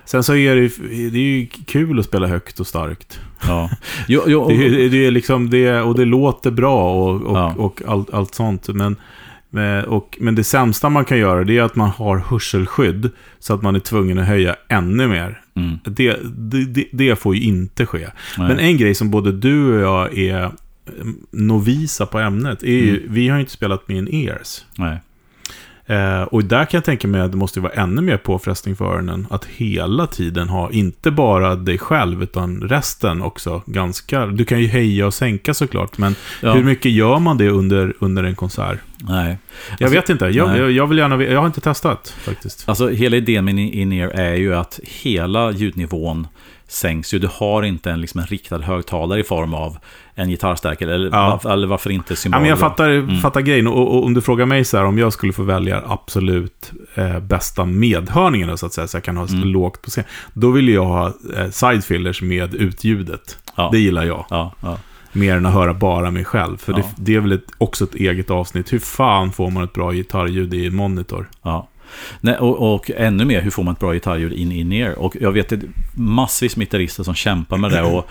Sen 0.06 0.24
så 0.24 0.36
är 0.36 0.56
det, 0.56 0.62
ju- 0.62 1.10
det 1.10 1.18
är 1.20 1.22
ju 1.40 1.48
kul 1.48 2.00
att 2.00 2.06
spela 2.06 2.28
högt 2.28 2.60
och 2.60 2.68
starkt. 2.68 3.20
Ja. 3.48 3.70
Jo, 4.08 4.22
jo, 4.28 4.42
och, 4.42 4.50
Det 4.52 4.66
är, 4.86 4.90
det 4.90 5.06
är 5.06 5.12
liksom 5.12 5.50
det, 5.50 5.82
och 5.82 5.96
det 5.96 6.06
låter 6.06 6.52
bra 6.52 6.94
och, 6.94 7.22
och, 7.22 7.38
Ja. 7.38 7.54
och 7.58 7.82
allt, 7.88 8.14
allt 8.14 8.36
sånt. 8.36 8.68
Men, 8.68 8.96
och, 9.88 10.18
men 10.22 10.36
det 10.36 10.44
sämsta 10.44 10.90
man 10.90 11.06
kan 11.06 11.18
göra 11.18 11.44
det 11.44 11.58
är 11.58 11.62
att 11.62 11.76
man 11.76 11.90
har 11.90 12.18
hörselskydd 12.18 13.10
så 13.40 13.54
att 13.54 13.62
man 13.62 13.76
är 13.76 13.80
tvungen 13.80 14.20
att 14.20 14.28
höja 14.28 14.56
ännu 14.70 15.08
mer. 15.08 15.42
mm, 15.56 15.78
Det, 15.84 16.18
det, 16.36 16.86
det, 16.92 17.16
får 17.20 17.36
ju 17.36 17.42
inte 17.42 17.86
ske. 17.86 18.08
nej. 18.38 18.48
Men 18.48 18.60
en 18.60 18.78
grej 18.78 18.96
som 18.96 19.12
både 19.12 19.32
du 19.32 19.74
och 19.74 19.82
jag 19.82 20.18
är 20.18 20.52
novisa 21.32 22.06
på 22.06 22.20
ämnet 22.20 22.64
är 22.64 22.68
ju, 22.68 22.90
Mm. 22.98 23.14
vi 23.14 23.30
har 23.30 23.36
ju 23.38 23.40
inte 23.42 23.52
spelat 23.54 23.88
med 23.88 23.98
in 23.98 24.08
ears. 24.28 24.66
nej. 24.78 24.98
Eh, 25.88 26.22
och 26.22 26.44
där 26.44 26.66
kan 26.66 26.78
jag 26.78 26.84
tänka 26.86 27.08
mig 27.08 27.22
att 27.22 27.32
det 27.32 27.38
måste 27.38 27.60
vara 27.60 27.74
ännu 27.74 28.02
mer 28.02 28.18
påfrestning 28.18 28.76
för 28.76 28.86
öronen. 28.86 29.28
Att 29.30 29.46
hela 29.46 30.08
tiden 30.08 30.50
ha, 30.50 30.72
inte 30.72 31.12
bara 31.12 31.56
dig 31.56 31.78
själv, 31.78 32.24
utan 32.24 32.62
resten 32.62 33.22
också 33.22 33.62
ganska... 33.66 34.26
Du 34.26 34.46
kan 34.46 34.60
ju 34.62 34.68
heja 34.68 35.06
och 35.08 35.14
sänka 35.14 35.54
såklart, 35.54 35.98
men 35.98 36.16
Ja. 36.42 36.54
hur 36.54 36.64
mycket 36.64 36.92
gör 36.92 37.20
man 37.20 37.38
det 37.38 37.50
under, 37.50 37.94
under 38.00 38.24
en 38.24 38.36
konsert? 38.36 38.80
nej. 39.10 39.38
Jag 39.70 39.86
Alltså, 39.86 39.96
vet 40.00 40.10
inte, 40.10 40.26
jag, 40.26 40.58
jag, 40.58 40.72
jag 40.72 40.88
vill 40.88 40.98
gärna... 40.98 41.24
Jag 41.24 41.40
har 41.40 41.48
inte 41.48 41.62
testat 41.62 42.16
faktiskt. 42.22 42.70
Alltså 42.70 42.90
hela 42.90 43.18
idén 43.18 43.46
med 43.46 43.60
in-ear 43.60 44.10
är 44.10 44.36
ju 44.36 44.56
att 44.56 44.80
hela 44.84 45.52
ljudnivån 45.52 46.28
sänks 46.68 47.14
ju. 47.14 47.20
Du 47.20 47.30
har 47.34 47.64
inte 47.64 47.92
en, 47.92 48.02
liksom 48.02 48.20
en 48.20 48.26
riktad 48.28 48.58
högtalare 48.58 49.20
i 49.20 49.24
form 49.24 49.54
av 49.54 49.78
en 50.16 50.30
gitarrstärkare. 50.30 50.94
Eller, 50.96 51.10
Ja. 51.18 51.30
varför, 51.30 51.50
eller 51.54 51.68
varför 51.68 51.90
inte 51.90 52.12
Ja, 52.14 52.16
cymbaler? 52.16 52.42
men 52.42 52.50
jag 52.50 52.60
fattar, 52.60 52.90
Mm. 52.90 53.18
fattar 53.18 53.42
grejen. 53.42 53.68
Och, 53.68 53.96
och 53.96 54.06
om 54.06 54.14
du 54.14 54.22
frågar 54.22 54.46
mig 54.46 54.66
så 54.66 54.78
här, 54.78 54.86
om 54.86 54.98
jag 54.98 55.14
skulle 55.14 55.34
få 55.34 55.44
välja 55.44 55.84
absolut 55.88 56.72
eh, 56.96 57.20
bästa 57.20 57.66
medhörningen, 57.66 58.58
så 58.58 58.66
att 58.66 58.74
säga, 58.74 58.88
så 58.88 58.98
jag 58.98 59.04
kan 59.04 59.18
ha 59.18 59.28
Mm. 59.28 59.48
lågt 59.48 59.82
på 59.82 59.90
scen. 59.90 60.04
Då 60.34 60.52
vill 60.52 60.70
jag 60.70 60.86
ha 60.86 61.08
eh, 61.38 61.50
sidefillers 61.50 62.22
med 62.22 62.54
utljudet. 62.56 63.38
Ja. 63.56 63.70
Det 63.72 63.80
gillar 63.80 64.04
jag. 64.04 64.26
Ja, 64.30 64.52
ja. 64.62 64.78
Mer 65.12 65.36
än 65.38 65.46
att 65.46 65.54
höra 65.54 65.74
bara 65.74 66.12
mig 66.12 66.26
själv. 66.26 66.58
För 66.58 66.74
Ja. 66.74 66.78
det, 66.78 66.86
det 66.98 67.16
är 67.16 67.20
väl 67.20 67.32
ett, 67.32 67.46
också 67.58 67.84
ett 67.84 67.96
eget 67.96 68.30
avsnitt. 68.32 68.74
Hur 68.74 68.80
fan 68.80 69.32
får 69.32 69.52
man 69.52 69.64
ett 69.64 69.74
bra 69.74 69.92
gitarrljud 69.92 70.54
i 70.54 70.66
en 70.68 70.76
monitor? 70.76 71.30
Ja. 71.44 71.68
Nej, 72.22 72.38
och, 72.38 72.74
och 72.76 72.92
ännu 72.96 73.26
mer, 73.26 73.42
hur 73.42 73.52
får 73.52 73.64
man 73.64 73.74
ett 73.74 73.80
bra 73.80 73.94
gitarrljud 73.94 74.34
in 74.34 74.52
in 74.52 74.72
ear? 74.72 75.00
Och 75.00 75.16
jag 75.22 75.32
vet 75.32 75.52
att 75.52 75.60
massvis 75.94 76.56
med 76.58 76.68
gitarrister 76.68 77.04
som 77.04 77.16
kämpar 77.16 77.58
med 77.58 77.72
det. 77.72 77.82
Och, 77.82 78.10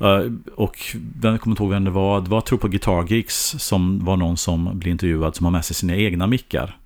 eh, 0.00 0.32
och 0.54 0.76
jag 1.22 1.40
kommer 1.40 1.52
inte 1.52 1.62
ihåg 1.62 1.70
vem 1.72 1.84
det 1.84 1.90
var. 1.90 2.20
Det 2.20 2.30
var, 2.30 2.36
jag 2.36 2.44
tror 2.44 2.58
på 2.58 2.68
Guitar 2.68 3.04
Geeks, 3.08 3.54
som 3.58 4.04
var 4.04 4.16
någon 4.16 4.36
som 4.36 4.78
blev 4.78 4.90
intervjuad 4.92 5.36
som 5.36 5.44
har 5.46 5.50
med 5.50 5.64
sig 5.64 5.76
sina 5.76 5.96
egna 5.96 6.26
mickar. 6.26 6.76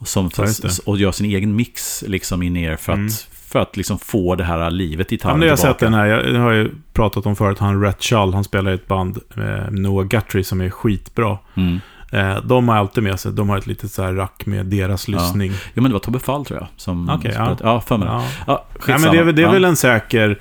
Och, 0.00 0.08
som, 0.08 0.30
Ja, 0.36 0.44
det. 0.44 0.78
och 0.86 0.98
gör 0.98 1.12
sin 1.12 1.26
egen 1.26 1.56
mix 1.56 2.04
liksom 2.06 2.42
in 2.42 2.56
ear 2.56 2.76
för 2.76 2.92
att, 2.92 2.98
Mm. 2.98 3.10
för 3.50 3.58
att 3.58 3.76
liksom 3.76 3.98
få 3.98 4.34
det 4.34 4.44
här 4.44 4.70
livet 4.70 5.12
i 5.12 5.14
Ja, 5.14 5.16
gitarren 5.16 5.38
men 5.38 5.48
jag 5.48 5.52
har 5.52 5.56
sett 5.56 5.78
den 5.78 5.94
här, 5.94 6.06
jag, 6.06 6.40
har 6.40 6.52
ju 6.52 6.70
pratat 6.92 7.26
om 7.26 7.36
förut, 7.36 7.58
han 7.58 7.82
Rhett 7.82 8.02
Shull, 8.04 8.34
han 8.34 8.44
spelar 8.44 8.70
i 8.70 8.74
ett 8.74 8.88
band, 8.88 9.18
med 9.34 9.72
Noah 9.72 10.06
Guthrie, 10.06 10.44
som 10.44 10.60
är 10.60 10.70
skitbra. 10.70 11.38
Mm. 11.56 11.80
Eh, 12.12 12.36
de 12.44 12.68
har 12.68 12.76
alltid 12.76 13.02
med 13.04 13.20
sig, 13.20 13.32
de 13.32 13.48
har 13.48 13.58
ett 13.58 13.66
litet 13.66 13.92
så 13.92 14.02
här 14.02 14.12
rack 14.12 14.46
med 14.46 14.66
deras 14.66 15.08
Ja. 15.08 15.18
lyssning. 15.18 15.50
Ja, 15.52 15.82
men 15.82 15.84
det 15.84 15.92
var 15.92 15.98
Tobbe 16.00 16.18
Fall 16.18 16.44
tror 16.44 16.58
jag. 16.58 16.68
Som 16.76 17.08
Okej, 17.10 17.32
ja. 17.34 17.56
ja. 17.62 17.80
för 17.80 17.96
mig. 17.96 18.08
Ja. 18.08 18.24
Ja, 18.46 18.64
skitsamma. 18.78 18.98
men 19.06 19.12
det, 19.12 19.18
är 19.18 19.24
väl- 19.24 19.34
det 19.36 19.42
är 19.42 19.46
Ja. 19.46 19.52
väl 19.52 19.64
en 19.64 19.76
säker... 19.76 20.38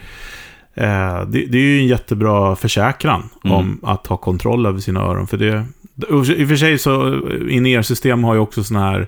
Eh, 0.73 1.21
det, 1.27 1.45
det 1.45 1.57
är 1.57 1.61
ju 1.61 1.79
en 1.79 1.87
jättebra 1.87 2.55
försäkran 2.55 3.29
Mm. 3.43 3.57
om 3.57 3.79
att 3.83 4.07
ha 4.07 4.17
kontroll 4.17 4.65
över 4.65 4.79
sina 4.79 4.99
öron. 4.99 5.27
För 5.27 5.37
det... 5.37 5.65
I 5.97 6.43
och 6.43 6.47
för 6.47 6.55
sig 6.55 6.77
så, 6.77 7.21
in-ear-system 7.49 8.23
har 8.23 8.33
ju 8.33 8.39
också 8.39 8.63
sådana 8.63 8.85
här 8.85 9.07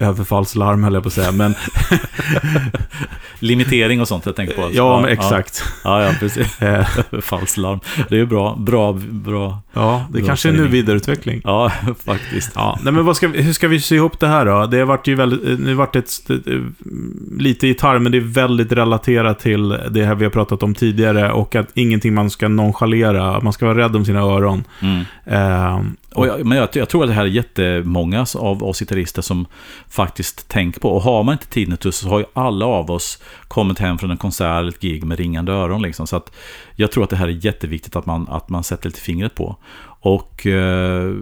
överfallslarm, 0.00 0.84
höll 0.84 0.94
jag 0.94 1.02
på 1.02 1.06
att 1.06 1.12
säga. 1.12 1.32
Men, 1.32 1.54
Limitering 3.38 4.00
och 4.00 4.08
sånt 4.08 4.26
jag 4.26 4.36
tänker 4.36 4.54
på. 4.54 4.62
alltså. 4.62 4.76
ja, 4.76 5.00
men 5.00 5.10
exakt. 5.10 5.64
Ja, 5.84 6.04
ja, 6.04 6.12
precis. 6.20 6.60
Eh, 6.70 6.86
Falslarm. 7.20 7.80
Det 8.08 8.14
är 8.14 8.18
ju 8.18 8.26
bra, 8.26 8.56
bra, 8.58 8.92
bra. 9.10 9.62
ja, 9.72 10.06
det 10.12 10.18
Bra 10.18 10.26
kanske 10.26 10.48
är 10.48 10.52
nu 10.52 10.66
vidareutveckling. 10.66 11.40
Ja, 11.44 11.72
faktiskt. 12.04 12.52
Ja, 12.54 12.78
nej 12.82 12.92
men 12.92 13.14
ska 13.14 13.28
hur 13.28 13.52
ska 13.52 13.68
vi 13.68 13.80
sy 13.80 13.96
ihop 13.96 14.20
det 14.20 14.26
här 14.26 14.46
då? 14.46 14.66
Det 14.66 14.78
har 14.78 14.86
varit 14.86 15.06
ju 15.06 15.14
väldigt, 15.14 15.60
nu 15.60 15.68
har 15.68 15.74
varit 15.74 15.96
ett, 15.96 16.30
lite 17.38 17.66
gitarr, 17.66 17.98
men 17.98 18.12
det 18.12 18.18
är 18.18 18.20
väldigt 18.20 18.72
relaterat 18.72 19.38
till 19.38 19.68
det 19.68 20.04
här 20.04 20.14
vi 20.14 20.24
har 20.24 20.30
pratat 20.30 20.62
om 20.62 20.74
tidigare 20.74 21.32
och 21.32 21.54
att 21.56 21.68
ingenting 21.74 22.14
man 22.14 22.30
ska 22.30 22.48
nonchalera, 22.48 23.40
man 23.40 23.52
ska 23.52 23.66
vara 23.66 23.78
rädd 23.78 23.96
om 23.96 24.04
sina 24.04 24.20
öron. 24.20 24.64
Mm. 24.80 25.04
Ehm, 25.26 25.96
och 26.14 26.26
jag, 26.26 26.46
men 26.46 26.58
jag, 26.58 26.68
jag 26.72 26.88
tror 26.88 27.02
att 27.02 27.08
det 27.08 27.14
här 27.14 27.22
är 27.22 27.28
jättemånga 27.28 28.26
av 28.34 28.62
oss 28.64 28.78
gitarrister 28.78 29.22
som 29.22 29.46
faktiskt 29.88 30.48
tänker 30.48 30.80
på. 30.80 30.90
Och 30.90 31.02
har 31.02 31.22
man 31.22 31.32
inte 31.32 31.46
tinnitus 31.46 31.96
så 31.96 32.08
har 32.08 32.18
ju 32.18 32.24
alla 32.32 32.66
av 32.66 32.90
oss 32.90 33.22
kommit 33.48 33.78
hem 33.78 33.98
från 33.98 34.10
en 34.10 34.16
konsert 34.16 34.58
eller 34.58 34.68
ett 34.68 34.80
gig 34.80 35.04
med 35.04 35.18
ringande 35.18 35.52
öron. 35.52 35.82
Liksom. 35.82 36.06
Så 36.06 36.16
att 36.16 36.32
jag 36.76 36.92
tror 36.92 37.04
att 37.04 37.10
det 37.10 37.16
här 37.16 37.28
är 37.28 37.44
jätteviktigt 37.44 37.96
att 37.96 38.06
man, 38.06 38.28
att 38.28 38.48
man 38.48 38.64
sätter 38.64 38.88
lite 38.88 39.00
fingret 39.00 39.34
på. 39.34 39.56
Och, 40.02 40.46
eh, 40.46 41.14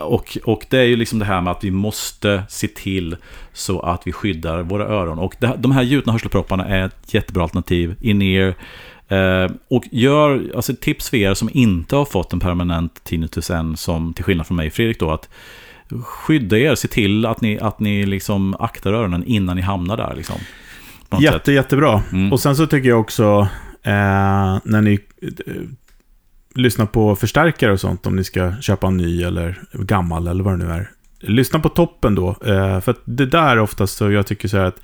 och, 0.00 0.38
och 0.44 0.66
det 0.70 0.78
är 0.78 0.84
ju 0.84 0.96
liksom 0.96 1.18
det 1.18 1.24
här 1.24 1.40
med 1.40 1.50
att 1.50 1.64
vi 1.64 1.70
måste 1.70 2.42
se 2.48 2.68
till 2.68 3.16
så 3.52 3.80
att 3.80 4.06
vi 4.06 4.12
skyddar 4.12 4.62
våra 4.62 4.84
öron. 4.84 5.18
Och 5.18 5.34
det, 5.38 5.54
de 5.58 5.72
här 5.72 5.82
gjutna 5.82 6.12
hörselpropparna 6.12 6.66
är 6.66 6.86
ett 6.86 7.14
jättebra 7.14 7.42
alternativ. 7.42 7.96
In-ear. 8.00 8.54
Eh, 9.08 9.50
och 9.68 9.84
gör, 9.90 10.52
alltså 10.56 10.74
tips 10.80 11.10
för 11.10 11.16
er 11.16 11.34
som 11.34 11.50
inte 11.52 11.96
har 11.96 12.04
fått 12.04 12.32
en 12.32 12.40
permanent 12.40 13.04
tinnitus 13.04 13.50
än, 13.50 13.76
som 13.76 14.14
till 14.14 14.24
skillnad 14.24 14.46
från 14.46 14.56
mig 14.56 14.70
Fredrik 14.70 15.00
då, 15.00 15.10
att 15.10 15.28
skydda 16.04 16.58
er, 16.58 16.74
se 16.74 16.88
till 16.88 17.26
att 17.26 17.40
ni, 17.40 17.58
att 17.58 17.80
ni 17.80 18.06
liksom 18.06 18.54
aktar 18.54 18.92
öronen 18.92 19.24
innan 19.24 19.56
ni 19.56 19.62
hamnar 19.62 19.96
där. 19.96 20.14
Liksom, 20.16 20.36
sätt. 21.10 21.20
Jätte, 21.20 21.52
jättebra. 21.52 22.02
Mm. 22.12 22.32
Och 22.32 22.40
sen 22.40 22.56
så 22.56 22.66
tycker 22.66 22.88
jag 22.88 23.00
också, 23.00 23.48
eh, 23.82 24.58
när 24.64 24.80
ni... 24.80 25.00
eh, 25.46 25.54
lyssna 26.54 26.86
på 26.86 27.16
förstärkare 27.16 27.72
och 27.72 27.80
sånt 27.80 28.06
om 28.06 28.16
ni 28.16 28.24
ska 28.24 28.52
köpa 28.60 28.86
en 28.86 28.96
ny 28.96 29.22
eller 29.22 29.62
gammal 29.72 30.26
eller 30.26 30.44
vad 30.44 30.58
det 30.58 30.66
nu 30.66 30.72
är. 30.72 30.90
Lyssna 31.20 31.60
på 31.60 31.68
toppen 31.68 32.14
då. 32.14 32.28
Eh, 32.28 32.80
för 32.80 32.94
det 33.04 33.26
där 33.26 33.56
är 33.56 33.58
oftast 33.58 33.96
så 33.96 34.10
jag 34.10 34.26
tycker 34.26 34.48
så 34.48 34.56
här 34.56 34.64
att 34.64 34.80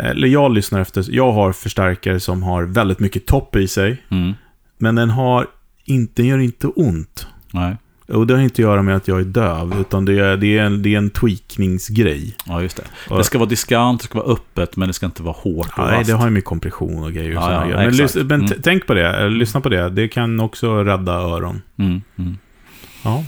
eller 0.00 0.28
jag 0.28 0.52
lyssnar 0.54 0.80
efter, 0.80 1.04
jag 1.10 1.32
har 1.32 1.52
förstärkare 1.52 2.20
som 2.20 2.42
har 2.42 2.62
väldigt 2.62 2.98
mycket 2.98 3.26
topp 3.26 3.56
i 3.56 3.68
sig. 3.68 4.02
Mm. 4.10 4.32
Men 4.78 4.94
den 4.94 5.10
har 5.10 5.46
inte, 5.84 6.22
den 6.22 6.26
gör 6.26 6.38
inte 6.38 6.66
ont. 6.66 7.26
Nej. 7.50 7.76
Och 8.08 8.26
det 8.26 8.34
har 8.34 8.40
inte 8.40 8.52
att 8.54 8.58
göra 8.58 8.82
med 8.82 8.96
att 8.96 9.08
jag 9.08 9.20
är 9.20 9.24
döv, 9.24 9.80
utan 9.80 10.04
det 10.04 10.18
är, 10.18 10.36
det 10.36 10.58
är, 10.58 10.62
en, 10.62 10.82
det 10.82 10.94
är 10.94 10.98
en 10.98 11.10
tweakningsgrej. 11.10 12.34
Ja, 12.46 12.62
just 12.62 12.76
det. 13.08 13.16
Det 13.16 13.24
ska 13.24 13.38
vara 13.38 13.48
diskant, 13.48 14.00
det 14.00 14.04
ska 14.04 14.18
vara 14.18 14.32
öppet, 14.32 14.76
men 14.76 14.88
det 14.88 14.92
ska 14.94 15.06
inte 15.06 15.22
vara 15.22 15.36
hårt 15.38 15.66
och 15.78 15.84
Nej, 15.86 15.96
vasst. 15.98 16.10
det 16.10 16.16
har 16.16 16.24
ju 16.24 16.30
med 16.30 16.44
kompression 16.44 17.04
och 17.04 17.12
grejer 17.12 17.30
och 17.36 17.42
Ja, 17.42 17.52
ja, 17.52 17.60
grejer. 17.60 17.76
Men, 17.76 17.90
lys- 17.94 18.24
men 18.24 18.40
Mm. 18.44 18.60
tänk 18.62 18.86
på 18.86 18.94
det, 18.94 19.08
eller 19.08 19.30
lyssna 19.30 19.60
på 19.60 19.68
det. 19.68 19.88
Det 19.90 20.08
kan 20.08 20.40
också 20.40 20.82
rädda 20.84 21.12
öron. 21.12 21.62
Mm, 21.78 22.02
mm. 22.18 22.38
Ja. 23.04 23.24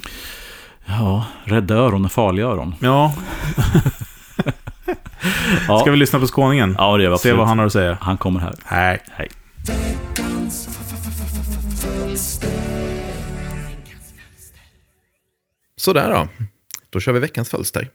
Ja, 0.87 1.27
rädda 1.45 1.75
öron 1.75 2.05
är 2.05 2.09
farliga 2.09 2.47
öron. 2.47 2.75
Ja, 2.81 3.15
Ja, 5.69 5.81
ska 5.81 5.91
vi 5.91 5.97
lyssna 5.97 6.19
på 6.21 6.27
skåningen? 6.27 6.75
ja 6.79 6.97
det 6.97 7.03
gör 7.03 7.11
vi 7.11 7.17
Se 7.17 7.21
absolut. 7.21 7.37
vad 7.39 7.49
han 7.49 7.59
har 7.59 7.67
att 7.67 7.73
säga. 7.73 7.99
Han 8.01 8.17
kommer 8.19 8.41
här. 8.41 8.55
Nej. 8.71 9.01
Hej. 9.13 9.29
Sådär 15.77 16.11
då. 16.11 16.29
Då 16.91 17.01
kör 17.01 17.13
vi 17.13 17.21
veckans 17.21 17.49
fölster. 17.49 17.89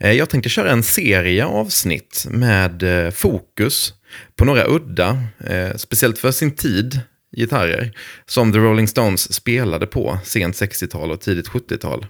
Eh, 0.00 0.12
Jag 0.12 0.28
tänkte 0.30 0.48
köra 0.48 0.70
en 0.70 0.82
serie 0.82 1.44
avsnitt 1.46 2.26
med 2.30 2.82
eh, 3.06 3.10
fokus 3.10 3.94
på 4.36 4.44
några 4.44 4.64
udda, 4.68 5.22
eh, 5.46 5.76
speciellt 5.76 6.18
för 6.18 6.30
sin 6.32 6.50
tid, 6.50 7.00
gitarrer 7.36 7.92
som 8.26 8.52
The 8.52 8.58
Rolling 8.58 8.88
Stones 8.88 9.32
spelade 9.32 9.86
på 9.86 10.18
sent 10.24 10.56
60-tal 10.56 11.10
och 11.10 11.20
tidigt 11.20 11.48
70-tal. 11.48 12.06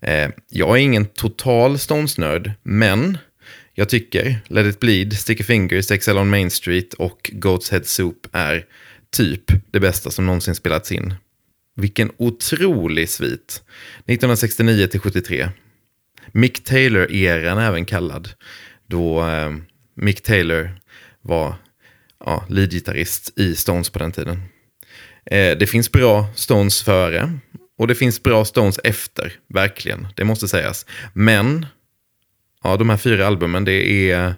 Eh, 0.00 0.28
Jag 0.50 0.70
är 0.70 0.76
ingen 0.82 1.06
total 1.06 1.78
Stones-nörd, 1.78 2.52
men 2.62 3.18
jag 3.78 3.88
tycker 3.88 4.40
Let 4.48 4.66
It 4.66 4.80
Bleed, 4.80 5.12
Sticky 5.12 5.44
Fingers, 5.44 5.90
Excel 5.90 6.18
on 6.18 6.30
Main 6.30 6.50
Street 6.50 6.94
och 6.94 7.30
Goat's 7.32 7.72
Head 7.72 7.84
Soup 7.84 8.26
är 8.32 8.64
typ 9.10 9.44
det 9.70 9.80
bästa 9.80 10.10
som 10.10 10.26
någonsin 10.26 10.54
spelats 10.54 10.92
in. 10.92 11.14
Vilken 11.76 12.10
otrolig 12.16 13.08
svit. 13.08 13.62
1969 13.98 14.86
till 14.86 15.00
73. 15.00 15.48
Mick 16.32 16.64
Taylor-eran 16.64 17.58
även 17.58 17.84
kallad. 17.84 18.28
Då 18.86 19.28
eh, 19.28 19.56
Mick 19.94 20.22
Taylor 20.22 20.70
var 21.22 21.54
ja, 22.24 22.44
leadgitarrist 22.48 23.38
i 23.38 23.54
Stones 23.54 23.90
på 23.90 23.98
den 23.98 24.12
tiden. 24.12 24.42
Eh, 25.26 25.58
det 25.58 25.70
finns 25.70 25.92
bra 25.92 26.26
Stones 26.34 26.82
före 26.82 27.38
och 27.78 27.86
det 27.86 27.94
finns 27.94 28.22
bra 28.22 28.44
Stones 28.44 28.80
efter, 28.84 29.32
verkligen. 29.48 30.08
Det 30.16 30.24
måste 30.24 30.48
sägas. 30.48 30.86
Men, 31.12 31.66
ja, 32.64 32.76
de 32.76 32.90
här 32.90 32.96
fyra 32.96 33.26
albumen, 33.26 33.64
det 33.64 34.10
är... 34.10 34.34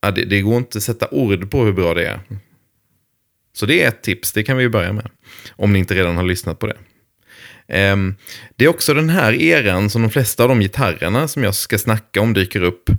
Ja, 0.00 0.10
det, 0.10 0.24
det 0.24 0.40
går 0.40 0.56
inte 0.56 0.78
att 0.78 0.84
sätta 0.84 1.08
ord 1.10 1.50
på 1.50 1.64
hur 1.64 1.72
bra 1.72 1.94
det 1.94 2.06
är. 2.06 2.20
Så 3.52 3.66
det 3.66 3.82
är 3.82 3.88
ett 3.88 4.02
tips, 4.02 4.32
det 4.32 4.42
kan 4.42 4.56
vi 4.56 4.62
ju 4.62 4.68
börja 4.68 4.92
med. 4.92 5.10
Om 5.50 5.72
ni 5.72 5.78
inte 5.78 5.94
redan 5.94 6.16
har 6.16 6.24
lyssnat 6.24 6.58
på 6.58 6.66
det. 6.66 6.76
Um, 7.92 8.16
det 8.56 8.64
är 8.64 8.68
också 8.68 8.94
den 8.94 9.08
här 9.08 9.32
eran 9.32 9.90
som 9.90 10.02
de 10.02 10.10
flesta 10.10 10.42
av 10.42 10.48
de 10.48 10.60
gitarrerna 10.60 11.28
som 11.28 11.44
jag 11.44 11.54
ska 11.54 11.78
snacka 11.78 12.20
om 12.20 12.32
dyker 12.34 12.62
upp. 12.62 12.90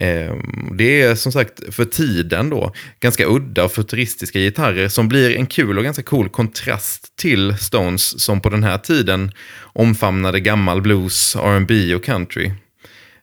Um, 0.00 0.70
det 0.76 1.02
är 1.02 1.14
som 1.14 1.32
sagt 1.32 1.74
för 1.74 1.84
tiden 1.84 2.50
då 2.50 2.72
ganska 3.00 3.26
udda 3.26 3.64
och 3.64 3.72
futuristiska 3.72 4.38
gitarrer 4.38 4.88
som 4.88 5.08
blir 5.08 5.36
en 5.36 5.46
kul 5.46 5.78
och 5.78 5.84
ganska 5.84 6.02
cool 6.02 6.28
kontrast 6.28 7.16
till 7.16 7.58
Stones 7.58 8.20
som 8.20 8.40
på 8.40 8.50
den 8.50 8.64
här 8.64 8.78
tiden 8.78 9.32
omfamnade 9.62 10.40
gammal 10.40 10.82
blues, 10.82 11.36
R&B 11.36 11.94
och 11.94 12.04
country. 12.04 12.50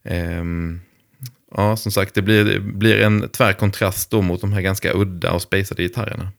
Um, 0.04 0.82
ja, 1.56 1.78
som 1.78 1.91
sagt, 1.91 2.14
det 2.14 2.22
blir, 2.22 2.60
blir 2.60 3.02
en 3.02 3.30
tvärkontrast 3.30 4.12
då 4.12 4.22
mot 4.22 4.41
de 4.41 4.54
här 4.54 4.62
ganska 4.62 4.93
udda 4.93 5.32
och 5.32 5.41
spacade 5.41 5.84
gitarrerna. 5.84 6.32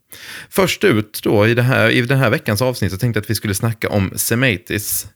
Först 0.49 0.85
ut 0.85 1.21
då 1.23 1.47
i, 1.47 1.55
det 1.55 1.63
här, 1.63 1.91
i 1.91 2.03
den 2.03 2.19
här 2.19 2.31
veckans 2.31 2.63
avsnitt 2.63 2.93
så 2.93 2.99
tänkte 2.99 3.19
jag 3.19 3.23
att 3.23 3.31
vi 3.31 3.35
skulle 3.35 3.55
snacka 3.55 3.89
om 3.89 4.13
Sematis. 4.17 5.07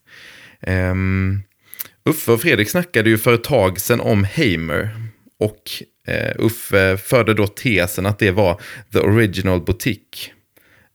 Um, 0.66 1.42
Uffe 2.04 2.32
och 2.32 2.40
Fredrik 2.40 2.70
snackade 2.70 3.10
ju 3.10 3.18
för 3.18 3.34
ett 3.34 3.44
tag 3.44 3.80
sedan 3.80 4.00
om 4.00 4.24
Hamer. 4.24 4.96
Och 5.38 5.62
uh, 6.08 6.46
Uffe 6.46 6.96
förde 6.96 7.34
då 7.34 7.46
tesen 7.46 8.06
att 8.06 8.18
det 8.18 8.30
var 8.30 8.60
the 8.92 8.98
original 8.98 9.60
boutique. 9.60 10.30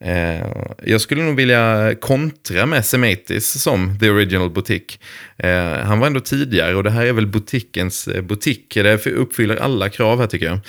Eh, 0.03 0.47
jag 0.83 1.01
skulle 1.01 1.23
nog 1.23 1.35
vilja 1.35 1.95
kontra 2.01 2.65
med 2.65 2.85
Sematis 2.85 3.61
som 3.61 3.99
The 3.99 4.09
Original 4.09 4.49
Boutique. 4.49 4.97
Eh, 5.37 5.73
han 5.73 5.99
var 5.99 6.07
ändå 6.07 6.19
tidigare 6.19 6.75
och 6.75 6.83
det 6.83 6.89
här 6.89 7.05
är 7.05 7.13
väl 7.13 7.27
butikens 7.27 8.07
eh, 8.07 8.21
butik. 8.21 8.73
Det 8.73 9.07
uppfyller 9.07 9.55
alla 9.55 9.89
krav 9.89 10.19
här 10.19 10.27
tycker 10.27 10.45
jag. 10.45 10.59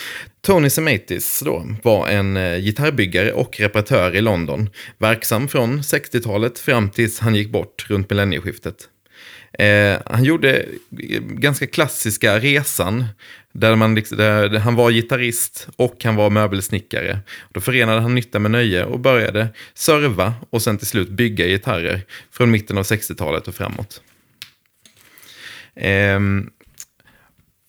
Tony 0.46 0.70
Sematis 0.70 1.42
då 1.44 1.66
var 1.82 2.08
en 2.08 2.36
eh, 2.36 2.58
gitarrbyggare 2.58 3.32
och 3.32 3.60
reparatör 3.60 4.16
i 4.16 4.20
London. 4.20 4.70
Verksam 4.98 5.48
från 5.48 5.80
60-talet 5.80 6.58
fram 6.58 6.90
tills 6.90 7.20
han 7.20 7.34
gick 7.34 7.52
bort 7.52 7.86
runt 7.88 8.10
millennieskiftet. 8.10 8.88
Eh, 9.58 9.98
han 10.06 10.24
gjorde 10.24 10.66
ganska 11.20 11.66
klassiska 11.66 12.38
resan 12.38 13.04
där, 13.52 13.76
man, 13.76 13.94
liksom- 13.94 14.16
där 14.18 14.58
han 14.58 14.74
var 14.74 14.90
gitarrist 14.90 15.68
och 15.76 16.04
han 16.04 16.16
var 16.16 16.30
möbelsnickare. 16.30 17.18
Då 17.50 17.60
förenade 17.60 18.00
han 18.00 18.14
nytta 18.14 18.38
med 18.38 18.50
nöje 18.50 18.84
och 18.84 19.00
började 19.00 19.48
serva 19.74 20.34
och 20.50 20.62
sen 20.62 20.78
till 20.78 20.86
slut 20.86 21.08
bygga 21.08 21.46
gitarrer 21.46 22.00
från 22.30 22.50
mitten 22.50 22.78
av 22.78 22.84
60-talet 22.84 23.48
och 23.48 23.54
framåt. 23.54 24.02
Eh, 25.74 26.20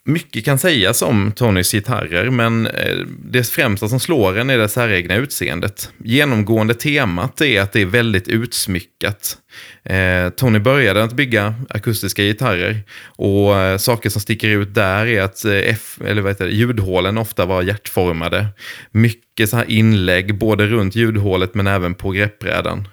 mycket 0.06 0.46
kan 0.46 0.60
sägas 0.60 1.02
om 1.02 1.32
Tonys 1.32 1.72
gitarrer, 1.72 2.30
men 2.30 2.68
eh, 2.68 2.98
det 3.26 3.44
främsta 3.44 3.88
som 3.88 4.00
slår 4.00 4.38
en 4.38 4.50
är 4.50 4.58
det 4.58 4.70
säregna 4.70 5.16
utseendet. 5.16 5.90
Genomgående 5.98 6.74
temat 6.74 7.42
är 7.42 7.62
att 7.62 7.72
det 7.72 7.82
är 7.82 7.86
väldigt 7.86 8.28
utsmyckat. 8.28 9.38
Eh, 9.84 10.30
Tony 10.30 10.60
började 10.60 11.04
att 11.04 11.14
bygga 11.14 11.56
akustiska 11.70 12.24
gitarrer 12.24 12.84
och 13.06 13.56
eh, 13.56 13.78
saker 13.78 14.10
som 14.10 14.22
sticker 14.22 14.50
ut 14.50 14.74
där 14.74 15.06
är 15.06 15.22
att 15.22 15.46
eh, 15.46 15.54
F, 15.54 15.98
eller 16.06 16.22
vad 16.22 16.32
heter 16.32 16.46
det, 16.46 16.52
ljudhålen 16.52 17.18
ofta 17.18 17.46
var 17.46 17.62
hjärtformade. 17.62 18.48
Mycket 18.92 19.50
så 19.50 19.58
här 19.58 19.72
inlägg, 19.72 20.38
både 20.38 20.68
runt 20.68 20.96
ljudhålet 20.96 21.54
men 21.54 21.68
även 21.68 21.94
på 21.96 22.12
greppbrädan. 22.12 22.88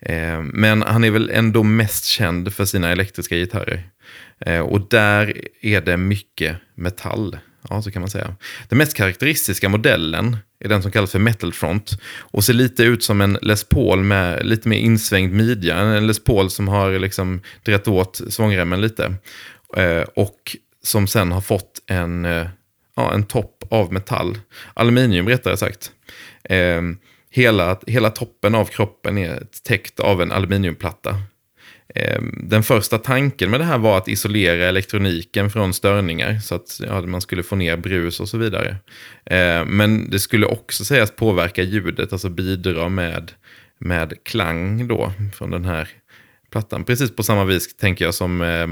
Eh, 0.00 0.42
men 0.42 0.82
han 0.82 1.04
är 1.04 1.10
väl 1.10 1.30
ändå 1.30 1.62
mest 1.62 2.04
känd 2.04 2.54
för 2.54 2.64
sina 2.64 2.92
elektriska 2.92 3.36
gitarrer. 3.36 3.82
Eh, 4.46 4.60
och 4.60 4.88
där 4.88 5.40
är 5.60 5.80
det 5.80 5.96
mycket 5.96 6.56
metall. 6.74 7.38
Ja, 7.68 7.82
så 7.82 7.90
kan 7.90 8.02
man 8.02 8.10
säga. 8.10 8.36
Den 8.68 8.78
mest 8.78 8.96
karaktäristiska 8.96 9.68
modellen 9.68 10.36
är 10.60 10.68
den 10.68 10.82
som 10.82 10.90
kallas 10.90 11.12
för 11.12 11.18
Metal 11.18 11.52
Front 11.52 11.90
och 12.18 12.44
ser 12.44 12.52
lite 12.52 12.82
ut 12.82 13.04
som 13.04 13.20
en 13.20 13.38
Les 13.42 13.64
Paul 13.64 14.02
med 14.02 14.46
lite 14.46 14.68
mer 14.68 14.78
insvängd 14.78 15.32
midja. 15.32 15.76
En 15.76 16.06
Les 16.06 16.24
Paul 16.24 16.50
som 16.50 16.68
har 16.68 16.98
liksom 16.98 17.40
dragit 17.62 17.88
åt 17.88 18.20
svångremmen 18.28 18.80
lite. 18.80 19.14
Eh, 19.76 20.02
och 20.14 20.56
som 20.82 21.06
sen 21.06 21.32
har 21.32 21.40
fått 21.40 21.82
en, 21.86 22.24
eh, 22.24 22.46
ja, 22.96 23.14
en 23.14 23.26
topp 23.26 23.64
av 23.70 23.92
metall. 23.92 24.38
Aluminium 24.74 25.28
rättare 25.28 25.56
sagt. 25.56 25.90
Hela, 27.30 27.78
hela 27.86 28.10
toppen 28.10 28.54
av 28.54 28.64
kroppen 28.64 29.18
är 29.18 29.46
täckt 29.62 30.00
av 30.00 30.22
en 30.22 30.32
aluminiumplatta. 30.32 31.16
Ehm, 31.94 32.48
den 32.48 32.62
första 32.62 32.98
tanken 32.98 33.50
med 33.50 33.60
det 33.60 33.64
här 33.64 33.78
var 33.78 33.98
att 33.98 34.08
isolera 34.08 34.68
elektroniken 34.68 35.50
från 35.50 35.74
störningar 35.74 36.38
så 36.38 36.54
att 36.54 36.80
ja, 36.86 37.00
man 37.02 37.20
skulle 37.20 37.42
få 37.42 37.56
ner 37.56 37.76
brus 37.76 38.20
och 38.20 38.28
så 38.28 38.38
vidare. 38.38 38.76
Eh, 39.26 39.64
Men 39.64 40.10
det 40.10 40.18
skulle 40.18 40.46
också 40.46 40.84
sägas 40.84 41.10
påverka 41.16 41.62
ljudet, 41.62 42.12
alltså 42.12 42.28
bidra 42.28 42.88
med, 42.88 43.32
med 43.78 44.14
klang 44.24 44.88
då 44.88 45.12
från 45.34 45.50
den 45.50 45.64
här 45.64 45.88
plattan. 46.50 46.84
Precis 46.84 47.16
på 47.16 47.22
samma 47.22 47.44
vis 47.44 47.76
tänker 47.76 48.04
jag 48.04 48.14
som 48.14 48.42
eh, 48.42 48.66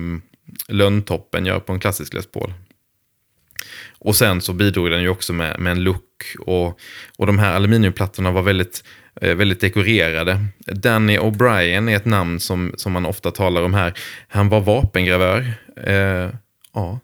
lönntoppen 0.75 1.47
gör 1.47 1.61
på 1.61 1.73
en 1.73 1.81
klassisk 1.81 2.15
Les 2.15 2.27
Paul. 2.27 2.53
Och 3.99 4.17
sen 4.17 4.41
så 4.41 4.53
bidrog 4.53 4.91
den 4.91 5.03
ju 5.03 5.09
också 5.09 5.33
med, 5.33 5.61
med 5.61 5.71
en 5.73 5.83
look. 5.83 6.37
Och, 6.39 6.81
och 7.19 7.27
de 7.27 7.39
här 7.39 7.53
aluminiumplattorna 7.53 8.31
var 8.31 8.43
väldigt, 8.43 8.85
Eh, 9.21 9.35
väldigt 9.35 9.61
dekorerade. 9.61 10.47
Danny 10.67 11.19
O'Brien 11.19 11.91
är 11.91 11.97
ett 11.97 12.05
namn 12.05 12.41
som, 12.41 12.75
som 12.77 12.93
man 12.93 13.07
ofta 13.07 13.31
talar 13.31 13.63
om 13.63 13.75
här. 13.75 13.95
Han 14.29 14.49
var 14.49 14.61
vapengravör. 14.61 15.53
Eh, 15.87 16.31
ja, 16.75 17.01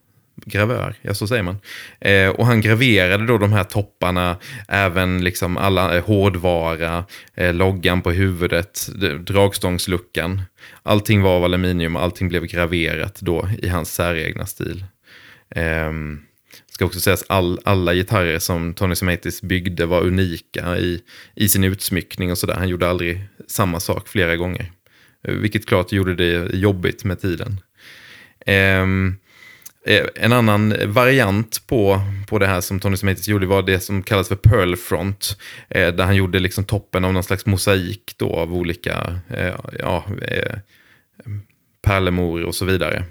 gravör, 0.46 0.94
ja 1.02 1.14
så 1.14 1.26
säger 1.26 1.42
man. 1.42 1.58
Eh, 2.00 2.28
och 2.28 2.46
han 2.46 2.60
graverade 2.60 3.26
då 3.26 3.38
de 3.38 3.52
här 3.52 3.64
topparna, 3.64 4.36
även 4.68 5.24
liksom 5.24 5.56
alla 5.56 5.96
eh, 5.96 6.04
hårdvara, 6.04 7.04
eh, 7.34 7.54
loggan 7.54 8.02
på 8.02 8.10
huvudet, 8.10 8.88
dragstångsluckan. 9.20 10.42
Allting 10.82 11.22
var 11.22 11.36
av 11.36 11.44
aluminium 11.44 11.96
och 11.96 12.02
allting 12.02 12.28
blev 12.28 12.46
graverat 12.46 13.20
då 13.20 13.48
i 13.62 13.68
hans 13.68 13.94
säregna 13.94 14.46
stil. 14.46 14.84
Ehm, 15.50 16.20
Ska 16.78 16.84
också 16.84 17.00
sägas 17.00 17.24
all, 17.28 17.60
alla 17.64 17.94
gitarrer 17.94 18.38
som 18.38 18.74
Tony 18.74 18.94
Sematis 18.94 19.42
byggde 19.42 19.86
var 19.86 20.00
unika 20.00 20.78
i, 20.78 21.02
i 21.34 21.48
sin 21.48 21.64
utsmyckning 21.64 22.30
och 22.30 22.38
sådär. 22.38 22.54
Han 22.54 22.68
gjorde 22.68 22.88
aldrig 22.88 23.28
samma 23.46 23.80
sak 23.80 24.08
flera 24.08 24.36
gånger. 24.36 24.72
Eh, 25.24 25.34
vilket 25.34 25.66
klart 25.66 25.92
gjorde 25.92 26.14
det 26.14 26.56
jobbigt 26.56 27.04
med 27.04 27.20
tiden. 27.20 27.60
Um, 28.46 29.18
en 30.14 30.32
annan 30.32 30.74
variant 30.86 31.66
på, 31.66 32.00
på 32.28 32.38
det 32.38 32.46
här 32.46 32.60
som 32.60 32.80
Tony 32.80 32.96
Sematis 32.96 33.28
gjorde 33.28 33.46
var 33.46 33.62
det 33.62 33.80
som 33.80 34.02
kallas 34.02 34.28
för 34.28 34.36
Pearl 34.36 34.76
Front. 34.76 35.36
Eh, 35.68 35.94
där 35.94 36.04
han 36.04 36.16
gjorde 36.16 36.38
liksom 36.38 36.64
toppen 36.64 37.04
av 37.04 37.12
någon 37.12 37.24
slags 37.24 37.46
mosaik 37.46 38.14
då 38.16 38.34
av 38.36 38.54
olika 38.54 39.20
eh, 39.30 39.54
ja, 39.78 40.04
eh, 40.22 40.58
pärlemor 41.82 42.42
och 42.42 42.54
så 42.54 42.64
vidare. 42.64 43.04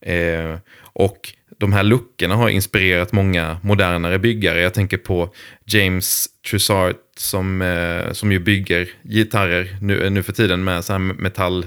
Eh, 0.00 0.58
och 0.92 1.34
de 1.60 1.72
här 1.72 1.82
luckorna 1.82 2.36
har 2.36 2.48
inspirerat 2.48 3.12
många 3.12 3.58
modernare 3.62 4.18
byggare. 4.18 4.60
Jag 4.60 4.74
tänker 4.74 4.96
på 4.96 5.34
James 5.66 6.28
Trussart 6.50 6.96
som, 7.16 7.62
eh, 7.62 8.12
som 8.12 8.32
ju 8.32 8.38
bygger 8.38 8.88
gitarrer 9.02 9.76
nu, 9.80 10.04
eh, 10.04 10.10
nu 10.10 10.22
för 10.22 10.32
tiden 10.32 10.64
med 10.64 10.84
så 10.84 10.92
här 10.92 10.98
metall, 10.98 11.66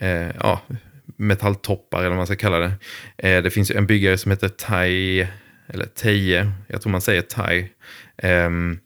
eh, 0.00 0.28
ja, 0.40 0.60
metalltoppar 1.16 1.98
eller 1.98 2.08
vad 2.08 2.16
man 2.16 2.26
ska 2.26 2.36
kalla 2.36 2.58
det. 2.58 2.72
Eh, 3.18 3.42
det 3.42 3.50
finns 3.50 3.70
ju 3.70 3.74
en 3.76 3.86
byggare 3.86 4.18
som 4.18 4.30
heter 4.30 4.48
Tai, 4.48 5.26
eller 5.68 5.86
Teje, 5.86 6.52
jag 6.68 6.82
tror 6.82 6.90
man 6.90 7.00
säger 7.00 7.22
Tai. 7.22 7.68
Ehm, 8.18 8.78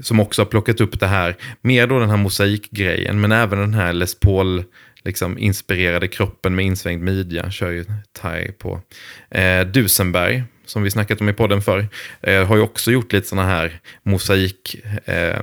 som 0.00 0.20
också 0.20 0.42
har 0.42 0.46
plockat 0.46 0.80
upp 0.80 1.00
det 1.00 1.06
här, 1.06 1.36
mer 1.60 1.86
då 1.86 1.98
den 1.98 2.10
här 2.10 2.16
mosaikgrejen, 2.16 3.20
men 3.20 3.32
även 3.32 3.58
den 3.58 3.74
här 3.74 3.92
Les 3.92 4.20
Paul 4.20 4.64
liksom 5.04 5.38
inspirerade 5.38 6.08
kroppen 6.08 6.54
med 6.54 6.64
insvängd 6.64 7.02
midja 7.02 7.50
kör 7.50 7.70
ju 7.70 7.84
thai 8.12 8.52
på. 8.52 8.80
Eh, 9.30 9.66
Dusenberg, 9.66 10.44
som 10.64 10.82
vi 10.82 10.90
snackat 10.90 11.20
om 11.20 11.28
i 11.28 11.32
podden 11.32 11.62
för, 11.62 11.88
eh, 12.22 12.46
har 12.46 12.56
ju 12.56 12.62
också 12.62 12.90
gjort 12.90 13.12
lite 13.12 13.28
sådana 13.28 13.48
här 13.48 13.80
mosaik 14.02 14.76
eh, 15.04 15.40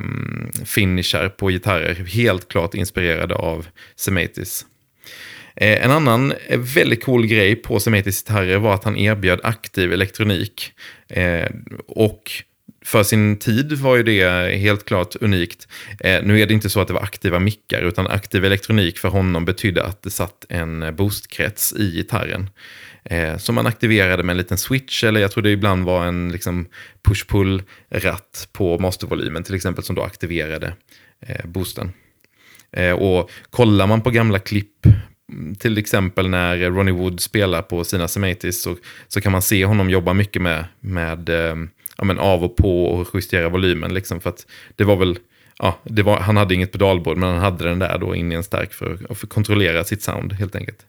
på 1.38 1.50
gitarrer, 1.50 1.96
helt 1.96 2.48
klart 2.48 2.74
inspirerade 2.74 3.36
av 3.36 3.68
Semetis. 3.96 4.66
Eh, 5.56 5.86
en 5.86 5.92
annan 5.92 6.32
eh, 6.32 6.60
väldigt 6.60 7.04
cool 7.04 7.26
grej 7.26 7.56
på 7.56 7.80
Semetis 7.80 8.24
gitarrer 8.24 8.58
var 8.58 8.74
att 8.74 8.84
han 8.84 8.98
erbjöd 8.98 9.40
aktiv 9.44 9.94
elektronik. 9.94 10.72
Eh, 11.10 11.50
och 11.88 12.32
för 12.86 13.04
sin 13.04 13.38
tid 13.38 13.74
var 13.74 13.96
ju 13.96 14.04
det 14.04 14.58
helt 14.58 14.86
klart 14.86 15.16
unikt. 15.16 15.68
Eh, 16.00 16.24
nu 16.24 16.42
är 16.42 16.48
det 16.48 16.54
inte 16.54 16.70
så 16.70 16.80
att 16.82 16.88
det 16.88 16.94
var 16.94 17.02
aktiva 17.02 17.40
mickar, 17.40 17.82
utan 17.82 18.08
aktiv 18.08 18.46
elektronik 18.46 19.00
för 19.00 19.10
honom 19.10 19.46
betydde 19.46 19.84
att 19.84 20.04
det 20.04 20.10
satt 20.10 20.46
en 20.50 20.96
boostkrets 20.96 21.74
i 21.74 21.92
gitarren. 21.92 22.50
Eh, 23.04 23.38
som 23.38 23.56
man 23.56 23.68
aktiverade 23.68 24.24
med 24.24 24.34
en 24.34 24.38
liten 24.38 24.58
switch, 24.58 25.04
eller 25.04 25.20
jag 25.20 25.32
tror 25.32 25.44
det 25.44 25.52
ibland 25.52 25.86
var 25.86 26.06
en 26.06 26.32
liksom, 26.32 26.68
push-pull-ratt 27.08 28.48
på 28.52 28.80
mastervolymen 28.80 29.44
till 29.44 29.56
exempel, 29.56 29.84
som 29.84 29.96
då 29.96 30.02
aktiverade 30.02 30.74
eh, 31.28 31.46
boosten. 31.46 31.92
Eh, 32.72 32.92
och 32.92 33.32
kollar 33.50 33.88
man 33.88 34.02
på 34.02 34.10
gamla 34.10 34.40
klipp 34.40 34.88
till 35.60 35.78
exempel 35.78 36.30
när 36.30 36.58
Ronnie 36.58 36.92
Wood 36.92 37.20
spelar 37.20 37.62
på 37.62 37.84
sina 37.84 38.08
Sematis 38.08 38.62
så, 38.62 38.76
så 39.08 39.22
kan 39.22 39.32
man 39.32 39.42
se 39.42 39.66
honom 39.66 39.90
jobba 39.90 40.14
mycket 40.14 40.42
med, 40.42 40.66
med 40.80 41.30
eh, 41.30 41.56
ja, 41.98 42.04
men 42.04 42.20
av 42.20 42.44
och 42.44 42.56
på 42.56 42.86
och 42.86 43.08
justera 43.14 43.50
volymen. 43.50 43.94
Liksom, 43.94 44.22
för 44.22 44.30
att 44.30 44.48
det 44.76 44.84
var 44.84 44.96
väl, 44.96 45.18
ja, 45.60 45.80
det 45.84 46.04
var, 46.04 46.20
han 46.20 46.38
hade 46.38 46.56
inget 46.56 46.72
pedalbord 46.72 47.18
men 47.18 47.30
han 47.30 47.40
hade 47.40 47.64
den 47.64 47.80
där 47.80 47.98
då 47.98 48.16
in 48.16 48.32
i 48.32 48.36
en 48.36 48.44
stark 48.44 48.74
för, 48.74 48.98
för 48.98 49.26
att 49.26 49.30
kontrollera 49.30 49.84
sitt 49.84 50.02
sound 50.02 50.34
helt 50.34 50.56
enkelt. 50.56 50.86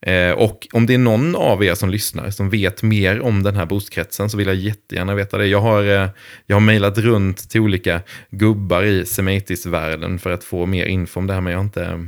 Eh, 0.00 0.30
och 0.30 0.68
om 0.72 0.86
det 0.86 0.94
är 0.94 0.98
någon 0.98 1.36
av 1.36 1.64
er 1.64 1.74
som 1.74 1.90
lyssnar 1.90 2.30
som 2.30 2.50
vet 2.50 2.82
mer 2.82 3.20
om 3.20 3.42
den 3.42 3.56
här 3.56 3.66
boostkretsen 3.66 4.30
så 4.30 4.36
vill 4.36 4.46
jag 4.46 4.56
jättegärna 4.56 5.14
veta 5.14 5.38
det. 5.38 5.46
Jag 5.46 5.60
har, 5.60 5.82
eh, 5.82 6.08
jag 6.46 6.56
har 6.56 6.60
mejlat 6.60 6.98
runt 6.98 7.50
till 7.50 7.60
olika 7.60 8.00
gubbar 8.30 8.82
i 8.82 9.06
Sematis-världen 9.06 10.18
för 10.18 10.30
att 10.30 10.44
få 10.44 10.66
mer 10.66 10.86
info 10.86 11.20
om 11.20 11.26
det 11.26 11.34
här 11.34 11.40
men 11.40 11.52
jag 11.52 11.58
har 11.58 11.64
inte 11.64 12.06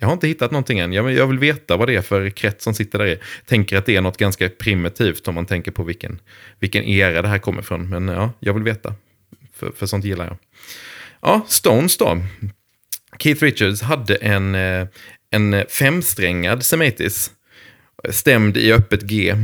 jag 0.00 0.06
har 0.06 0.12
inte 0.12 0.28
hittat 0.28 0.50
någonting 0.50 0.78
än. 0.78 0.92
Jag, 0.92 1.12
jag 1.12 1.26
vill 1.26 1.38
veta 1.38 1.76
vad 1.76 1.88
det 1.88 1.94
är 1.94 2.02
för 2.02 2.30
krets 2.30 2.64
som 2.64 2.74
sitter 2.74 2.98
där 2.98 3.06
i. 3.06 3.18
Tänker 3.46 3.76
att 3.76 3.86
det 3.86 3.96
är 3.96 4.00
något 4.00 4.16
ganska 4.16 4.48
primitivt 4.48 5.28
om 5.28 5.34
man 5.34 5.46
tänker 5.46 5.70
på 5.70 5.82
vilken, 5.82 6.20
vilken 6.60 6.84
era 6.84 7.22
det 7.22 7.28
här 7.28 7.38
kommer 7.38 7.62
från. 7.62 7.88
Men 7.88 8.08
ja, 8.08 8.32
jag 8.40 8.54
vill 8.54 8.62
veta. 8.62 8.94
För, 9.52 9.72
för 9.76 9.86
sånt 9.86 10.04
gillar 10.04 10.24
jag. 10.24 10.36
Ja, 11.20 11.46
Stones 11.48 11.96
då. 11.96 12.22
Keith 13.18 13.42
Richards 13.42 13.82
hade 13.82 14.14
en, 14.14 14.54
eh, 14.54 14.86
en 15.30 15.64
femsträngad 15.68 16.64
semitis. 16.64 17.30
Stämd 18.10 18.56
i 18.56 18.72
öppet 18.72 19.02
G. 19.02 19.34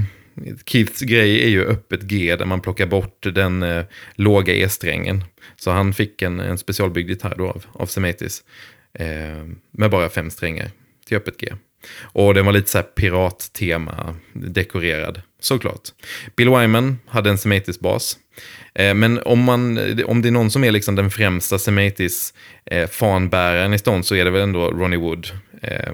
Keiths 0.66 1.00
grej 1.00 1.44
är 1.44 1.48
ju 1.48 1.64
öppet 1.64 2.02
G 2.02 2.36
där 2.36 2.44
man 2.44 2.60
plockar 2.60 2.86
bort 2.86 3.26
den 3.34 3.62
eh, 3.62 3.84
låga 4.14 4.54
E-strängen. 4.54 5.24
Så 5.56 5.70
han 5.70 5.94
fick 5.94 6.22
en, 6.22 6.40
en 6.40 6.58
specialbyggd 6.58 7.08
gitarr 7.08 7.34
då 7.38 7.48
av, 7.48 7.66
av 7.72 7.86
Semetis. 7.86 8.44
Eh, 8.98 9.46
med 9.70 9.90
bara 9.90 10.08
fem 10.08 10.30
strängar 10.30 10.70
till 11.06 11.16
öppet 11.16 11.38
G. 11.38 11.52
Och 12.00 12.34
den 12.34 12.46
var 12.46 12.52
lite 12.52 12.70
så 12.70 12.78
här 12.78 12.82
pirattema 12.82 14.16
dekorerad, 14.32 15.22
såklart. 15.40 15.88
Bill 16.36 16.50
Wyman 16.50 16.98
hade 17.06 17.30
en 17.30 17.38
semitisk 17.38 17.80
bas. 17.80 18.18
Eh, 18.74 18.94
men 18.94 19.22
om, 19.22 19.38
man, 19.38 19.78
om 20.04 20.22
det 20.22 20.28
är 20.28 20.32
någon 20.32 20.50
som 20.50 20.64
är 20.64 20.72
liksom 20.72 20.94
den 20.94 21.10
främsta 21.10 21.58
semitis-fanbäraren 21.58 23.72
eh, 23.72 23.74
i 23.74 23.78
stånd 23.78 24.06
så 24.06 24.14
är 24.14 24.24
det 24.24 24.30
väl 24.30 24.42
ändå 24.42 24.70
Ronnie 24.70 24.96
Wood. 24.96 25.28
Eh, 25.62 25.92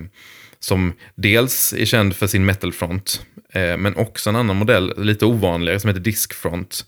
som 0.60 0.92
dels 1.14 1.72
är 1.72 1.84
känd 1.84 2.16
för 2.16 2.26
sin 2.26 2.44
metalfront, 2.44 3.22
men 3.54 3.96
också 3.96 4.30
en 4.30 4.36
annan 4.36 4.56
modell, 4.56 4.94
lite 4.96 5.24
ovanligare, 5.24 5.80
som 5.80 5.88
heter 5.88 6.00
Discfront. 6.00 6.86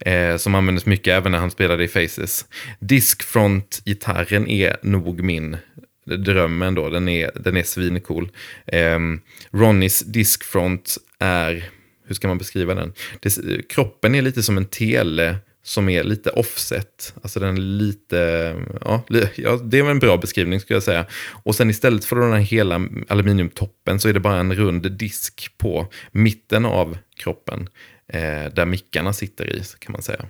Eh, 0.00 0.36
som 0.36 0.54
användes 0.54 0.86
mycket 0.86 1.12
även 1.12 1.32
när 1.32 1.38
han 1.38 1.50
spelade 1.50 1.84
i 1.84 1.88
Faces. 1.88 2.46
Discfront-gitarren 2.80 4.48
är 4.48 4.76
nog 4.82 5.22
min 5.22 5.56
dröm 6.04 6.62
ändå. 6.62 6.88
Den 6.88 7.08
är, 7.08 7.30
den 7.34 7.56
är 7.56 7.62
svincool. 7.62 8.30
Eh, 8.66 8.98
Ronnys 9.50 10.00
Discfront 10.00 10.96
är, 11.18 11.70
hur 12.06 12.14
ska 12.14 12.28
man 12.28 12.38
beskriva 12.38 12.74
den? 12.74 12.92
Det, 13.20 13.38
kroppen 13.68 14.14
är 14.14 14.22
lite 14.22 14.42
som 14.42 14.56
en 14.56 14.66
tele 14.66 15.36
som 15.62 15.88
är 15.88 16.04
lite 16.04 16.30
offset. 16.30 17.14
Alltså 17.22 17.40
den 17.40 17.56
är 17.56 17.60
lite, 17.60 18.16
ja, 18.80 19.04
ja, 19.34 19.56
det 19.56 19.78
är 19.78 19.90
en 19.90 19.98
bra 19.98 20.16
beskrivning 20.16 20.60
skulle 20.60 20.76
jag 20.76 20.82
säga. 20.82 21.06
Och 21.42 21.54
sen 21.54 21.70
istället 21.70 22.04
för 22.04 22.16
den 22.16 22.32
här 22.32 22.38
hela 22.38 22.88
aluminiumtoppen 23.08 24.00
så 24.00 24.08
är 24.08 24.12
det 24.12 24.20
bara 24.20 24.40
en 24.40 24.54
rund 24.54 24.92
disk 24.92 25.54
på 25.58 25.86
mitten 26.12 26.64
av 26.64 26.98
kroppen 27.16 27.68
eh, 28.12 28.52
där 28.52 28.64
mickarna 28.64 29.12
sitter 29.12 29.56
i, 29.56 29.62
kan 29.78 29.92
man 29.92 30.02
säga. 30.02 30.26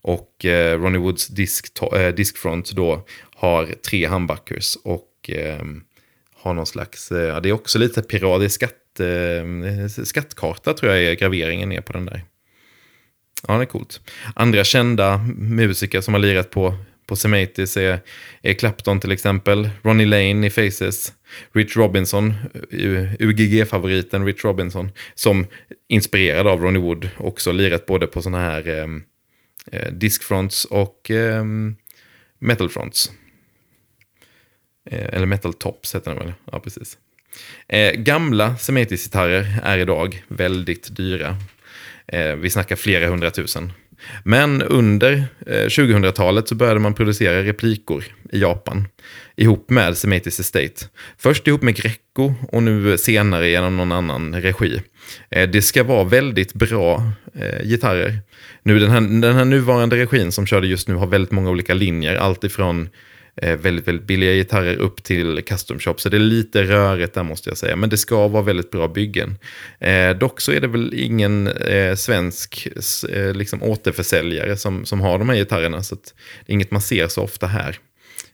Och 0.00 0.44
eh, 0.44 0.80
Ronnie 0.80 0.98
Woods 0.98 1.26
disk, 1.26 1.82
eh, 1.96 2.14
diskfront 2.14 2.70
då 2.70 3.06
har 3.34 3.66
tre 3.66 4.08
humbuckers 4.08 4.76
och 4.84 5.30
eh, 5.30 5.64
har 6.34 6.54
någon 6.54 6.66
slags, 6.66 7.12
eh, 7.12 7.40
det 7.40 7.48
är 7.48 7.52
också 7.52 7.78
lite 7.78 8.02
pirat, 8.02 8.40
det 8.40 8.44
är 8.44 8.48
skatt, 8.48 9.00
eh, 9.00 10.04
skattkarta 10.04 10.74
tror 10.74 10.92
jag 10.92 11.02
är 11.02 11.14
graveringen 11.14 11.72
är 11.72 11.80
på 11.80 11.92
den 11.92 12.06
där. 12.06 12.24
Ja, 13.48 13.54
det 13.54 13.62
är 13.62 13.66
coolt. 13.66 14.00
Andra 14.34 14.64
kända 14.64 15.18
musiker 15.36 16.00
som 16.00 16.14
har 16.14 16.20
lirat 16.20 16.50
på, 16.50 16.74
på 17.08 17.16
Sematis 17.16 17.76
är, 17.76 18.00
är 18.42 18.54
Clapton 18.54 19.00
till 19.00 19.12
exempel, 19.12 19.70
Ronnie 19.82 20.06
Lane 20.06 20.46
i 20.46 20.50
Faces, 20.50 21.12
Rich 21.52 21.76
Robinson, 21.76 22.34
eh, 22.72 22.80
eh, 22.80 23.12
UGG-favoriten 23.18 24.24
Rich 24.24 24.44
Robinson, 24.44 24.90
som 25.14 25.46
inspirerad 25.88 26.46
av 26.46 26.62
Ronnie 26.62 26.78
Wood 26.78 27.10
också 27.16 27.52
lirat 27.52 27.86
både 27.86 28.06
på 28.06 28.22
sådana 28.22 28.38
här 28.38 28.68
ehm, 28.68 29.02
eh, 29.72 29.92
diskfronts 29.92 30.64
och 30.64 31.10
eh, 31.10 31.44
metalfronts. 32.38 33.12
Eh, 34.90 35.14
eller 35.14 35.26
metal 35.26 35.54
tops 35.54 35.94
heter 35.94 36.14
den 36.14 36.18
väl? 36.18 36.32
Ja, 36.52 36.60
precis. 36.60 36.98
Eh, 37.68 37.92
gamla 37.92 38.56
Sematis-gitarrer 38.56 39.60
är 39.62 39.78
idag 39.78 40.22
väldigt 40.28 40.96
dyra. 40.96 41.36
Eh, 42.06 42.36
vi 42.36 42.50
snackar 42.50 42.76
flera 42.76 43.08
hundratusen. 43.08 43.72
Men 44.24 44.62
under 44.62 45.24
eh, 45.46 45.66
2000-talet 45.66 46.48
så 46.48 46.54
började 46.54 46.80
man 46.80 46.94
producera 46.94 47.42
replikor 47.42 48.04
i 48.32 48.40
Japan 48.40 48.88
ihop 49.36 49.70
med 49.70 49.96
Semitic 49.96 50.40
Estate. 50.40 50.86
Först 51.18 51.46
ihop 51.46 51.62
med 51.62 51.76
Greco 51.76 52.34
och 52.52 52.62
nu 52.62 52.98
senare 52.98 53.48
genom 53.48 53.76
någon 53.76 53.92
annan 53.92 54.42
regi. 54.42 54.82
Eh, 55.30 55.48
det 55.48 55.62
ska 55.62 55.84
vara 55.84 56.04
väldigt 56.04 56.54
bra 56.54 57.12
eh, 57.34 57.66
gitarrer. 57.66 58.18
Nu, 58.62 58.78
den, 58.78 58.90
här, 58.90 59.00
den 59.00 59.34
här 59.34 59.44
nuvarande 59.44 59.96
regin 59.96 60.32
som 60.32 60.46
körde 60.46 60.66
just 60.66 60.88
nu 60.88 60.94
har 60.94 61.06
väldigt 61.06 61.32
många 61.32 61.50
olika 61.50 61.74
linjer. 61.74 62.16
Allt 62.16 62.44
ifrån 62.44 62.88
Eh, 63.42 63.56
väldigt, 63.56 63.88
väldigt 63.88 64.06
billiga 64.06 64.32
gitarrer 64.32 64.76
upp 64.76 65.02
till 65.02 65.42
custom 65.46 65.78
shop. 65.78 65.94
Så 65.96 66.08
det 66.08 66.16
är 66.16 66.20
lite 66.20 66.62
rörigt 66.62 67.14
där 67.14 67.22
måste 67.22 67.50
jag 67.50 67.58
säga. 67.58 67.76
Men 67.76 67.90
det 67.90 67.96
ska 67.96 68.28
vara 68.28 68.42
väldigt 68.42 68.70
bra 68.70 68.88
byggen. 68.88 69.38
Eh, 69.80 70.10
dock 70.10 70.40
så 70.40 70.52
är 70.52 70.60
det 70.60 70.68
väl 70.68 70.94
ingen 70.94 71.46
eh, 71.46 71.94
svensk 71.94 72.68
eh, 73.12 73.34
liksom 73.34 73.62
återförsäljare 73.62 74.56
som, 74.56 74.84
som 74.84 75.00
har 75.00 75.18
de 75.18 75.28
här 75.28 75.36
gitarrerna. 75.36 75.82
Så 75.82 75.94
det 75.94 76.12
är 76.46 76.54
inget 76.54 76.70
man 76.70 76.80
ser 76.80 77.08
så 77.08 77.22
ofta 77.22 77.46
här. 77.46 77.78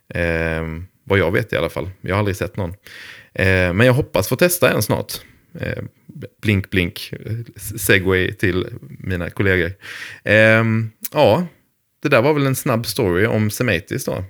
Eh, 0.09 0.63
vad 1.05 1.19
jag 1.19 1.33
vet 1.33 1.53
i 1.53 1.57
alla 1.57 1.71
fall. 1.71 1.91
Jag 2.01 2.15
har 2.15 2.19
aldrig 2.19 2.37
sett 2.37 2.57
någon. 2.57 2.71
Eh, 3.35 3.73
men 3.73 3.81
jag 3.81 3.93
hoppas 3.93 4.29
få 4.29 4.37
testa 4.37 4.71
en 4.71 4.83
snart. 4.83 5.13
Eh, 5.61 5.85
blink, 6.43 6.71
blink, 6.71 7.13
segway 7.77 8.33
till 8.33 8.67
mina 8.99 9.31
kollegor. 9.31 9.73
Eh, 10.25 10.65
ja, 11.13 11.47
det 12.03 12.09
där 12.09 12.23
var 12.23 12.35
väl 12.35 12.47
en 12.47 12.55
snabb 12.55 12.87
story 12.87 13.27
om 13.27 13.51
Semetis 13.51 14.05
då. 14.05 14.25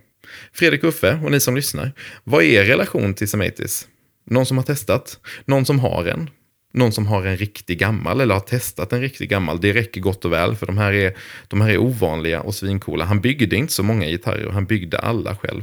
Fredrik 0.52 0.84
Uffe 0.84 1.20
och 1.24 1.30
ni 1.30 1.40
som 1.40 1.56
lyssnar, 1.56 1.92
vad 2.24 2.42
är 2.42 2.48
er 2.48 2.64
relation 2.64 3.14
till 3.14 3.28
Sematis? 3.28 3.88
Någon 4.26 4.46
som 4.46 4.56
har 4.56 4.64
testat? 4.64 5.18
Någon 5.44 5.66
som 5.66 5.80
har 5.80 6.04
en? 6.04 6.30
Någon 6.72 6.92
som 6.92 7.06
har 7.06 7.26
en 7.26 7.36
riktig 7.36 7.78
gammal 7.78 8.20
eller 8.20 8.34
har 8.34 8.40
testat 8.40 8.92
en 8.92 9.00
riktig 9.00 9.28
gammal? 9.28 9.60
Det 9.60 9.72
räcker 9.72 10.00
gott 10.00 10.24
och 10.24 10.32
väl 10.32 10.56
för 10.56 10.66
de 10.66 10.78
här 10.78 10.92
är, 10.92 11.16
de 11.48 11.60
här 11.60 11.70
är 11.70 11.78
ovanliga 11.78 12.40
och 12.40 12.54
svincoola. 12.54 13.04
Han 13.04 13.20
byggde 13.20 13.56
inte 13.56 13.72
så 13.72 13.82
många 13.82 14.06
gitarrer 14.06 14.50
han 14.50 14.66
byggde 14.66 14.98
alla 14.98 15.36
själv. 15.36 15.62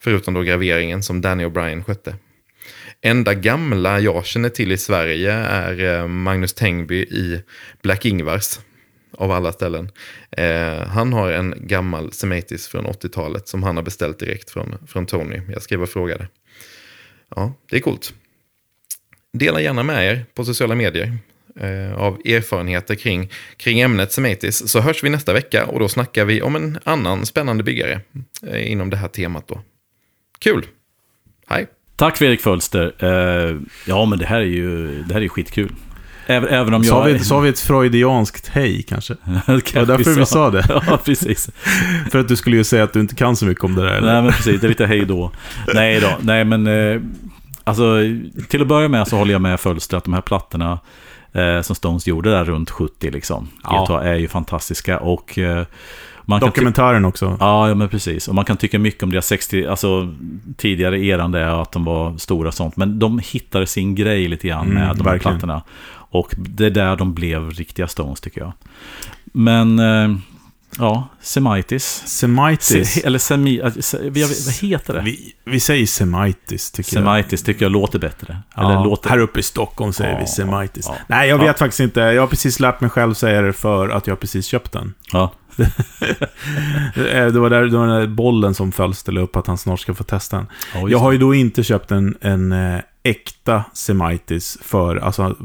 Förutom 0.00 0.34
då 0.34 0.42
graveringen 0.42 1.02
som 1.02 1.20
Danny 1.20 1.44
O'Brien 1.44 1.84
skötte. 1.84 2.16
Enda 3.00 3.34
gamla 3.34 4.00
jag 4.00 4.26
känner 4.26 4.48
till 4.48 4.72
i 4.72 4.78
Sverige 4.78 5.32
är 5.32 6.00
eh, 6.00 6.08
Magnus 6.08 6.52
Tengby 6.52 6.96
i 6.96 7.42
Black 7.82 8.04
Ingvars. 8.04 8.58
Av 9.18 9.30
alla 9.30 9.52
ställen. 9.52 9.90
Eh, 10.30 10.86
han 10.86 11.12
har 11.12 11.32
en 11.32 11.54
gammal 11.56 12.12
Sematis 12.12 12.68
från 12.68 12.86
80-talet 12.86 13.48
som 13.48 13.62
han 13.62 13.76
har 13.76 13.82
beställt 13.82 14.18
direkt 14.18 14.50
från, 14.50 14.74
från 14.86 15.06
Tony. 15.06 15.40
Jag 15.52 15.62
skrev 15.62 15.82
och 15.82 15.88
frågade. 15.88 16.28
Ja, 17.36 17.52
det 17.70 17.76
är 17.76 17.80
coolt. 17.80 18.14
Dela 19.32 19.60
gärna 19.60 19.82
med 19.82 20.10
er 20.10 20.26
på 20.34 20.44
sociala 20.44 20.74
medier 20.74 21.18
eh, 21.60 21.94
av 21.94 22.20
erfarenheter 22.24 22.94
kring, 22.94 23.30
kring 23.56 23.80
ämnet 23.80 24.12
Sematis. 24.12 24.68
Så 24.68 24.80
hörs 24.80 25.04
vi 25.04 25.10
nästa 25.10 25.32
vecka 25.32 25.66
och 25.66 25.80
då 25.80 25.88
snackar 25.88 26.24
vi 26.24 26.42
om 26.42 26.56
en 26.56 26.78
annan 26.84 27.26
spännande 27.26 27.64
byggare 27.64 28.00
eh, 28.46 28.72
inom 28.72 28.90
det 28.90 28.96
här 28.96 29.08
temat. 29.08 29.48
då. 29.48 29.60
Kul! 30.38 30.66
Hej! 31.46 31.66
Tack 31.96 32.16
Fredrik 32.16 32.40
Fölster. 32.40 32.94
Eh, 32.98 33.56
ja, 33.86 34.04
men 34.04 34.18
det 34.18 34.26
här 34.26 34.40
är 34.40 34.44
ju, 34.44 35.02
det 35.02 35.14
här 35.14 35.20
är 35.20 35.22
ju 35.22 35.28
skitkul. 35.28 35.72
Även, 36.26 36.74
om 36.74 36.82
jag... 36.82 36.86
Sa 36.86 37.02
vi, 37.02 37.18
sa 37.18 37.40
vi 37.40 37.48
ett 37.48 37.60
freudianskt 37.60 38.48
hej 38.48 38.82
kanske? 38.82 39.14
det 39.46 39.74
var 39.74 39.86
därför 39.86 40.10
vi 40.10 40.26
sa 40.26 40.50
det. 40.50 40.64
ja, 40.86 40.98
precis. 41.04 41.50
För 42.10 42.18
att 42.18 42.28
du 42.28 42.36
skulle 42.36 42.56
ju 42.56 42.64
säga 42.64 42.84
att 42.84 42.92
du 42.92 43.00
inte 43.00 43.14
kan 43.14 43.36
så 43.36 43.46
mycket 43.46 43.64
om 43.64 43.74
det 43.74 43.82
där. 43.82 43.90
Eller? 43.90 44.12
Nej, 44.12 44.22
men 44.22 44.32
precis. 44.32 44.60
Det 44.60 44.66
är 44.66 44.68
lite 44.68 44.86
hej 44.86 45.04
då. 45.04 45.30
Nej 45.74 46.00
då. 46.00 46.08
Nej, 46.20 46.44
men... 46.44 46.66
Eh, 46.66 47.00
alltså, 47.64 47.98
till 48.48 48.62
att 48.62 48.68
börja 48.68 48.88
med 48.88 49.08
så 49.08 49.16
håller 49.16 49.32
jag 49.32 49.42
med 49.42 49.60
Fölster 49.60 49.96
att 49.96 50.04
de 50.04 50.14
här 50.14 50.20
plattorna 50.20 50.78
eh, 51.32 51.60
som 51.60 51.76
Stones 51.76 52.06
gjorde 52.06 52.30
där 52.30 52.44
runt 52.44 52.70
70 52.70 53.10
liksom. 53.10 53.48
Ja. 53.62 54.02
är 54.02 54.14
ju 54.14 54.28
fantastiska 54.28 54.98
och... 54.98 55.38
Eh, 55.38 55.64
man 56.26 56.40
Dokumentären 56.40 57.04
också. 57.04 57.36
Ja, 57.40 57.68
ja, 57.68 57.74
men 57.74 57.88
precis. 57.88 58.28
Och 58.28 58.34
man 58.34 58.44
kan 58.44 58.56
tycka 58.56 58.78
mycket 58.78 59.02
om 59.02 59.10
deras 59.10 59.26
60, 59.26 59.66
alltså 59.66 60.14
tidigare 60.56 61.04
eran 61.04 61.32
där, 61.32 61.62
att 61.62 61.72
de 61.72 61.84
var 61.84 62.18
stora 62.18 62.48
och 62.48 62.54
sånt. 62.54 62.76
Men 62.76 62.98
de 62.98 63.18
hittade 63.18 63.66
sin 63.66 63.94
grej 63.94 64.28
lite 64.28 64.48
grann 64.48 64.68
med 64.68 64.84
mm, 64.84 64.98
de 64.98 65.06
här 65.06 65.18
plattorna. 65.18 65.62
Och 66.14 66.34
det 66.36 66.66
är 66.66 66.70
där 66.70 66.96
de 66.96 67.14
blev 67.14 67.50
riktiga 67.50 67.88
Stones 67.88 68.20
tycker 68.20 68.40
jag. 68.40 68.52
Men... 69.24 69.78
Eh, 69.78 70.16
Ja, 70.78 71.08
Semitis. 71.20 72.02
Semitis. 72.06 72.90
Se, 72.90 73.06
eller 73.06 73.18
semi... 73.18 73.60
Äh, 73.60 73.72
vad 74.46 74.54
heter 74.62 74.94
det? 74.94 75.00
Vi, 75.00 75.32
vi 75.44 75.60
säger 75.60 75.86
Semitis, 75.86 76.70
tycker 76.70 76.90
Semitis 76.90 77.40
jag. 77.40 77.46
Tycker 77.46 77.64
jag 77.64 77.72
låter 77.72 77.98
bättre. 77.98 78.38
Ja, 78.56 78.84
låter... 78.84 79.10
Här 79.10 79.18
uppe 79.18 79.40
i 79.40 79.42
Stockholm 79.42 79.92
säger 79.92 80.12
ja, 80.12 80.18
vi 80.20 80.26
Semitis. 80.26 80.86
Ja, 80.88 80.96
Nej, 81.06 81.28
jag 81.28 81.38
vet 81.38 81.58
faktiskt 81.58 81.80
inte. 81.80 82.00
Jag 82.00 82.22
har 82.22 82.26
precis 82.26 82.60
lärt 82.60 82.80
mig 82.80 82.90
själv 82.90 83.14
säga 83.14 83.42
det 83.42 83.52
för 83.52 83.88
att 83.88 84.06
jag 84.06 84.20
precis 84.20 84.46
köpt 84.46 84.72
den. 84.72 84.94
Ja. 85.12 85.32
det, 86.94 87.30
var 87.30 87.50
där, 87.50 87.62
det 87.62 87.78
var 87.78 87.86
den 87.86 88.00
där 88.00 88.06
bollen 88.06 88.54
som 88.54 88.72
föll 88.72 88.94
ställa 88.94 89.20
upp 89.20 89.36
att 89.36 89.46
han 89.46 89.58
snart 89.58 89.80
ska 89.80 89.94
få 89.94 90.04
testa 90.04 90.36
den. 90.36 90.46
jag 90.90 90.98
har 90.98 91.12
ju 91.12 91.18
då 91.18 91.34
inte 91.34 91.62
köpt 91.62 91.90
en, 91.90 92.16
en 92.20 92.52
äh, 92.52 92.80
äkta 93.04 93.64
Semitis 93.72 94.58
för, 94.62 94.96
alltså 94.96 95.36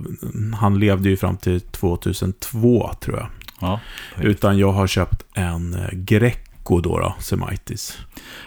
han 0.60 0.80
levde 0.80 1.10
ju 1.10 1.18
fram 1.18 1.38
till 1.38 1.62
2002 1.62 2.92
tror 3.00 3.18
jag. 3.18 3.28
Ja, 3.62 3.80
Utan 4.22 4.58
jag 4.58 4.72
har 4.72 4.88
köpt 4.88 5.24
en 5.34 5.74
eh, 5.74 5.90
Greco 5.92 6.80
då, 6.82 7.00
då 7.00 7.16
Semitis. 7.20 7.98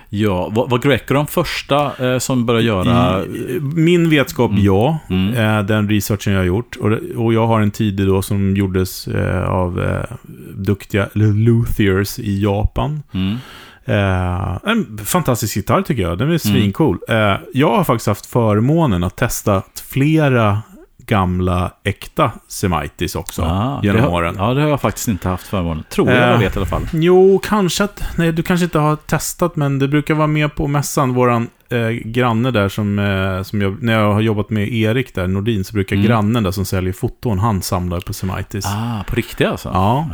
Ja, 0.09 0.49
var, 0.49 0.69
var 0.69 0.79
Greco 0.79 1.15
de 1.15 1.27
första 1.27 2.13
eh, 2.13 2.19
som 2.19 2.47
började 2.47 2.67
göra... 2.67 3.25
I, 3.25 3.61
min 3.61 4.11
vetskap, 4.11 4.51
mm. 4.51 4.65
ja. 4.65 4.99
Mm. 5.11 5.35
Eh, 5.35 5.67
den 5.67 5.89
researchen 5.89 6.33
jag 6.33 6.41
har 6.41 6.47
gjort. 6.47 6.77
Och, 6.77 6.91
och 7.17 7.35
jag 7.35 7.47
har 7.47 7.61
en 7.61 7.71
tidig 7.71 8.07
då 8.07 8.23
som 8.23 8.57
gjordes 8.57 9.09
eh, 9.09 9.45
av 9.49 9.83
eh, 9.83 10.17
duktiga 10.55 11.09
luthiers 11.15 12.19
i 12.19 12.43
Japan. 12.43 13.03
Mm. 13.13 13.37
Eh, 13.85 14.59
en 14.65 14.99
fantastisk 15.05 15.57
gitarr 15.57 15.83
tycker 15.83 16.03
jag. 16.03 16.19
Den 16.19 16.27
är 16.27 16.31
mm. 16.31 16.39
svincool. 16.39 16.99
Eh, 17.09 17.35
jag 17.53 17.77
har 17.77 17.85
faktiskt 17.85 18.07
haft 18.07 18.27
förmånen 18.27 19.05
att 19.05 19.17
testa 19.17 19.63
flera 19.91 20.63
gamla 21.07 21.73
äkta 21.85 22.33
Semitis 22.49 23.15
också 23.15 23.43
ah, 23.43 23.81
genom 23.83 24.01
har, 24.01 24.11
åren. 24.11 24.35
Ja, 24.39 24.55
det 24.55 24.63
har 24.63 24.69
jag 24.69 24.81
faktiskt 24.81 25.09
inte 25.09 25.29
haft 25.29 25.47
förmånen. 25.47 25.85
Tror 25.91 26.11
jag, 26.11 26.33
jag 26.33 26.39
vet 26.39 26.57
i 26.57 26.59
alla 26.59 26.67
fall. 26.67 26.89
Jo, 26.93 27.41
kanske 27.45 27.85
att... 27.85 28.03
Nej, 28.17 28.33
du 28.33 28.43
kanske 28.43 28.65
inte 28.65 28.79
har 28.79 28.97
testat, 28.97 29.57
men 29.57 29.79
det 29.79 29.89
brukar 29.89 30.15
vara 30.15 30.27
med 30.27 30.55
på 30.55 30.69
mässan. 30.69 31.15
Våran 31.15 31.49
eh, 31.69 31.89
granne 31.89 32.51
där 32.51 32.69
som, 32.69 32.99
eh, 32.99 33.43
som 33.43 33.63
jag, 33.63 33.83
när 33.83 33.93
jag 33.93 34.13
har 34.13 34.21
jobbat 34.21 34.51
med 34.51 34.73
Erik 34.73 35.15
där, 35.15 35.27
Nordin, 35.27 35.65
så 35.65 35.75
brukar 35.75 35.97
mm. 35.97 36.09
grannen 36.09 36.43
där 36.43 36.51
som 36.51 36.65
säljer 36.65 36.93
foton, 36.93 37.39
han 37.39 37.63
samlar 37.63 38.01
på 38.01 38.13
Semitis. 38.13 38.67
Ah, 38.67 39.05
på 39.07 39.17
riktiga 39.17 39.51
alltså? 39.51 39.69
Ja. 39.69 40.07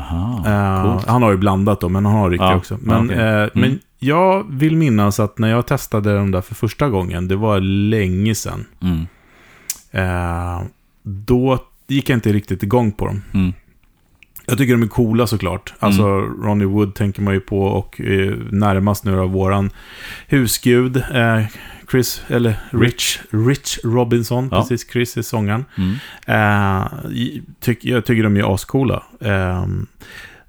eh, 0.47 1.01
han 1.07 1.22
har 1.22 1.30
ju 1.30 1.36
blandat 1.36 1.80
då, 1.80 1.89
men 1.89 2.07
han 2.07 2.14
har 2.14 2.30
riktiga 2.30 2.51
ja, 2.51 2.57
också. 2.57 2.78
Men, 2.80 3.05
okay. 3.05 3.18
eh, 3.18 3.32
mm. 3.32 3.51
men 3.55 3.78
jag 3.99 4.47
vill 4.51 4.76
minnas 4.76 5.20
att 5.20 5.39
när 5.39 5.49
jag 5.49 5.66
testade 5.66 6.16
dem 6.16 6.30
där 6.30 6.41
för 6.41 6.55
första 6.55 6.89
gången, 6.89 7.28
det 7.28 7.36
var 7.36 7.61
länge 7.61 8.34
sedan. 8.34 8.66
Mm. 8.82 9.07
Då 11.03 11.64
gick 11.86 12.09
jag 12.09 12.16
inte 12.16 12.32
riktigt 12.32 12.62
igång 12.62 12.92
på 12.92 13.07
dem. 13.07 13.22
Mm. 13.34 13.53
Jag 14.46 14.59
tycker 14.59 14.72
de 14.72 14.82
är 14.82 14.86
coola 14.86 15.26
såklart. 15.26 15.74
Alltså 15.78 16.03
mm. 16.03 16.42
Ronnie 16.42 16.64
Wood 16.64 16.94
tänker 16.94 17.22
man 17.22 17.34
ju 17.34 17.40
på 17.40 17.62
och 17.62 18.01
eh, 18.01 18.34
närmast 18.51 19.05
nu 19.05 19.20
av 19.20 19.30
våran 19.30 19.70
husgud. 20.26 20.96
Eh, 20.96 21.42
Chris, 21.90 22.22
eller 22.28 22.57
Rich, 22.70 23.18
Rich 23.30 23.78
Robinson, 23.84 24.49
ja. 24.53 24.61
precis. 24.61 24.90
Chris 24.90 25.16
är 25.16 25.22
sångaren. 25.22 25.64
Mm. 25.76 25.94
Eh, 26.26 26.86
tyck, 27.61 27.84
jag 27.84 28.05
tycker 28.05 28.22
de 28.22 28.36
är 28.36 28.55
ascoola. 28.55 29.03
Eh, 29.20 29.66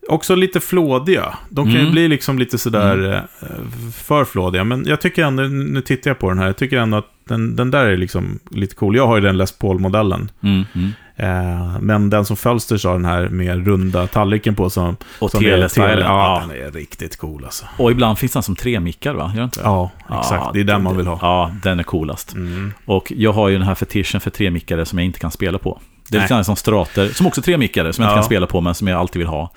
också 0.07 0.35
lite 0.35 0.59
flådiga. 0.59 1.37
De 1.49 1.65
kan 1.65 1.75
mm. 1.75 1.85
ju 1.85 1.91
bli 1.91 2.07
liksom 2.07 2.39
lite 2.39 2.57
sådär 2.57 2.97
mm. 2.97 3.11
Eh, 3.11 3.91
för 3.93 4.25
flådiga. 4.25 4.63
Men 4.63 4.85
jag 4.87 5.01
tycker 5.01 5.23
ändå, 5.23 5.43
nu 5.43 5.81
tittar 5.81 6.09
jag 6.09 6.19
på 6.19 6.29
den 6.29 6.39
här, 6.39 6.45
jag 6.45 6.57
tycker 6.57 6.77
ändå 6.77 6.97
att 6.97 7.18
den, 7.30 7.55
den 7.55 7.71
där 7.71 7.86
är 7.86 7.97
liksom 7.97 8.39
lite 8.49 8.75
cool. 8.75 8.95
Jag 8.95 9.07
har 9.07 9.15
ju 9.15 9.21
den 9.21 9.38
Les 9.38 9.51
Paul-modellen. 9.51 10.32
Mm, 10.41 10.65
mm. 10.75 10.91
Eh, 11.15 11.80
men 11.82 12.09
den 12.09 12.25
som 12.25 12.38
Fölsters 12.38 12.86
har 12.86 12.93
den 12.93 13.05
här 13.05 13.30
med 13.30 13.65
runda 13.67 14.07
tallriken 14.07 14.55
på 14.55 14.69
som... 14.69 14.97
Och 15.19 15.32
telestyle. 15.32 15.99
Ja, 15.99 16.43
den 16.47 16.65
är 16.65 16.71
riktigt 16.71 17.17
cool 17.17 17.45
alltså. 17.45 17.65
Och 17.77 17.91
ibland 17.91 18.17
finns 18.17 18.34
den 18.34 18.43
som 18.43 18.55
tremickar 18.55 19.13
va? 19.13 19.34
Gör 19.36 19.43
inte? 19.43 19.59
Ja, 19.63 19.91
exakt. 20.07 20.32
Ja, 20.32 20.51
det 20.53 20.59
är 20.59 20.63
den 20.63 20.84
man 20.84 20.97
vill 20.97 21.07
ha. 21.07 21.19
Ja, 21.21 21.51
den 21.63 21.80
är 21.80 21.84
coolast. 21.84 22.34
Mm. 22.34 22.73
Och 22.86 23.13
jag 23.15 23.34
har 23.34 23.49
ju 23.49 23.57
den 23.57 23.67
här 23.67 23.75
fetischen 23.75 24.21
för 24.21 24.30
tremickare 24.30 24.86
som 24.86 24.99
jag 24.99 25.05
inte 25.05 25.19
kan 25.19 25.32
spela 25.32 25.57
på. 25.57 25.82
Det 26.09 26.17
är 26.17 26.21
lite 26.21 26.43
som 26.43 26.55
strater, 26.55 27.07
som 27.07 27.27
också 27.27 27.41
tremickare, 27.41 27.93
som 27.93 28.03
jag 28.03 28.11
inte 28.11 28.17
kan 28.17 28.23
spela 28.23 28.47
på, 28.47 28.61
men 28.61 28.75
som 28.75 28.88
jag 28.88 28.99
alltid 28.99 29.19
vill 29.19 29.27
ha. 29.27 29.51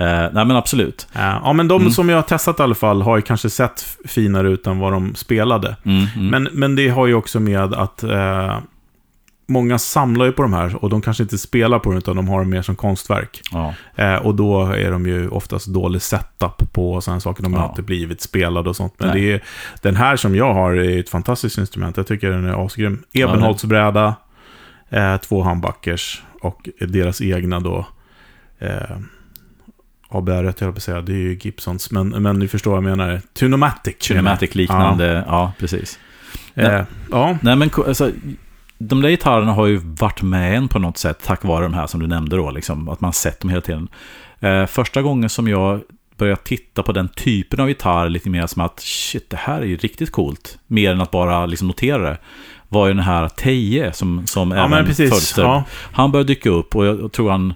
Eh, 0.00 0.28
nej, 0.32 0.44
men 0.44 0.50
absolut. 0.50 1.08
Ja, 1.12 1.52
men 1.52 1.68
de 1.68 1.80
mm. 1.80 1.92
som 1.92 2.08
jag 2.08 2.16
har 2.16 2.22
testat 2.22 2.60
i 2.60 2.62
alla 2.62 2.74
fall 2.74 3.02
har 3.02 3.16
ju 3.16 3.22
kanske 3.22 3.50
sett 3.50 3.96
finare 4.04 4.48
ut 4.48 4.66
än 4.66 4.78
vad 4.78 4.92
de 4.92 5.14
spelade. 5.14 5.76
Mm, 5.84 6.06
mm. 6.16 6.26
Men, 6.26 6.48
men 6.52 6.76
det 6.76 6.88
har 6.88 7.06
ju 7.06 7.14
också 7.14 7.40
med 7.40 7.74
att 7.74 8.02
eh, 8.02 8.58
många 9.48 9.78
samlar 9.78 10.26
ju 10.26 10.32
på 10.32 10.42
de 10.42 10.52
här 10.52 10.84
och 10.84 10.90
de 10.90 11.02
kanske 11.02 11.22
inte 11.22 11.38
spelar 11.38 11.78
på 11.78 11.90
dem 11.90 11.98
utan 11.98 12.16
de 12.16 12.28
har 12.28 12.38
dem 12.38 12.50
mer 12.50 12.62
som 12.62 12.76
konstverk. 12.76 13.40
Ja. 13.52 13.74
Eh, 13.96 14.14
och 14.14 14.34
då 14.34 14.64
är 14.64 14.90
de 14.90 15.06
ju 15.06 15.28
oftast 15.28 15.66
dålig 15.66 16.02
setup 16.02 16.72
på 16.72 17.00
sådana 17.00 17.20
saker. 17.20 17.42
De 17.42 17.54
har 17.54 17.62
ja. 17.62 17.68
inte 17.68 17.82
blivit 17.82 18.20
spelade 18.20 18.68
och 18.68 18.76
sånt. 18.76 18.94
Men 18.98 19.16
det 19.16 19.32
är, 19.32 19.42
den 19.82 19.96
här 19.96 20.16
som 20.16 20.34
jag 20.34 20.54
har 20.54 20.72
är 20.72 21.00
ett 21.00 21.08
fantastiskt 21.08 21.58
instrument. 21.58 21.96
Jag 21.96 22.06
tycker 22.06 22.30
den 22.30 22.44
är 22.44 22.66
asgrym. 22.66 23.02
Ebenholtsbräda, 23.12 24.14
eh, 24.90 25.16
två 25.16 25.42
handbackers 25.42 26.22
och 26.40 26.68
deras 26.80 27.20
egna 27.20 27.60
då. 27.60 27.86
Eh, 28.58 28.96
ABR, 30.10 30.32
jag 30.32 30.42
höll 30.42 30.72
på 30.72 30.76
att 30.76 30.82
säga, 30.82 31.00
det 31.00 31.12
är 31.12 31.16
ju 31.16 31.38
Gibsons, 31.42 31.90
men, 31.90 32.08
men 32.08 32.38
ni 32.38 32.48
förstår 32.48 32.70
vad 32.70 32.76
jag 32.76 32.98
menar. 32.98 33.20
Tunomatic. 33.34 33.96
Tunomatic-liknande, 33.98 35.12
ja. 35.12 35.24
ja. 35.26 35.52
precis. 35.58 35.98
Eh, 36.54 36.82
ja. 37.10 37.36
Nej, 37.42 37.56
men 37.56 37.70
alltså, 37.86 38.10
de 38.78 39.02
där 39.02 39.08
gitarrerna 39.08 39.52
har 39.52 39.66
ju 39.66 39.76
varit 39.76 40.22
med 40.22 40.56
en 40.56 40.68
på 40.68 40.78
något 40.78 40.98
sätt, 40.98 41.18
tack 41.24 41.44
vare 41.44 41.62
de 41.62 41.74
här 41.74 41.86
som 41.86 42.00
du 42.00 42.06
nämnde 42.06 42.36
då, 42.36 42.50
liksom, 42.50 42.88
att 42.88 43.00
man 43.00 43.12
sett 43.12 43.40
dem 43.40 43.50
hela 43.50 43.62
tiden. 43.62 43.88
Eh, 44.40 44.66
första 44.66 45.02
gången 45.02 45.28
som 45.28 45.48
jag 45.48 45.80
började 46.16 46.42
titta 46.42 46.82
på 46.82 46.92
den 46.92 47.08
typen 47.08 47.60
av 47.60 47.68
gitarr 47.68 48.08
lite 48.08 48.30
mer 48.30 48.46
som 48.46 48.62
att 48.62 48.80
shit, 48.80 49.30
det 49.30 49.36
här 49.36 49.60
är 49.60 49.66
ju 49.66 49.76
riktigt 49.76 50.12
coolt. 50.12 50.58
Mer 50.66 50.92
än 50.92 51.00
att 51.00 51.10
bara 51.10 51.46
liksom 51.46 51.68
notera 51.68 52.02
det. 52.02 52.18
Var 52.68 52.86
ju 52.86 52.94
den 52.94 53.02
här 53.02 53.28
Teje 53.28 53.92
som, 53.92 54.26
som 54.26 54.50
ja, 54.50 54.64
även 54.64 54.94
Fölster. 54.94 55.42
Ja. 55.42 55.64
Han 55.92 56.12
började 56.12 56.28
dyka 56.28 56.50
upp 56.50 56.76
och 56.76 56.86
jag 56.86 57.12
tror 57.12 57.30
han 57.30 57.54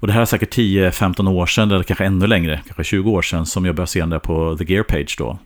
och 0.00 0.06
det 0.06 0.12
här 0.12 0.20
är 0.20 0.24
säkert 0.24 0.56
10-15 0.56 1.28
år 1.30 1.46
sedan, 1.46 1.70
eller 1.70 1.82
kanske 1.82 2.04
ännu 2.04 2.26
längre, 2.26 2.60
kanske 2.66 2.84
20 2.84 3.10
år 3.10 3.22
sedan, 3.22 3.46
som 3.46 3.64
jag 3.64 3.74
började 3.74 3.90
se 3.90 4.00
den 4.00 4.10
där 4.10 4.18
på 4.18 4.56
The 4.58 4.72
Gear 4.72 4.82
Page 4.82 5.16
då. 5.18 5.38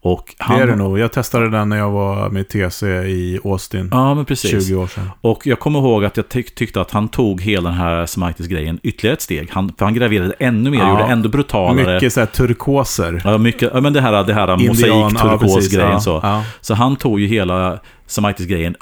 Och 0.00 0.34
Det 0.38 0.44
han, 0.44 0.60
är 0.60 0.66
det 0.66 0.76
nog. 0.76 0.98
Jag 0.98 1.12
testade 1.12 1.50
den 1.50 1.68
när 1.68 1.76
jag 1.76 1.90
var 1.90 2.28
med 2.28 2.48
TC 2.48 2.86
i 2.86 3.40
Austin. 3.44 3.88
Ja, 3.92 4.14
men 4.14 4.24
precis. 4.24 4.66
20 4.68 4.74
år 4.74 4.86
sedan. 4.86 5.10
Och 5.20 5.46
jag 5.46 5.60
kommer 5.60 5.78
ihåg 5.78 6.04
att 6.04 6.16
jag 6.16 6.28
tyck 6.28 6.54
tyckte 6.54 6.80
att 6.80 6.90
han 6.90 7.08
tog 7.08 7.40
hela 7.40 7.68
den 7.68 7.78
här 7.78 8.06
Smitis-grejen 8.06 8.80
ytterligare 8.82 9.14
ett 9.14 9.22
steg. 9.22 9.48
Han, 9.52 9.72
för 9.78 9.84
han 9.84 9.94
graverade 9.94 10.34
ännu 10.38 10.70
mer, 10.70 10.78
Ja. 10.78 10.90
gjorde 10.90 11.02
ändå 11.12 11.28
brutalare. 11.28 11.94
Mycket 11.94 12.12
så 12.12 12.20
här 12.20 12.26
turkoser. 12.26 13.22
Ja, 13.24 13.38
mycket, 13.38 13.70
ja, 13.74 13.80
men 13.80 13.92
det 13.92 14.00
här, 14.00 14.24
det 14.24 14.34
här 14.34 14.56
mosaik-turkos-grejen 14.56 15.90
ja, 15.92 16.00
så. 16.00 16.42
Så 16.60 16.74
han 16.74 16.96
tog 16.96 17.20
ju 17.20 17.26
hela 17.26 17.78
Samitis-grejen 18.06 18.74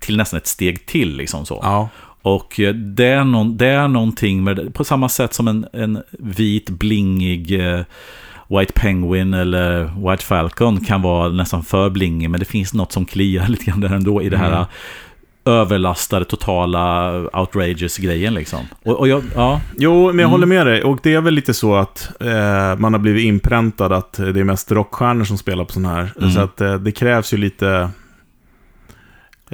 till 0.00 0.16
nästan 0.16 0.38
ett 0.38 0.46
steg 0.46 0.86
till 0.86 1.16
liksom 1.16 1.46
så. 1.46 1.88
Och 2.22 2.60
eh, 2.60 2.74
det 2.74 3.06
är, 3.06 3.24
någon, 3.24 3.56
det 3.56 3.66
är 3.66 3.88
någonting 3.88 4.44
med 4.44 4.56
det, 4.56 4.70
på 4.70 4.84
samma 4.84 5.08
sätt 5.08 5.34
som 5.34 5.48
en, 5.48 5.66
en 5.72 6.02
vit, 6.10 6.70
blingig 6.70 7.60
eh, 7.60 7.80
White 8.48 8.72
Penguin 8.72 9.34
eller 9.34 9.92
White 10.10 10.24
Falcon 10.24 10.80
kan 10.84 11.02
vara 11.02 11.28
nästan 11.28 11.64
för 11.64 11.90
blingig, 11.90 12.30
men 12.30 12.40
det 12.40 12.46
finns 12.46 12.74
något 12.74 12.92
som 12.92 13.04
kliar 13.04 13.46
lite 13.48 13.64
grann 13.64 13.80
där 13.80 13.92
ändå 13.94 14.22
i 14.22 14.28
det 14.28 14.36
här 14.36 14.66
Mm. 15.44 15.60
överlastade, 15.60 16.24
totala 16.24 17.12
outrageous-grejen 17.32 18.34
liksom. 18.34 18.60
Och, 18.84 18.98
och 18.98 19.08
jag, 19.08 19.22
ja, 19.34 19.60
Jo, 19.78 20.06
men 20.12 20.18
jag 20.18 20.28
håller 20.28 20.46
med 20.46 20.66
dig. 20.66 20.82
Och 20.82 20.98
det 21.02 21.14
är 21.14 21.20
väl 21.20 21.34
lite 21.34 21.54
så 21.54 21.74
att 21.74 22.10
eh, 22.20 22.76
man 22.78 22.92
har 22.92 22.98
blivit 22.98 23.24
inpräntad 23.24 23.92
att 23.92 24.12
det 24.12 24.40
är 24.40 24.44
mest 24.44 24.72
rockstjärnor 24.72 25.24
som 25.24 25.38
spelar 25.38 25.64
på 25.64 25.72
sån 25.72 25.84
här. 25.84 26.12
Mm. 26.18 26.30
Så 26.30 26.40
att 26.40 26.60
eh, 26.60 26.74
det 26.74 26.92
krävs 26.92 27.32
ju 27.32 27.36
lite... 27.36 27.90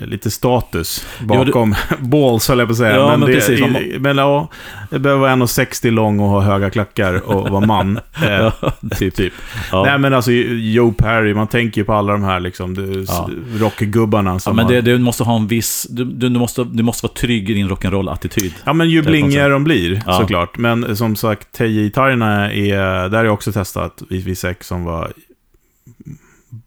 Lite 0.02 0.30
status 0.30 1.06
Ja, 1.20 1.44
bakom 1.44 1.74
balls, 1.98 2.48
höll 2.48 2.58
jag 2.58 2.68
på 2.68 2.72
att 2.72 2.78
säga. 2.78 2.96
Ja, 2.96 3.16
men 3.16 3.28
det, 3.28 3.34
precis, 3.34 3.60
man 3.60 3.76
men 3.98 4.16
ja, 4.18 4.48
det 4.90 4.98
behöver 4.98 5.20
vara 5.20 5.32
1,60 5.32 5.90
lång 5.90 6.20
och 6.20 6.28
ha 6.28 6.40
höga 6.40 6.70
klackar 6.70 7.14
och 7.28 7.48
vara 7.48 7.66
man. 7.66 7.98
Eh, 8.28 8.52
typ. 8.98 9.14
typ. 9.14 9.32
Ja. 9.72 9.84
Nej, 9.84 9.98
men 9.98 10.14
alltså 10.14 10.32
Joe 10.32 10.92
Perry, 10.92 11.34
man 11.34 11.46
tänker 11.46 11.80
ju 11.80 11.84
på 11.84 11.92
alla 11.92 12.12
de 12.12 12.22
här 12.22 12.40
liksom, 12.40 12.74
du, 12.74 13.04
Ja. 13.08 13.30
rockgubbarna 13.58 14.30
Ja, 14.32 14.38
som 14.38 14.56
men 14.56 14.64
har... 14.64 14.72
det, 14.72 14.80
du 14.80 14.98
måste 14.98 15.24
ha 15.24 15.36
en 15.36 15.46
viss, 15.46 15.86
du, 15.90 16.04
du, 16.04 16.28
du, 16.28 16.38
måste, 16.38 16.64
du 16.64 16.82
måste 16.82 17.06
vara 17.06 17.14
trygg 17.14 17.50
i 17.50 17.54
din 17.54 17.68
rock'n'roll-attityd. 17.68 18.52
Ja, 18.64 18.72
men 18.72 18.90
ju 18.90 19.02
blingigare 19.02 19.52
de 19.52 19.64
blir, 19.64 20.02
Ja. 20.06 20.18
såklart. 20.20 20.58
Men 20.58 20.96
som 20.96 21.16
sagt, 21.16 21.52
Teje-gitarrerna 21.52 22.52
är... 22.52 23.08
Där 23.08 23.16
har 23.18 23.24
jag 23.24 23.34
också 23.34 23.52
testat 23.52 24.02
V6 24.10 24.56
som 24.60 24.84
var 24.84 25.12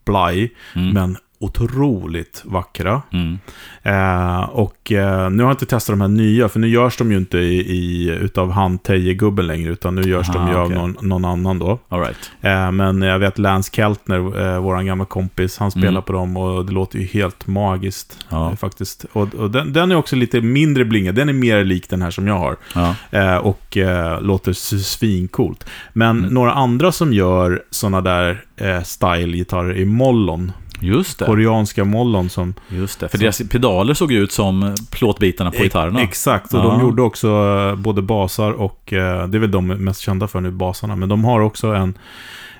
blaj, 0.06 0.50
Mm. 0.74 0.90
men 0.94 1.16
otroligt 1.44 2.42
vackra. 2.44 3.02
Mm. 3.12 3.38
Eh, 3.82 4.40
och 4.42 4.92
eh, 4.92 5.30
nu 5.30 5.42
har 5.42 5.50
jag 5.50 5.54
inte 5.54 5.66
testat 5.66 5.92
de 5.92 6.00
här 6.00 6.08
nya, 6.08 6.48
för 6.48 6.60
nu 6.60 6.68
görs 6.68 6.96
de 6.96 7.12
ju 7.12 7.18
inte 7.18 7.38
i, 7.38 7.58
i, 7.76 8.10
utav 8.10 8.50
han 8.50 8.78
Teje-gubben 8.78 9.46
längre, 9.46 9.70
utan 9.72 9.94
nu 9.94 10.02
görs 10.02 10.26
de 10.32 10.38
Aha, 10.38 10.50
ju 10.50 10.56
av 10.56 10.64
okej. 10.66 10.76
någon, 10.78 10.96
någon 11.00 11.24
annan 11.24 11.58
då. 11.58 11.78
All 11.88 12.00
right. 12.00 12.30
Eh, 12.40 12.72
men 12.72 13.02
jag 13.02 13.18
vet 13.18 13.38
Lance 13.38 13.70
Keltner, 13.74 14.40
eh, 14.54 14.60
våran 14.62 14.86
gamla 14.86 15.04
kompis, 15.04 15.58
han 15.58 15.70
spelar 15.70 15.88
Mm. 15.88 16.02
på 16.02 16.12
dem 16.12 16.36
och 16.36 16.66
det 16.66 16.72
låter 16.72 16.98
ju 16.98 17.04
helt 17.06 17.46
magiskt. 17.46 18.18
Ja. 18.28 18.50
eh, 18.50 18.56
Faktiskt. 18.56 19.04
Och, 19.12 19.34
och 19.34 19.50
den, 19.50 19.72
den 19.72 19.92
är 19.92 19.96
också 19.96 20.16
lite 20.16 20.40
mindre 20.40 20.84
blingad, 20.84 21.14
den 21.14 21.28
är 21.28 21.32
mer 21.32 21.64
lik 21.64 21.88
den 21.88 22.02
här 22.02 22.10
som 22.10 22.26
jag 22.26 22.38
har. 22.38 22.56
Ja. 22.74 22.94
Eh, 23.10 23.36
och 23.36 23.76
eh, 23.76 24.20
låter 24.22 24.52
svincoolt. 24.82 25.66
Men 25.92 26.18
Mm. 26.18 26.34
några 26.34 26.52
andra 26.52 26.92
som 26.92 27.12
gör 27.12 27.62
sådana 27.70 28.00
där 28.00 28.44
eh, 28.56 28.80
style-gitarrer 28.82 29.74
är 29.80 29.84
mollon. 29.84 30.52
Just 30.82 31.18
det. 31.18 31.24
Koreanska 31.24 31.84
mollon 31.84 32.28
som... 32.30 32.54
Just 32.68 33.00
det. 33.00 33.08
För 33.08 33.18
deras 33.18 33.42
pedaler 33.50 33.94
såg 33.94 34.12
ut 34.12 34.32
som 34.32 34.74
plåtbitarna 34.90 35.50
på 35.50 35.62
gitarrerna. 35.62 36.02
Exakt, 36.02 36.54
och 36.54 36.60
Ja. 36.60 36.64
de 36.64 36.80
gjorde 36.80 37.02
också 37.02 37.28
eh, 37.28 37.74
både 37.76 38.02
basar 38.02 38.52
och... 38.52 38.92
Eh, 38.92 39.26
det 39.28 39.38
är 39.38 39.40
väl 39.40 39.50
de 39.50 39.66
mest 39.66 40.00
kända 40.00 40.28
för 40.28 40.40
nu, 40.40 40.50
basarna. 40.50 40.96
Men 40.96 41.08
de 41.08 41.24
har 41.24 41.40
också 41.40 41.66
en, 41.74 41.94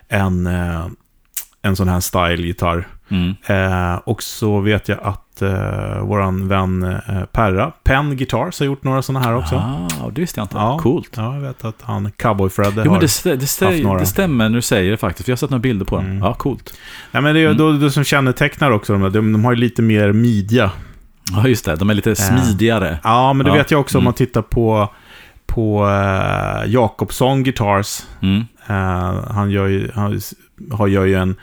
en, 0.09 0.47
eh, 0.47 0.87
en 1.63 1.77
sån 1.77 1.89
här 1.89 2.01
style-gitarr. 2.01 2.89
Mm. 3.09 3.35
Eh, 3.47 3.95
och 4.05 4.23
så 4.23 4.61
vet 4.61 4.89
jag 4.89 4.99
att 5.03 5.22
eh, 5.43 6.01
våran 6.03 6.49
vän 6.49 6.83
eh, 6.83 7.25
Perra, 7.33 7.73
Penn 7.85 8.17
Guitars, 8.17 8.59
har 8.61 8.67
gjort 8.67 8.85
några 8.85 9.03
sådana 9.03 9.25
här 9.27 9.37
också. 9.37 9.55
Ah, 9.57 10.11
det 10.15 10.21
visste 10.21 10.41
jag 10.41 10.45
inte. 10.45 10.57
Ja. 10.57 10.79
Coolt. 10.79 11.11
Ja, 11.17 11.35
jag 11.35 11.41
vet 11.41 11.65
att 11.65 11.83
han, 11.83 12.11
Cowboy-Fredde, 12.11 12.73
Jo, 12.77 12.83
har... 12.83 12.91
men 12.91 13.01
det, 13.01 13.07
stä- 13.07 13.37
det, 13.37 13.45
stä- 13.47 13.65
haft 13.67 13.83
några. 13.83 13.99
det 14.01 14.07
stämmer 14.07 14.49
när 14.49 14.57
du 14.57 14.63
säger 14.63 14.91
det 14.91 14.97
faktiskt. 14.97 15.25
För 15.25 15.31
jag 15.31 15.37
har 15.37 15.39
sett 15.39 15.51
några 15.51 15.61
bilder 15.63 15.85
på 15.87 15.97
dem. 15.97 16.05
Mm. 16.07 16.19
Ja, 16.19 16.35
coolt. 16.35 16.75
Ja, 17.13 17.21
men 17.21 17.35
det 17.35 17.41
är 17.41 17.49
ju 17.49 17.55
då, 17.55 17.73
det 17.73 17.91
som 17.91 18.05
kännetecknar 18.05 18.71
också 18.71 18.93
de, 18.93 19.03
de, 19.03 19.33
de 19.33 19.45
har 19.45 19.53
ju 19.53 19.59
lite 19.59 19.83
mer 19.83 20.13
midja. 20.13 20.71
Ja, 21.33 21.49
just 21.49 21.65
det. 21.65 21.77
De 21.77 21.91
är 21.91 21.95
lite 21.95 22.17
smidigare. 22.17 22.99
Ja, 23.05 23.33
men 23.33 23.45
det 23.47 23.51
Ja. 23.53 23.57
vet 23.57 23.71
jag 23.71 23.81
också 23.81 23.99
om 23.99 24.03
Mm. 24.03 24.05
man 24.05 24.15
tittar 24.15 24.43
på, 24.43 24.89
på 25.47 25.85
uh, 25.87 26.71
Jakobsson 26.73 27.43
Guitars. 27.43 28.03
Mm. 28.23 28.45
Eh, 28.67 29.31
han 29.35 29.51
gör 29.51 29.67
ju, 29.67 29.91
han 29.95 30.21
har, 30.73 30.89
gör 30.89 31.05
ju 31.05 31.15
en, 31.15 31.37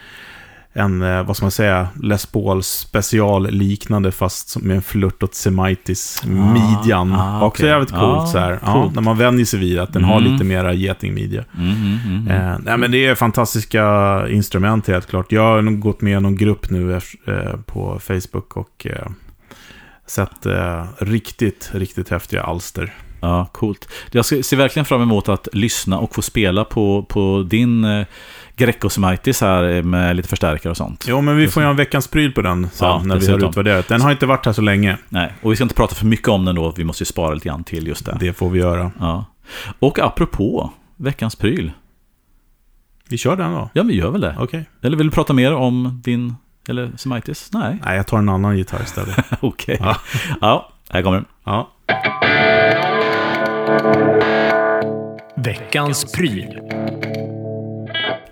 en 0.79 1.01
eh, 1.01 1.23
vad 1.23 1.35
ska 1.35 1.45
man 1.45 1.51
säga, 1.51 1.87
Les 2.01 2.25
Paul 2.25 2.63
special 2.63 3.49
liknande 3.51 4.11
fast 4.11 4.57
med 4.61 4.75
en 4.75 4.81
flört 4.81 5.23
åt 5.23 5.35
Semitis 5.35 6.21
midjan. 6.25 7.13
ah, 7.15 7.41
Också 7.41 7.61
okej. 7.63 7.69
jävligt 7.69 7.91
coolt 7.91 8.19
Ah, 8.21 8.25
så 8.25 8.37
här. 8.37 8.59
Ja, 8.65 8.73
coolt. 8.73 8.95
när 8.95 9.01
man 9.01 9.17
vänjer 9.17 9.45
sig 9.45 9.59
vid 9.59 9.79
att 9.79 9.93
den 9.93 10.03
har 10.03 10.17
Mm. 10.19 10.31
lite 10.31 10.43
mera 10.43 10.73
getingmidja. 10.73 11.43
Mm, 11.57 11.69
mm, 11.71 11.99
mm, 12.05 12.27
mm. 12.27 12.51
Eh, 12.51 12.57
nej, 12.63 12.77
men 12.77 12.91
det 12.91 13.05
är 13.05 13.15
fantastiska 13.15 13.83
instrument 14.29 14.87
helt 14.87 15.07
klart. 15.07 15.31
Jag 15.31 15.41
har 15.41 15.61
gått 15.61 16.01
med 16.01 16.17
i 16.17 16.21
någon 16.21 16.35
grupp 16.35 16.69
nu 16.69 16.93
eh, 16.95 17.01
på 17.65 17.99
Facebook 17.99 18.57
och 18.57 18.87
eh, 18.89 19.07
sett 20.07 20.45
eh, 20.45 20.85
riktigt, 20.99 21.69
riktigt 21.73 22.09
häftiga 22.09 22.43
alster. 22.43 22.93
Ja, 23.21 23.45
coolt. 23.51 23.89
Jag 24.11 24.25
ser 24.25 24.55
verkligen 24.55 24.85
fram 24.85 25.01
emot 25.01 25.29
att 25.29 25.47
lyssna 25.53 25.99
och 25.99 26.15
få 26.15 26.21
spela 26.21 26.63
på, 26.65 27.05
på 27.09 27.45
din 27.49 27.83
eh, 27.83 28.05
Greco 28.55 28.89
Smitis 28.89 29.41
här 29.41 29.81
med 29.81 30.15
lite 30.15 30.29
förstärkare 30.29 30.71
och 30.71 30.77
sånt. 30.77 31.05
Jo, 31.07 31.21
men 31.21 31.37
vi 31.37 31.47
får 31.47 31.63
ju 31.63 31.69
en 31.69 31.75
veckans 31.75 32.07
pryl 32.07 32.31
på 32.31 32.41
den 32.41 32.69
sen 32.73 32.87
Ja, 32.87 33.01
när 33.05 33.17
vi 33.17 33.31
har 33.31 33.49
utvärderat. 33.49 33.87
Den 33.87 34.01
har 34.01 34.11
inte 34.11 34.25
varit 34.25 34.45
här 34.45 34.53
så 34.53 34.61
länge. 34.61 34.97
Nej, 35.09 35.33
och 35.41 35.51
vi 35.51 35.55
ska 35.55 35.63
inte 35.63 35.75
prata 35.75 35.95
för 35.95 36.05
mycket 36.05 36.27
om 36.27 36.45
den 36.45 36.55
då. 36.55 36.73
Vi 36.77 36.83
måste 36.83 37.01
ju 37.01 37.05
spara 37.05 37.33
lite 37.33 37.47
grann 37.49 37.63
till 37.63 37.87
just 37.87 38.05
det. 38.05 38.17
Det 38.19 38.33
får 38.33 38.49
vi 38.49 38.59
göra. 38.59 38.91
Ja. 38.99 39.25
Och 39.79 39.99
apropå 39.99 40.71
veckans 40.97 41.35
pryl. 41.35 41.71
Vi 43.09 43.17
kör 43.17 43.35
den 43.35 43.51
då. 43.51 43.69
Ja, 43.73 43.83
vi 43.83 43.95
gör 43.95 44.09
väl 44.11 44.21
det. 44.21 44.35
Okej. 44.39 44.65
Eller 44.81 44.97
vill 44.97 45.07
du 45.07 45.11
prata 45.11 45.33
mer 45.33 45.53
om 45.53 46.01
din, 46.03 46.35
eller 46.69 46.91
Smitis? 46.97 47.49
Nej, 47.53 47.77
Nej, 47.85 47.97
jag 47.97 48.07
tar 48.07 48.17
en 48.17 48.29
annan 48.29 48.57
gitarr 48.57 48.81
istället. 48.83 49.15
okej. 49.39 49.77
Ja. 49.79 49.97
Ja, 50.41 50.69
här 50.89 51.01
kommer 51.01 51.17
den. 51.17 51.25
ja. 51.43 51.69
Veckans 55.35 56.11
pryl. 56.11 56.59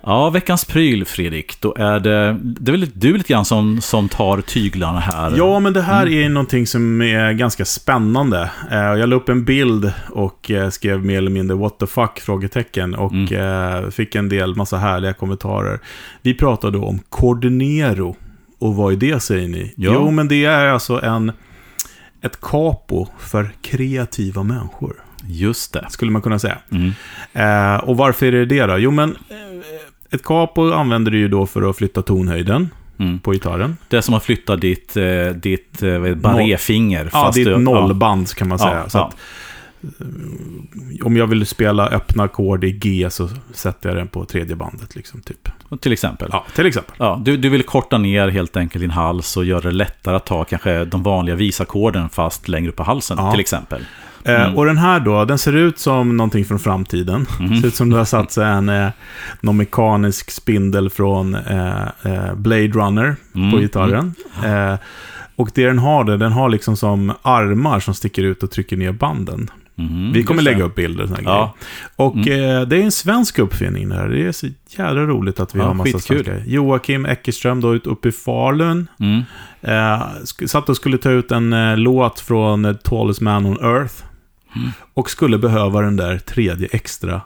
Ja, 0.04 0.30
veckans 0.30 0.66
pryl, 0.66 1.06
Fredrik. 1.06 1.62
Då 1.62 1.76
är 1.78 2.00
det, 2.00 2.38
det 2.42 2.72
är 2.72 2.72
väl 2.72 2.90
du 2.94 3.18
lite 3.18 3.34
grann 3.34 3.46
som, 3.46 3.82
som 3.82 4.10
tar 4.10 4.42
tyglarna 4.42 5.00
här. 5.00 5.34
Ja, 5.38 5.60
men 5.60 5.74
det 5.74 5.82
här 5.82 6.06
Mm. 6.08 6.20
är 6.24 6.30
någonting 6.30 6.68
som 6.68 7.02
är 7.02 7.32
ganska 7.34 7.66
spännande. 7.66 8.50
Eh, 8.72 8.78
Jag 8.78 9.10
la 9.10 9.16
upp 9.16 9.30
en 9.30 9.46
bild 9.46 9.92
och 10.10 10.52
eh, 10.52 10.70
skrev 10.70 11.06
mer 11.06 11.18
eller 11.18 11.32
mindre 11.32 11.58
what 11.58 11.80
the 11.80 11.88
fuck? 11.88 12.20
frågetecken 12.20 12.96
och 12.96 13.12
Mm. 13.14 13.84
eh, 13.84 13.90
fick 13.90 14.16
en 14.16 14.30
del 14.30 14.56
massa 14.56 14.78
härliga 14.78 15.14
kommentarer. 15.14 15.80
Vi 16.22 16.34
pratade 16.34 16.78
om 16.78 17.00
Cordinero. 17.10 18.16
Och 18.60 18.76
vad 18.76 18.94
är 18.94 18.98
det 18.98 19.20
säger 19.20 19.48
ni? 19.48 19.74
Ja. 19.76 19.92
Jo, 19.94 20.12
men 20.12 20.28
det 20.28 20.46
är 20.46 20.66
alltså 20.68 21.02
en, 21.02 21.32
ett 22.24 22.42
capo 22.42 23.08
för 23.20 23.50
kreativa 23.62 24.44
människor. 24.44 24.96
Just 25.26 25.74
det. 25.74 25.86
Skulle 25.90 26.12
man 26.12 26.22
kunna 26.22 26.40
säga. 26.40 26.58
Mm. 26.72 26.92
Eh, 27.34 27.84
och 27.84 27.98
varför 27.98 28.26
är 28.26 28.32
det 28.32 28.46
det 28.46 28.66
då? 28.66 28.78
Jo, 28.78 28.92
men 28.92 29.10
eh, 29.30 29.36
ett 30.12 30.24
capo 30.24 30.72
använder 30.72 31.12
du 31.12 31.18
ju 31.18 31.28
då 31.28 31.46
för 31.46 31.70
att 31.70 31.78
flytta 31.78 32.02
tonhöjden 32.02 32.70
Mm. 33.00 33.20
på 33.20 33.32
gitarren. 33.32 33.78
Det 33.90 33.98
är 33.98 34.02
som 34.02 34.14
att 34.16 34.24
flytta 34.24 34.56
ditt, 34.56 34.98
eh, 34.98 35.28
ditt 35.36 35.84
eh, 35.84 36.00
barréfinger. 36.16 37.04
Ja, 37.04 37.10
fast 37.10 37.36
det 37.36 37.42
är 37.42 37.46
du- 37.46 37.58
nollband 37.58 38.36
kan 38.36 38.48
man 38.48 38.58
Ja, 38.62 38.66
säga. 38.70 38.90
Så 38.90 38.98
ja. 38.98 39.08
att, 39.08 39.16
eh, 40.02 41.06
om 41.06 41.18
jag 41.18 41.28
vill 41.28 41.46
spela 41.46 41.88
öppna 41.90 42.24
ackord 42.24 42.64
i 42.64 42.72
G 42.72 43.08
så 43.12 43.30
sätter 43.54 43.90
jag 43.90 43.98
den 43.98 44.08
på 44.08 44.26
tredje 44.26 44.56
bandet. 44.56 44.96
Liksom, 44.96 45.22
typ. 45.22 45.50
Ja, 45.70 45.78
till 45.78 45.92
exempel. 45.94 46.30
Ja, 46.32 46.46
till 46.56 46.66
exempel. 46.66 46.96
Ja, 47.00 47.22
du, 47.26 47.38
du 47.38 47.50
vill 47.50 47.64
korta 47.64 47.98
ner 47.98 48.28
helt 48.28 48.58
enkelt 48.58 48.82
din 48.82 48.92
hals 48.92 49.38
och 49.38 49.46
göra 49.46 49.62
det 49.62 49.72
lättare 49.72 50.16
att 50.16 50.26
ta 50.26 50.44
kanske 50.44 50.86
de 50.86 51.04
vanliga 51.04 51.36
visackorden 51.36 52.10
fast 52.10 52.48
längre 52.48 52.70
upp 52.70 52.76
på 52.76 52.84
halsen 52.84 53.18
Ja. 53.20 53.32
till 53.32 53.40
exempel. 53.40 53.86
Eh, 54.28 54.42
Mm. 54.42 54.56
och 54.58 54.66
den 54.66 54.78
här 54.78 55.00
då, 55.00 55.26
den 55.26 55.38
ser 55.38 55.56
ut 55.56 55.80
som 55.80 56.18
någonting 56.18 56.46
från 56.46 56.60
framtiden. 56.60 57.26
Mhm. 57.40 57.62
Ser 57.62 57.68
ut 57.68 57.76
som 57.76 57.90
du 57.90 57.96
har 57.96 58.06
satt 58.06 58.32
sig 58.32 58.46
en 58.46 58.70
eh, 58.70 58.90
någon 59.42 59.58
mekanisk 59.58 60.32
spindel 60.32 60.90
från 60.90 61.36
eh, 61.36 61.82
eh, 62.04 62.36
Blade 62.36 62.68
Runner 62.68 63.16
Mm, 63.36 63.52
på 63.52 63.58
gitarren. 63.58 64.14
Eh, 64.46 64.76
och 65.36 65.50
det 65.56 65.66
den 65.66 65.80
har, 65.80 66.04
det, 66.04 66.18
den 66.18 66.32
har 66.32 66.50
liksom 66.50 66.78
som 66.78 67.14
armar 67.22 67.80
som 67.80 67.94
sticker 67.94 68.24
ut 68.24 68.44
och 68.44 68.52
trycker 68.52 68.78
ner 68.78 68.92
banden. 68.92 69.50
Mhm, 69.80 70.12
Vi 70.14 70.24
kommer 70.24 70.42
det. 70.44 70.52
lägga 70.52 70.64
upp 70.64 70.76
bilder 70.76 71.04
och 71.04 71.10
Ja. 71.26 71.54
Och 71.96 72.16
Mm. 72.16 72.28
eh, 72.58 72.62
det 72.62 72.78
är 72.78 72.82
en 72.84 72.92
svensk 72.92 73.40
uppfinning 73.40 73.90
det 73.90 73.96
här. 73.96 74.08
Det 74.08 74.26
är 74.28 74.32
så 74.32 74.48
jävla 74.78 75.02
roligt 75.02 75.40
att 75.40 75.56
vi 75.56 75.60
Ja, 75.60 75.66
har 75.66 75.74
massa 75.74 76.00
skitkul. 76.00 76.42
Joakim 76.46 77.06
Eckerström 77.06 77.62
då 77.62 77.74
uppe 77.76 78.10
i 78.10 78.12
Falun. 78.12 78.88
Mm. 79.00 79.22
Eh, 79.62 80.02
satt 80.48 80.70
och 80.70 80.76
skulle 80.76 80.98
ta 80.98 81.10
ut 81.10 81.32
en 81.32 81.54
eh, 81.54 81.78
låt 81.78 82.20
från 82.20 82.78
Tallest 82.84 83.22
Man 83.22 83.46
on 83.46 83.58
Earth. 83.64 83.94
Mm. 84.56 84.70
Och 84.94 85.10
skulle 85.10 85.38
behöva 85.38 85.82
den 85.82 85.96
där 85.98 86.18
tredje 86.20 86.68
extra 86.72 87.22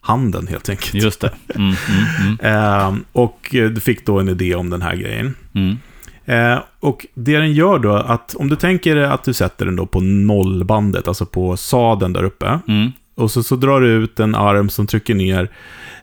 handen 0.00 0.46
helt 0.46 0.68
enkelt. 0.68 0.94
Just 1.04 1.20
det. 1.20 1.30
Mm, 1.54 1.74
mm, 1.88 2.04
mm, 2.20 2.38
Eh, 2.94 2.94
och 3.12 3.54
eh, 3.54 3.70
du 3.70 3.80
fick 3.80 4.06
då 4.06 4.18
en 4.20 4.28
idé 4.28 4.54
om 4.54 4.70
den 4.70 4.82
här 4.82 4.96
grejen. 4.96 5.34
mm. 5.54 5.78
Eh, 6.24 6.58
och 6.80 7.06
det 7.14 7.36
den 7.38 7.52
gör 7.52 7.78
då, 7.78 7.92
att 7.94 8.34
om 8.34 8.48
du 8.48 8.56
tänker 8.56 8.96
att 8.96 9.24
du 9.24 9.32
sätter 9.32 9.66
den 9.66 9.76
då 9.76 9.86
på 9.86 10.00
nollbandet, 10.00 11.08
alltså 11.08 11.26
på 11.26 11.56
sadeln 11.56 12.12
där 12.12 12.22
uppe. 12.24 12.58
Mm. 12.68 12.92
Och 13.14 13.30
så, 13.30 13.42
så 13.42 13.56
drar 13.56 13.80
du 13.80 13.88
ut 13.88 14.20
en 14.20 14.34
arm 14.34 14.68
som 14.68 14.86
trycker 14.86 15.14
ner 15.14 15.48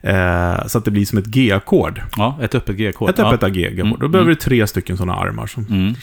eh, 0.02 0.68
så 0.68 0.78
att 0.78 0.86
det 0.86 0.92
blir 0.92 1.06
som 1.06 1.18
ett 1.18 1.26
G-ackord. 1.26 2.02
Ja, 2.18 2.40
ett 2.42 2.56
öppet 2.56 2.76
G-kod. 2.78 3.10
Ett 3.10 3.20
öppet 3.20 3.54
G-ackord. 3.54 3.80
Mm, 3.80 3.98
Då 4.00 4.08
behöver 4.08 4.30
du 4.30 4.36
tre 4.36 4.68
stycken 4.68 4.98
sådana 4.98 5.16
armar 5.16 5.48
som 5.48 5.66
Ja. 5.70 5.76
Mm. 5.76 5.94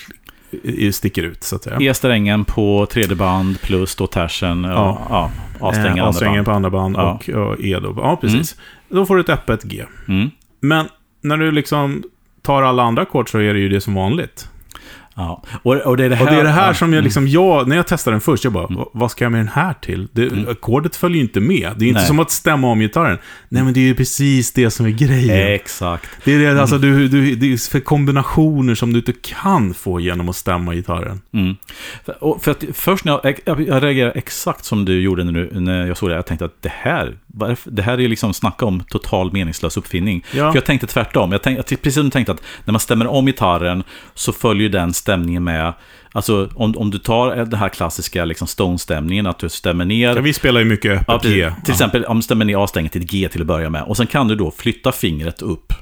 Sticker 0.92 1.22
ut, 1.22 1.44
så 1.44 1.56
att 1.56 1.62
säga. 1.62 1.78
E-strängen 1.80 2.44
på 2.44 2.86
tredje 2.90 3.16
band 3.16 3.60
plus 3.60 3.96
då 3.96 4.06
tersen. 4.06 4.64
Ja. 4.64 4.98
Ja. 5.10 5.30
Ja, 5.60 5.68
A-strängen 5.68 5.98
Eh, 5.98 6.04
A-strängen 6.08 6.44
på 6.44 6.50
andra 6.50 6.70
band 6.70 6.96
Ja. 6.96 7.12
och, 7.12 7.28
och 7.28 7.60
E 7.60 7.78
då. 7.82 7.94
Ja, 7.96 8.18
precis. 8.20 8.56
Då 8.88 9.06
får 9.06 9.14
du 9.14 9.20
ett 9.20 9.28
öppet 9.28 9.62
G. 9.62 9.84
Mm. 10.08 10.30
Men 10.60 10.86
när 11.20 11.36
du 11.36 11.52
liksom 11.52 12.02
tar 12.42 12.62
alla 12.62 12.82
andra 12.82 13.02
ackord 13.02 13.30
så 13.30 13.38
är 13.38 13.54
det 13.54 13.60
ju 13.60 13.68
det 13.68 13.80
som 13.80 13.94
vanligt. 13.94 14.48
Ja. 15.16 15.42
Och, 15.62 15.74
och 15.76 15.96
det 15.96 16.04
är 16.04 16.08
det 16.08 16.16
här, 16.16 16.24
Och 16.26 16.32
det 16.32 16.38
är 16.40 16.44
det 16.44 16.50
här 16.50 16.72
som 16.72 16.88
jag 16.92 16.98
Mm. 16.98 17.04
liksom, 17.04 17.28
jag, 17.28 17.68
när 17.68 17.76
jag 17.76 17.86
testade 17.86 18.14
den 18.14 18.20
först, 18.20 18.44
jag 18.44 18.52
bara, 18.52 18.66
"Va- 18.66 18.90
vad 18.92 19.10
ska 19.10 19.24
jag 19.24 19.32
med 19.32 19.40
den 19.40 19.48
här 19.48 19.74
till? 19.74 20.08
Det, 20.12 20.30
Ackordet 20.48 20.96
följer 20.96 21.16
ju 21.16 21.22
inte 21.22 21.40
med. 21.40 21.72
Det 21.76 21.84
är 21.84 21.88
inte 21.88 22.00
Nej. 22.00 22.06
som 22.08 22.18
att 22.18 22.30
stämma 22.30 22.68
om 22.70 22.80
gitarren. 22.80 23.18
Nej, 23.48 23.62
men 23.62 23.72
det 23.74 23.80
är 23.80 23.84
ju 23.84 23.94
precis 23.94 24.52
det 24.52 24.70
som 24.70 24.86
är 24.86 24.90
grejen. 24.90 25.54
Exakt. 25.54 26.08
Det 26.24 26.34
är 26.34 26.38
det, 26.54 26.60
alltså, 26.60 26.78
du, 26.78 27.08
du, 27.08 27.34
det 27.34 27.52
är 27.52 27.70
för 27.70 27.80
kombinationer 27.80 28.74
som 28.74 28.92
du 28.92 28.98
inte 28.98 29.12
kan 29.12 29.74
få 29.74 30.00
genom 30.00 30.28
att 30.28 30.36
stämma 30.36 30.74
gitarren. 30.74 31.20
Mm. 31.32 31.56
För, 32.04 32.38
för 32.40 32.50
att 32.50 32.64
först 32.74 33.04
när 33.04 33.12
jag, 33.22 33.40
jag, 33.44 33.68
jag 33.68 33.82
reagerade 33.82 34.12
exakt 34.18 34.64
som 34.64 34.84
du 34.84 35.00
gjorde 35.00 35.24
när, 35.24 35.32
du, 35.32 35.60
när 35.60 35.86
jag 35.86 35.96
såg 35.96 36.08
det. 36.08 36.14
Jag 36.14 36.26
tänkte 36.26 36.44
att 36.44 36.62
det 36.62 36.72
här, 36.74 37.16
varför, 37.26 37.70
det 37.70 37.82
här 37.82 38.00
är 38.00 38.08
liksom 38.08 38.34
snacka 38.34 38.64
om 38.66 38.80
total 38.80 39.32
meningslös 39.32 39.76
uppfinning. 39.76 40.24
Ja. 40.32 40.52
För 40.52 40.56
jag 40.56 40.64
tänkte 40.64 40.86
tvärtom. 40.86 41.32
Jag 41.32 41.42
tänkte, 41.42 41.76
precis 41.76 41.94
som 41.94 42.04
du 42.04 42.10
tänkte 42.10 42.32
att 42.32 42.42
när 42.64 42.72
man 42.72 42.80
stämmer 42.80 43.06
om 43.06 43.26
gitarren 43.26 43.82
så 44.14 44.32
följer 44.32 44.68
den 44.68 44.92
stämningen 45.02 45.44
med. 45.44 45.72
Alltså 46.12 46.48
om, 46.54 46.76
om 46.76 46.90
du 46.90 46.98
tar 46.98 47.36
den 47.36 47.54
här 47.54 47.68
klassiska 47.68 48.24
liksom 48.24 48.46
Stone-stämningen, 48.46 49.26
att 49.26 49.38
du 49.38 49.48
stämmer 49.48 49.84
ner. 49.84 50.16
Ja, 50.16 50.20
vi 50.22 50.32
spelar 50.32 50.60
ju 50.60 50.66
mycket 50.66 51.08
öppet 51.08 51.24
Ja. 51.30 51.30
G. 51.48 51.52
Till 51.64 51.72
exempel 51.72 52.04
om 52.04 52.16
du 52.16 52.22
stämmer 52.22 52.44
ner 52.44 52.64
A-strängen 52.64 52.90
till 52.90 53.02
ett 53.02 53.10
G 53.10 53.28
till 53.32 53.40
att 53.40 53.46
börja 53.46 53.70
med. 53.70 53.82
Och 53.82 53.96
sen 53.96 54.06
kan 54.06 54.28
du 54.28 54.34
då 54.34 54.50
flytta 54.50 54.92
fingret 54.92 55.42
upp. 55.42 55.72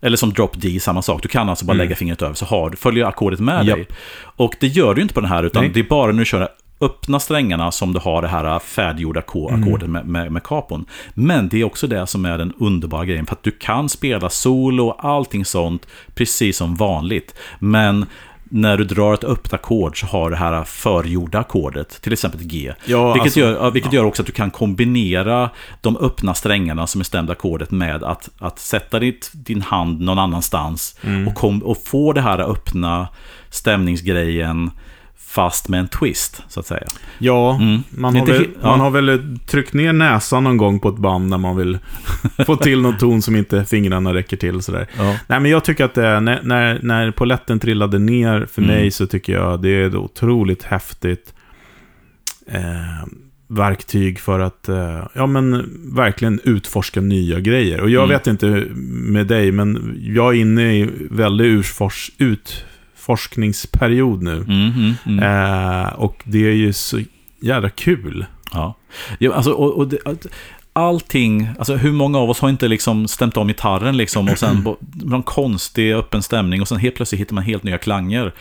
Eller 0.00 0.16
som 0.16 0.32
drop 0.32 0.52
D, 0.60 0.78
samma 0.80 1.02
sak. 1.02 1.22
Du 1.22 1.28
kan 1.28 1.48
alltså 1.48 1.64
bara 1.64 1.72
lägga 1.76 1.96
fingret 1.96 2.22
över 2.22 2.34
så 2.34 2.44
har, 2.44 2.70
följer 2.70 3.04
ackordet 3.06 3.40
med 3.40 3.54
Mm. 3.54 3.66
Japp. 3.66 3.76
dig. 3.76 3.86
Och 4.20 4.54
det 4.60 4.66
gör 4.66 4.94
du 4.94 5.02
inte 5.02 5.14
på 5.14 5.20
den 5.20 5.30
här, 5.30 5.42
utan 5.42 5.62
Nej. 5.62 5.70
det 5.74 5.80
är 5.80 5.84
bara 5.84 6.12
när 6.12 6.18
du 6.18 6.24
kör 6.24 6.48
öppna 6.80 7.20
strängarna 7.20 7.70
som 7.72 7.92
du 7.92 8.00
har 8.00 8.22
det 8.22 8.28
här 8.28 8.58
färdiggjorda 8.58 9.22
Mm. 9.34 9.62
ackordet 9.62 9.90
med, 9.90 10.06
med, 10.06 10.32
med 10.32 10.42
kapon. 10.42 10.84
Men 11.14 11.48
det 11.48 11.60
är 11.60 11.64
också 11.64 11.86
det 11.86 12.06
som 12.06 12.24
är 12.24 12.38
den 12.38 12.52
underbara 12.58 13.04
grejen, 13.04 13.26
för 13.26 13.32
att 13.32 13.42
du 13.42 13.50
kan 13.50 13.88
spela 13.88 14.30
solo 14.30 14.86
och 14.86 15.04
allting 15.04 15.44
sånt 15.44 15.86
precis 16.14 16.56
som 16.56 16.76
vanligt. 16.76 17.34
Men 17.58 18.06
när 18.50 18.76
du 18.76 18.84
drar 18.84 19.14
ett 19.14 19.24
öppet 19.24 19.52
ackord 19.52 20.00
så 20.00 20.06
har 20.06 20.30
det 20.30 20.36
här 20.36 20.64
förgjorda 20.64 21.38
ackordet, 21.38 22.02
till 22.02 22.12
exempel 22.12 22.40
G. 22.42 22.72
Ja, 22.84 23.12
vilket 23.12 23.22
alltså, 23.22 23.40
gör, 23.40 23.52
ja, 23.52 23.70
vilket 23.70 23.92
gör 23.92 24.04
också 24.04 24.22
att 24.22 24.26
du 24.26 24.32
kan 24.32 24.50
kombinera 24.50 25.50
de 25.80 25.96
öppna 25.96 26.34
strängarna 26.34 26.86
som 26.86 27.00
är 27.00 27.04
stämda 27.04 27.32
ackordet 27.32 27.70
med 27.70 28.04
att, 28.04 28.28
att 28.38 28.58
sätta 28.58 28.98
ditt, 28.98 29.30
din 29.34 29.62
hand 29.62 30.00
någon 30.00 30.18
annanstans 30.18 30.98
Mm. 31.02 31.28
och, 31.28 31.34
kom, 31.34 31.62
och 31.62 31.78
få 31.84 32.12
det 32.12 32.20
här 32.20 32.38
öppna 32.38 33.08
stämningsgrejen 33.50 34.70
fast 35.38 35.68
med 35.68 35.80
en 35.80 35.88
twist, 35.88 36.42
så 36.48 36.60
att 36.60 36.66
säga. 36.66 36.86
Ja, 37.18 37.54
Mm. 37.60 37.82
man, 37.90 38.16
har 38.16 38.26
väl, 38.26 38.46
ja. 38.62 38.68
man 38.68 38.80
har 38.80 38.90
väl 38.90 39.38
tryckt 39.46 39.72
ner 39.72 39.92
näsan 39.92 40.44
någon 40.44 40.56
gång 40.56 40.80
på 40.80 40.88
ett 40.88 40.96
band 40.98 41.28
när 41.30 41.38
man 41.38 41.56
vill 41.56 41.78
få 42.46 42.56
till 42.56 42.80
någon 42.80 42.96
ton 42.98 43.22
som 43.22 43.36
inte 43.36 43.64
fingrarna 43.64 44.14
räcker 44.14 44.36
till. 44.36 44.62
Sådär. 44.62 44.86
Ja. 44.98 45.16
Nej, 45.26 45.40
men 45.40 45.50
jag 45.50 45.64
tycker 45.64 45.84
att 45.84 45.94
det, 45.94 46.20
när, 46.20 46.42
när, 46.42 46.78
när 46.82 47.10
poletten 47.10 47.60
trillade 47.60 47.98
ner 47.98 48.46
för 48.52 48.62
Mm. 48.62 48.74
mig 48.74 48.90
så 48.90 49.06
tycker 49.06 49.32
jag 49.32 49.62
det 49.62 49.68
är 49.68 49.86
ett 49.88 49.94
otroligt 49.94 50.62
häftigt 50.62 51.34
eh, 52.52 53.06
verktyg 53.48 54.20
för 54.20 54.40
att 54.40 54.68
eh, 54.68 55.06
ja, 55.14 55.26
men, 55.26 55.70
verkligen 55.94 56.40
utforska 56.44 57.00
nya 57.00 57.40
grejer. 57.40 57.80
Och 57.80 57.90
jag 57.90 58.04
Mm. 58.04 58.16
vet 58.18 58.26
inte 58.26 58.46
med 58.86 59.26
dig, 59.26 59.52
men 59.52 59.98
jag 60.02 60.34
är 60.36 60.40
inne 60.40 60.62
i 60.78 60.90
väldigt 61.10 61.44
utfors, 61.46 62.10
utforskningsperiod 63.08 64.22
nu. 64.22 64.36
Mm, 64.36 64.72
mm, 64.72 64.94
mm. 65.06 65.84
Eh, 65.84 65.92
och 65.92 66.22
det 66.24 66.48
är 66.48 66.54
ju 66.54 66.72
så 66.72 67.00
jävla 67.40 67.70
kul. 67.70 68.26
Ja, 68.52 68.74
ja 69.18 69.34
alltså, 69.34 69.52
och, 69.52 69.76
och 69.76 69.88
det, 69.88 69.98
allting, 70.72 71.48
alltså 71.58 71.76
hur 71.76 71.92
många 71.92 72.18
av 72.18 72.30
oss 72.30 72.40
har 72.40 72.48
inte 72.48 72.68
liksom 72.68 73.08
stämt 73.08 73.36
om 73.36 73.48
gitarren 73.48 73.96
liksom 73.96 74.28
och 74.28 74.38
sen 74.38 74.76
någon 74.92 75.22
konstig 75.22 75.94
öppen 75.94 76.22
stämning 76.22 76.60
och 76.60 76.68
sen 76.68 76.78
helt 76.78 76.94
plötsligt 76.94 77.20
hittar 77.20 77.34
man 77.34 77.44
helt 77.44 77.62
nya 77.62 77.78
klanger 77.78 78.32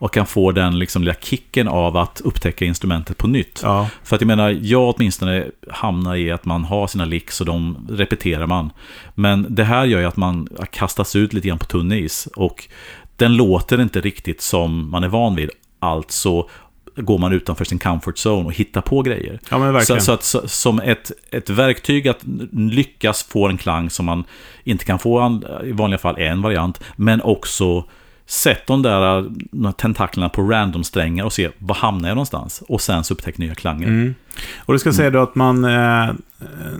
och 0.00 0.14
kan 0.14 0.26
få 0.26 0.52
den 0.52 0.78
liksom 0.78 1.02
lilla 1.02 1.14
kicken 1.14 1.68
av 1.68 1.96
att 1.96 2.20
upptäcka 2.24 2.64
instrumentet 2.64 3.18
på 3.18 3.26
nytt. 3.26 3.60
Ja. 3.62 3.88
För 4.02 4.16
att 4.16 4.22
jag 4.22 4.26
menar, 4.26 4.58
jag 4.62 4.94
åtminstone 4.96 5.46
hamnar 5.70 6.16
i 6.16 6.30
att 6.30 6.44
man 6.44 6.64
har 6.64 6.86
sina 6.86 7.04
licks 7.04 7.40
och 7.40 7.46
de 7.46 7.86
repeterar 7.90 8.46
man. 8.46 8.70
Men 9.14 9.46
det 9.48 9.64
här 9.64 9.84
gör 9.84 10.00
ju 10.00 10.06
att 10.06 10.16
man 10.16 10.48
kastas 10.70 11.16
ut 11.16 11.32
lite 11.32 11.48
grann 11.48 11.58
på 11.58 11.66
tunn 11.66 11.92
is 11.92 12.28
och 12.36 12.68
den 13.16 13.36
låter 13.36 13.80
inte 13.80 14.00
riktigt 14.00 14.40
som 14.40 14.90
man 14.90 15.04
är 15.04 15.08
van 15.08 15.34
vid. 15.36 15.50
Alltså 15.78 16.48
går 16.96 17.18
man 17.18 17.32
utanför 17.32 17.64
sin 17.64 17.78
comfort 17.78 18.26
zone 18.26 18.44
och 18.44 18.52
hittar 18.52 18.80
på 18.80 19.02
grejer. 19.02 19.40
Ja, 19.50 19.80
Så, 19.80 20.00
så 20.00 20.12
att 20.12 20.22
så, 20.22 20.48
som 20.48 20.80
ett, 20.80 21.12
ett 21.30 21.50
verktyg 21.50 22.08
att 22.08 22.20
lyckas 22.52 23.22
få 23.22 23.48
en 23.48 23.56
klang 23.56 23.90
som 23.90 24.06
man 24.06 24.24
inte 24.64 24.84
kan 24.84 24.98
få 24.98 25.40
i 25.64 25.72
vanliga 25.72 25.98
fall 25.98 26.18
är 26.18 26.26
en 26.26 26.42
variant, 26.42 26.80
men 26.96 27.22
också 27.22 27.84
sätt 28.26 28.66
de 28.66 28.82
där 28.82 29.18
äh, 29.64 29.70
tentaklerna 29.72 30.28
på 30.28 30.42
random-strängar 30.42 31.24
och 31.24 31.32
se 31.32 31.50
var 31.58 31.74
hamnar 31.74 32.08
jag 32.08 32.16
någonstans 32.16 32.62
och 32.68 32.80
sen 32.80 33.04
så 33.04 33.14
upptäck 33.14 33.38
nya 33.38 33.54
klanger. 33.54 33.86
Mm. 33.86 34.14
Och 34.58 34.72
det 34.72 34.78
ska 34.78 34.92
säga 34.92 35.10
då 35.10 35.22
att 35.22 35.34
man, 35.34 35.64
eh, 35.64 36.08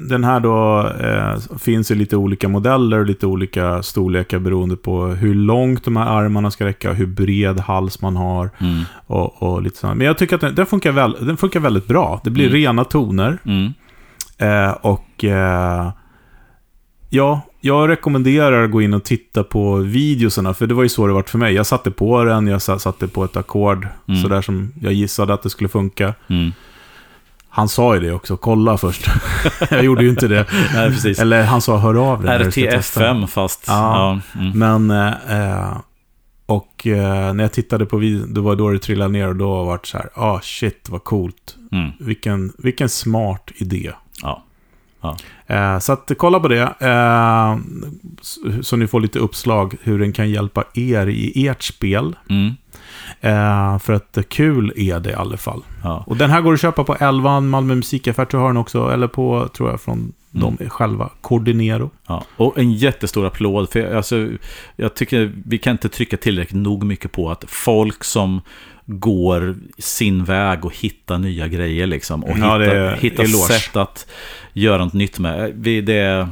den 0.08 0.24
här 0.24 0.40
då 0.40 0.88
eh, 1.00 1.58
finns 1.58 1.90
i 1.90 1.94
lite 1.94 2.16
olika 2.16 2.48
modeller 2.48 2.98
och 2.98 3.06
lite 3.06 3.26
olika 3.26 3.82
storlekar 3.82 4.38
beroende 4.38 4.76
på 4.76 5.06
hur 5.06 5.34
långt 5.34 5.84
de 5.84 5.96
här 5.96 6.06
armarna 6.06 6.50
ska 6.50 6.64
räcka, 6.64 6.92
hur 6.92 7.06
bred 7.06 7.60
hals 7.60 8.00
man 8.02 8.16
har 8.16 8.50
Mm. 8.60 8.82
och, 9.06 9.42
och 9.42 9.62
lite 9.62 9.76
sånt. 9.78 9.96
Men 9.96 10.06
jag 10.06 10.18
tycker 10.18 10.34
att 10.34 10.40
den, 10.40 10.54
den, 10.54 10.66
funkar, 10.66 10.92
väl, 10.92 11.16
den 11.20 11.36
funkar 11.36 11.60
väldigt 11.60 11.86
bra. 11.86 12.20
Det 12.24 12.30
blir 12.30 12.44
Mm. 12.46 12.56
rena 12.56 12.84
toner 12.84 13.38
Mm. 13.44 13.72
eh, 14.38 14.70
och 14.70 15.24
eh, 15.24 15.90
ja, 17.10 17.40
jag 17.60 17.88
rekommenderar 17.88 18.64
att 18.64 18.70
gå 18.70 18.82
in 18.82 18.94
och 18.94 19.04
titta 19.04 19.44
på 19.44 19.74
videosarna, 19.76 20.54
för 20.54 20.66
det 20.66 20.74
var 20.74 20.82
ju 20.82 20.88
så 20.88 21.06
det 21.06 21.12
var 21.12 21.22
för 21.22 21.38
mig. 21.38 21.54
Jag 21.54 21.66
satte 21.66 21.90
på 21.90 22.24
den, 22.24 22.46
jag 22.46 22.62
sa- 22.62 22.78
satte 22.78 23.08
på 23.08 23.24
ett 23.24 23.36
ackord, 23.36 23.88
Mm. 24.08 24.22
sådär 24.22 24.42
som 24.42 24.72
jag 24.80 24.92
gissade 24.92 25.34
att 25.34 25.42
det 25.42 25.50
skulle 25.50 25.68
funka. 25.68 26.14
Mm. 26.28 26.52
Han 27.48 27.68
sa 27.68 27.94
ju 27.94 28.00
det 28.00 28.12
också, 28.12 28.36
kolla 28.36 28.78
först. 28.78 29.06
jag 29.70 29.84
gjorde 29.84 30.02
ju 30.04 30.10
inte 30.10 30.28
det. 30.28 30.46
Nej, 30.74 30.90
precis. 30.90 31.18
Eller 31.18 31.44
han 31.44 31.60
sa 31.60 31.76
hör 31.78 31.94
av 32.12 32.22
dig. 32.22 32.38
RTF5 32.38 33.26
fast... 33.26 33.64
Ja. 33.68 34.20
Ja. 34.34 34.40
Mm. 34.40 34.58
Men, 34.86 35.10
eh, 35.40 35.76
och 36.46 36.86
eh, 36.86 37.32
när 37.34 37.44
jag 37.44 37.52
tittade 37.52 37.86
på 37.86 37.96
videon, 37.96 38.34
det 38.34 38.40
var 38.40 38.56
då 38.56 38.70
det 38.70 38.78
trillade 38.78 39.12
ner 39.12 39.28
och 39.28 39.36
då 39.36 39.64
var 39.64 39.78
det 39.82 39.86
så 39.86 39.98
här, 39.98 40.08
ah 40.14 40.40
shit 40.42 40.88
vad 40.88 41.04
coolt. 41.04 41.56
Mm. 41.72 41.90
Vilken, 42.00 42.52
vilken 42.58 42.88
smart 42.88 43.50
idé. 43.54 43.90
Ja. 44.22 44.42
Eh, 45.46 45.78
så 45.78 45.92
att 45.92 46.10
kolla 46.18 46.40
på 46.40 46.48
det, 46.48 46.62
eh, 46.80 47.56
så, 48.20 48.40
så 48.62 48.76
ni 48.76 48.86
får 48.86 49.00
lite 49.00 49.18
uppslag 49.18 49.74
hur 49.82 49.98
den 49.98 50.12
kan 50.12 50.30
hjälpa 50.30 50.64
er 50.74 51.06
i 51.06 51.46
ert 51.48 51.62
spel. 51.62 52.16
Mm. 52.30 52.54
Eh, 53.20 53.78
för 53.78 53.92
att 53.92 54.18
kul 54.28 54.72
är 54.76 55.00
det 55.00 55.10
i 55.10 55.14
alla 55.14 55.36
fall. 55.36 55.62
Ja. 55.84 56.04
Och 56.06 56.16
den 56.16 56.30
här 56.30 56.40
går 56.40 56.52
att 56.54 56.60
köpa 56.60 56.84
på 56.84 56.94
Elvan, 56.94 57.48
Malmö 57.48 57.74
musikaffär 57.74 58.24
tror 58.24 58.40
jag 58.40 58.44
har 58.44 58.52
den 58.52 58.56
också, 58.60 58.90
eller 58.92 59.06
på, 59.08 59.48
tror 59.56 59.70
jag, 59.70 59.80
från 59.80 60.12
Mm. 60.34 60.56
de 60.58 60.68
själva, 60.68 61.10
Coordinero. 61.20 61.90
Ja, 62.06 62.24
och 62.36 62.58
en 62.58 62.72
jättestor 62.72 63.26
applåd. 63.26 63.70
För 63.70 63.80
jag- 63.80 63.92
alltså, 63.96 64.28
jag 64.76 64.94
tycker 64.94 65.32
vi 65.46 65.58
kan 65.58 65.72
inte 65.72 65.88
trycka 65.88 66.16
tillräckligt 66.16 66.62
nog 66.62 66.84
mycket 66.84 67.12
på 67.12 67.30
att 67.30 67.44
folk 67.48 68.04
som 68.04 68.40
går 68.86 69.56
sin 69.78 70.24
väg 70.24 70.64
och 70.64 70.76
hittar 70.76 71.18
nya 71.18 71.48
grejer 71.48 71.86
liksom. 71.86 72.24
Och 72.24 72.38
Ja, 72.38 72.58
hittar, 72.58 72.96
hittar 72.96 73.24
sätt 73.24 73.76
att 73.76 74.06
göra 74.52 74.84
något 74.84 74.92
nytt 74.92 75.18
med. 75.18 75.52
Vi, 75.56 75.80
det 75.80 75.94
är 75.98 76.28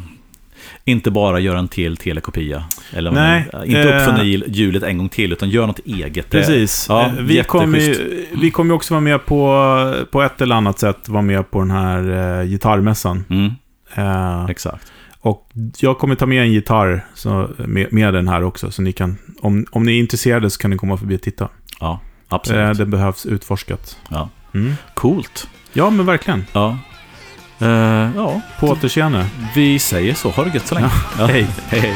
inte 0.84 1.10
bara 1.10 1.40
göra 1.40 1.58
en 1.58 1.68
till 1.68 1.96
telekopia. 1.96 2.64
Eller 2.92 3.10
Nej, 3.10 3.48
man- 3.52 3.64
inte 3.64 3.80
eh, 3.80 3.96
uppfinna 3.96 4.24
hjulet 4.48 4.82
en 4.82 4.98
gång 4.98 5.08
till, 5.08 5.32
utan 5.32 5.50
gör 5.50 5.66
något 5.66 5.78
eget. 5.84 6.30
Precis. 6.30 6.86
Ja, 6.88 7.06
Eh, 7.06 7.12
vi 7.12 7.42
kommer 7.44 7.78
ju 7.78 8.26
vi 8.40 8.50
kommer 8.50 8.74
också 8.74 8.94
vara 8.94 9.00
med 9.00 9.26
på, 9.26 9.94
på 10.10 10.22
ett 10.22 10.40
eller 10.40 10.54
annat 10.56 10.78
sätt, 10.78 11.08
vara 11.08 11.22
med 11.22 11.50
på 11.50 11.58
den 11.58 11.70
här 11.70 12.40
eh, 12.40 12.46
gitarrmässan. 12.46 13.24
Mm, 13.30 13.52
Eh, 13.96 14.44
exakt. 14.50 14.92
och 15.20 15.50
jag 15.78 15.98
kommer 15.98 16.14
ta 16.14 16.26
med 16.26 16.42
en 16.42 16.52
gitarr 16.52 17.06
så, 17.14 17.50
med, 17.58 17.92
med 17.92 18.14
den 18.14 18.28
här 18.28 18.42
också, 18.44 18.70
så 18.70 18.82
ni 18.82 18.92
kan, 18.92 19.18
om, 19.40 19.66
om 19.70 19.82
ni 19.82 19.92
är 19.92 19.98
intresserade 20.00 20.50
så 20.50 20.58
kan 20.58 20.70
ni 20.70 20.76
komma 20.76 20.96
förbi 20.96 21.16
och 21.16 21.20
titta. 21.22 21.48
Ja, 21.80 22.00
absolut. 22.34 22.78
det 22.78 22.86
behövs 22.86 23.26
utforskat. 23.26 23.96
Ja. 24.10 24.28
Mm. 24.54 24.76
Coolt. 24.94 25.48
Ja, 25.72 25.90
men 25.90 26.06
verkligen. 26.06 26.46
Ja. 26.52 26.78
Eh, 27.60 27.68
ja, 28.16 28.40
På 28.60 28.66
återseende. 28.68 29.26
vi 29.54 29.78
säger 29.78 30.14
så. 30.14 30.30
Ha 30.30 30.44
det 30.44 30.54
gött 30.54 30.66
så 30.66 30.74
länge. 30.74 30.90
Ja, 31.18 31.26
hej. 31.26 31.46
hej, 31.68 31.80
hej. 31.80 31.94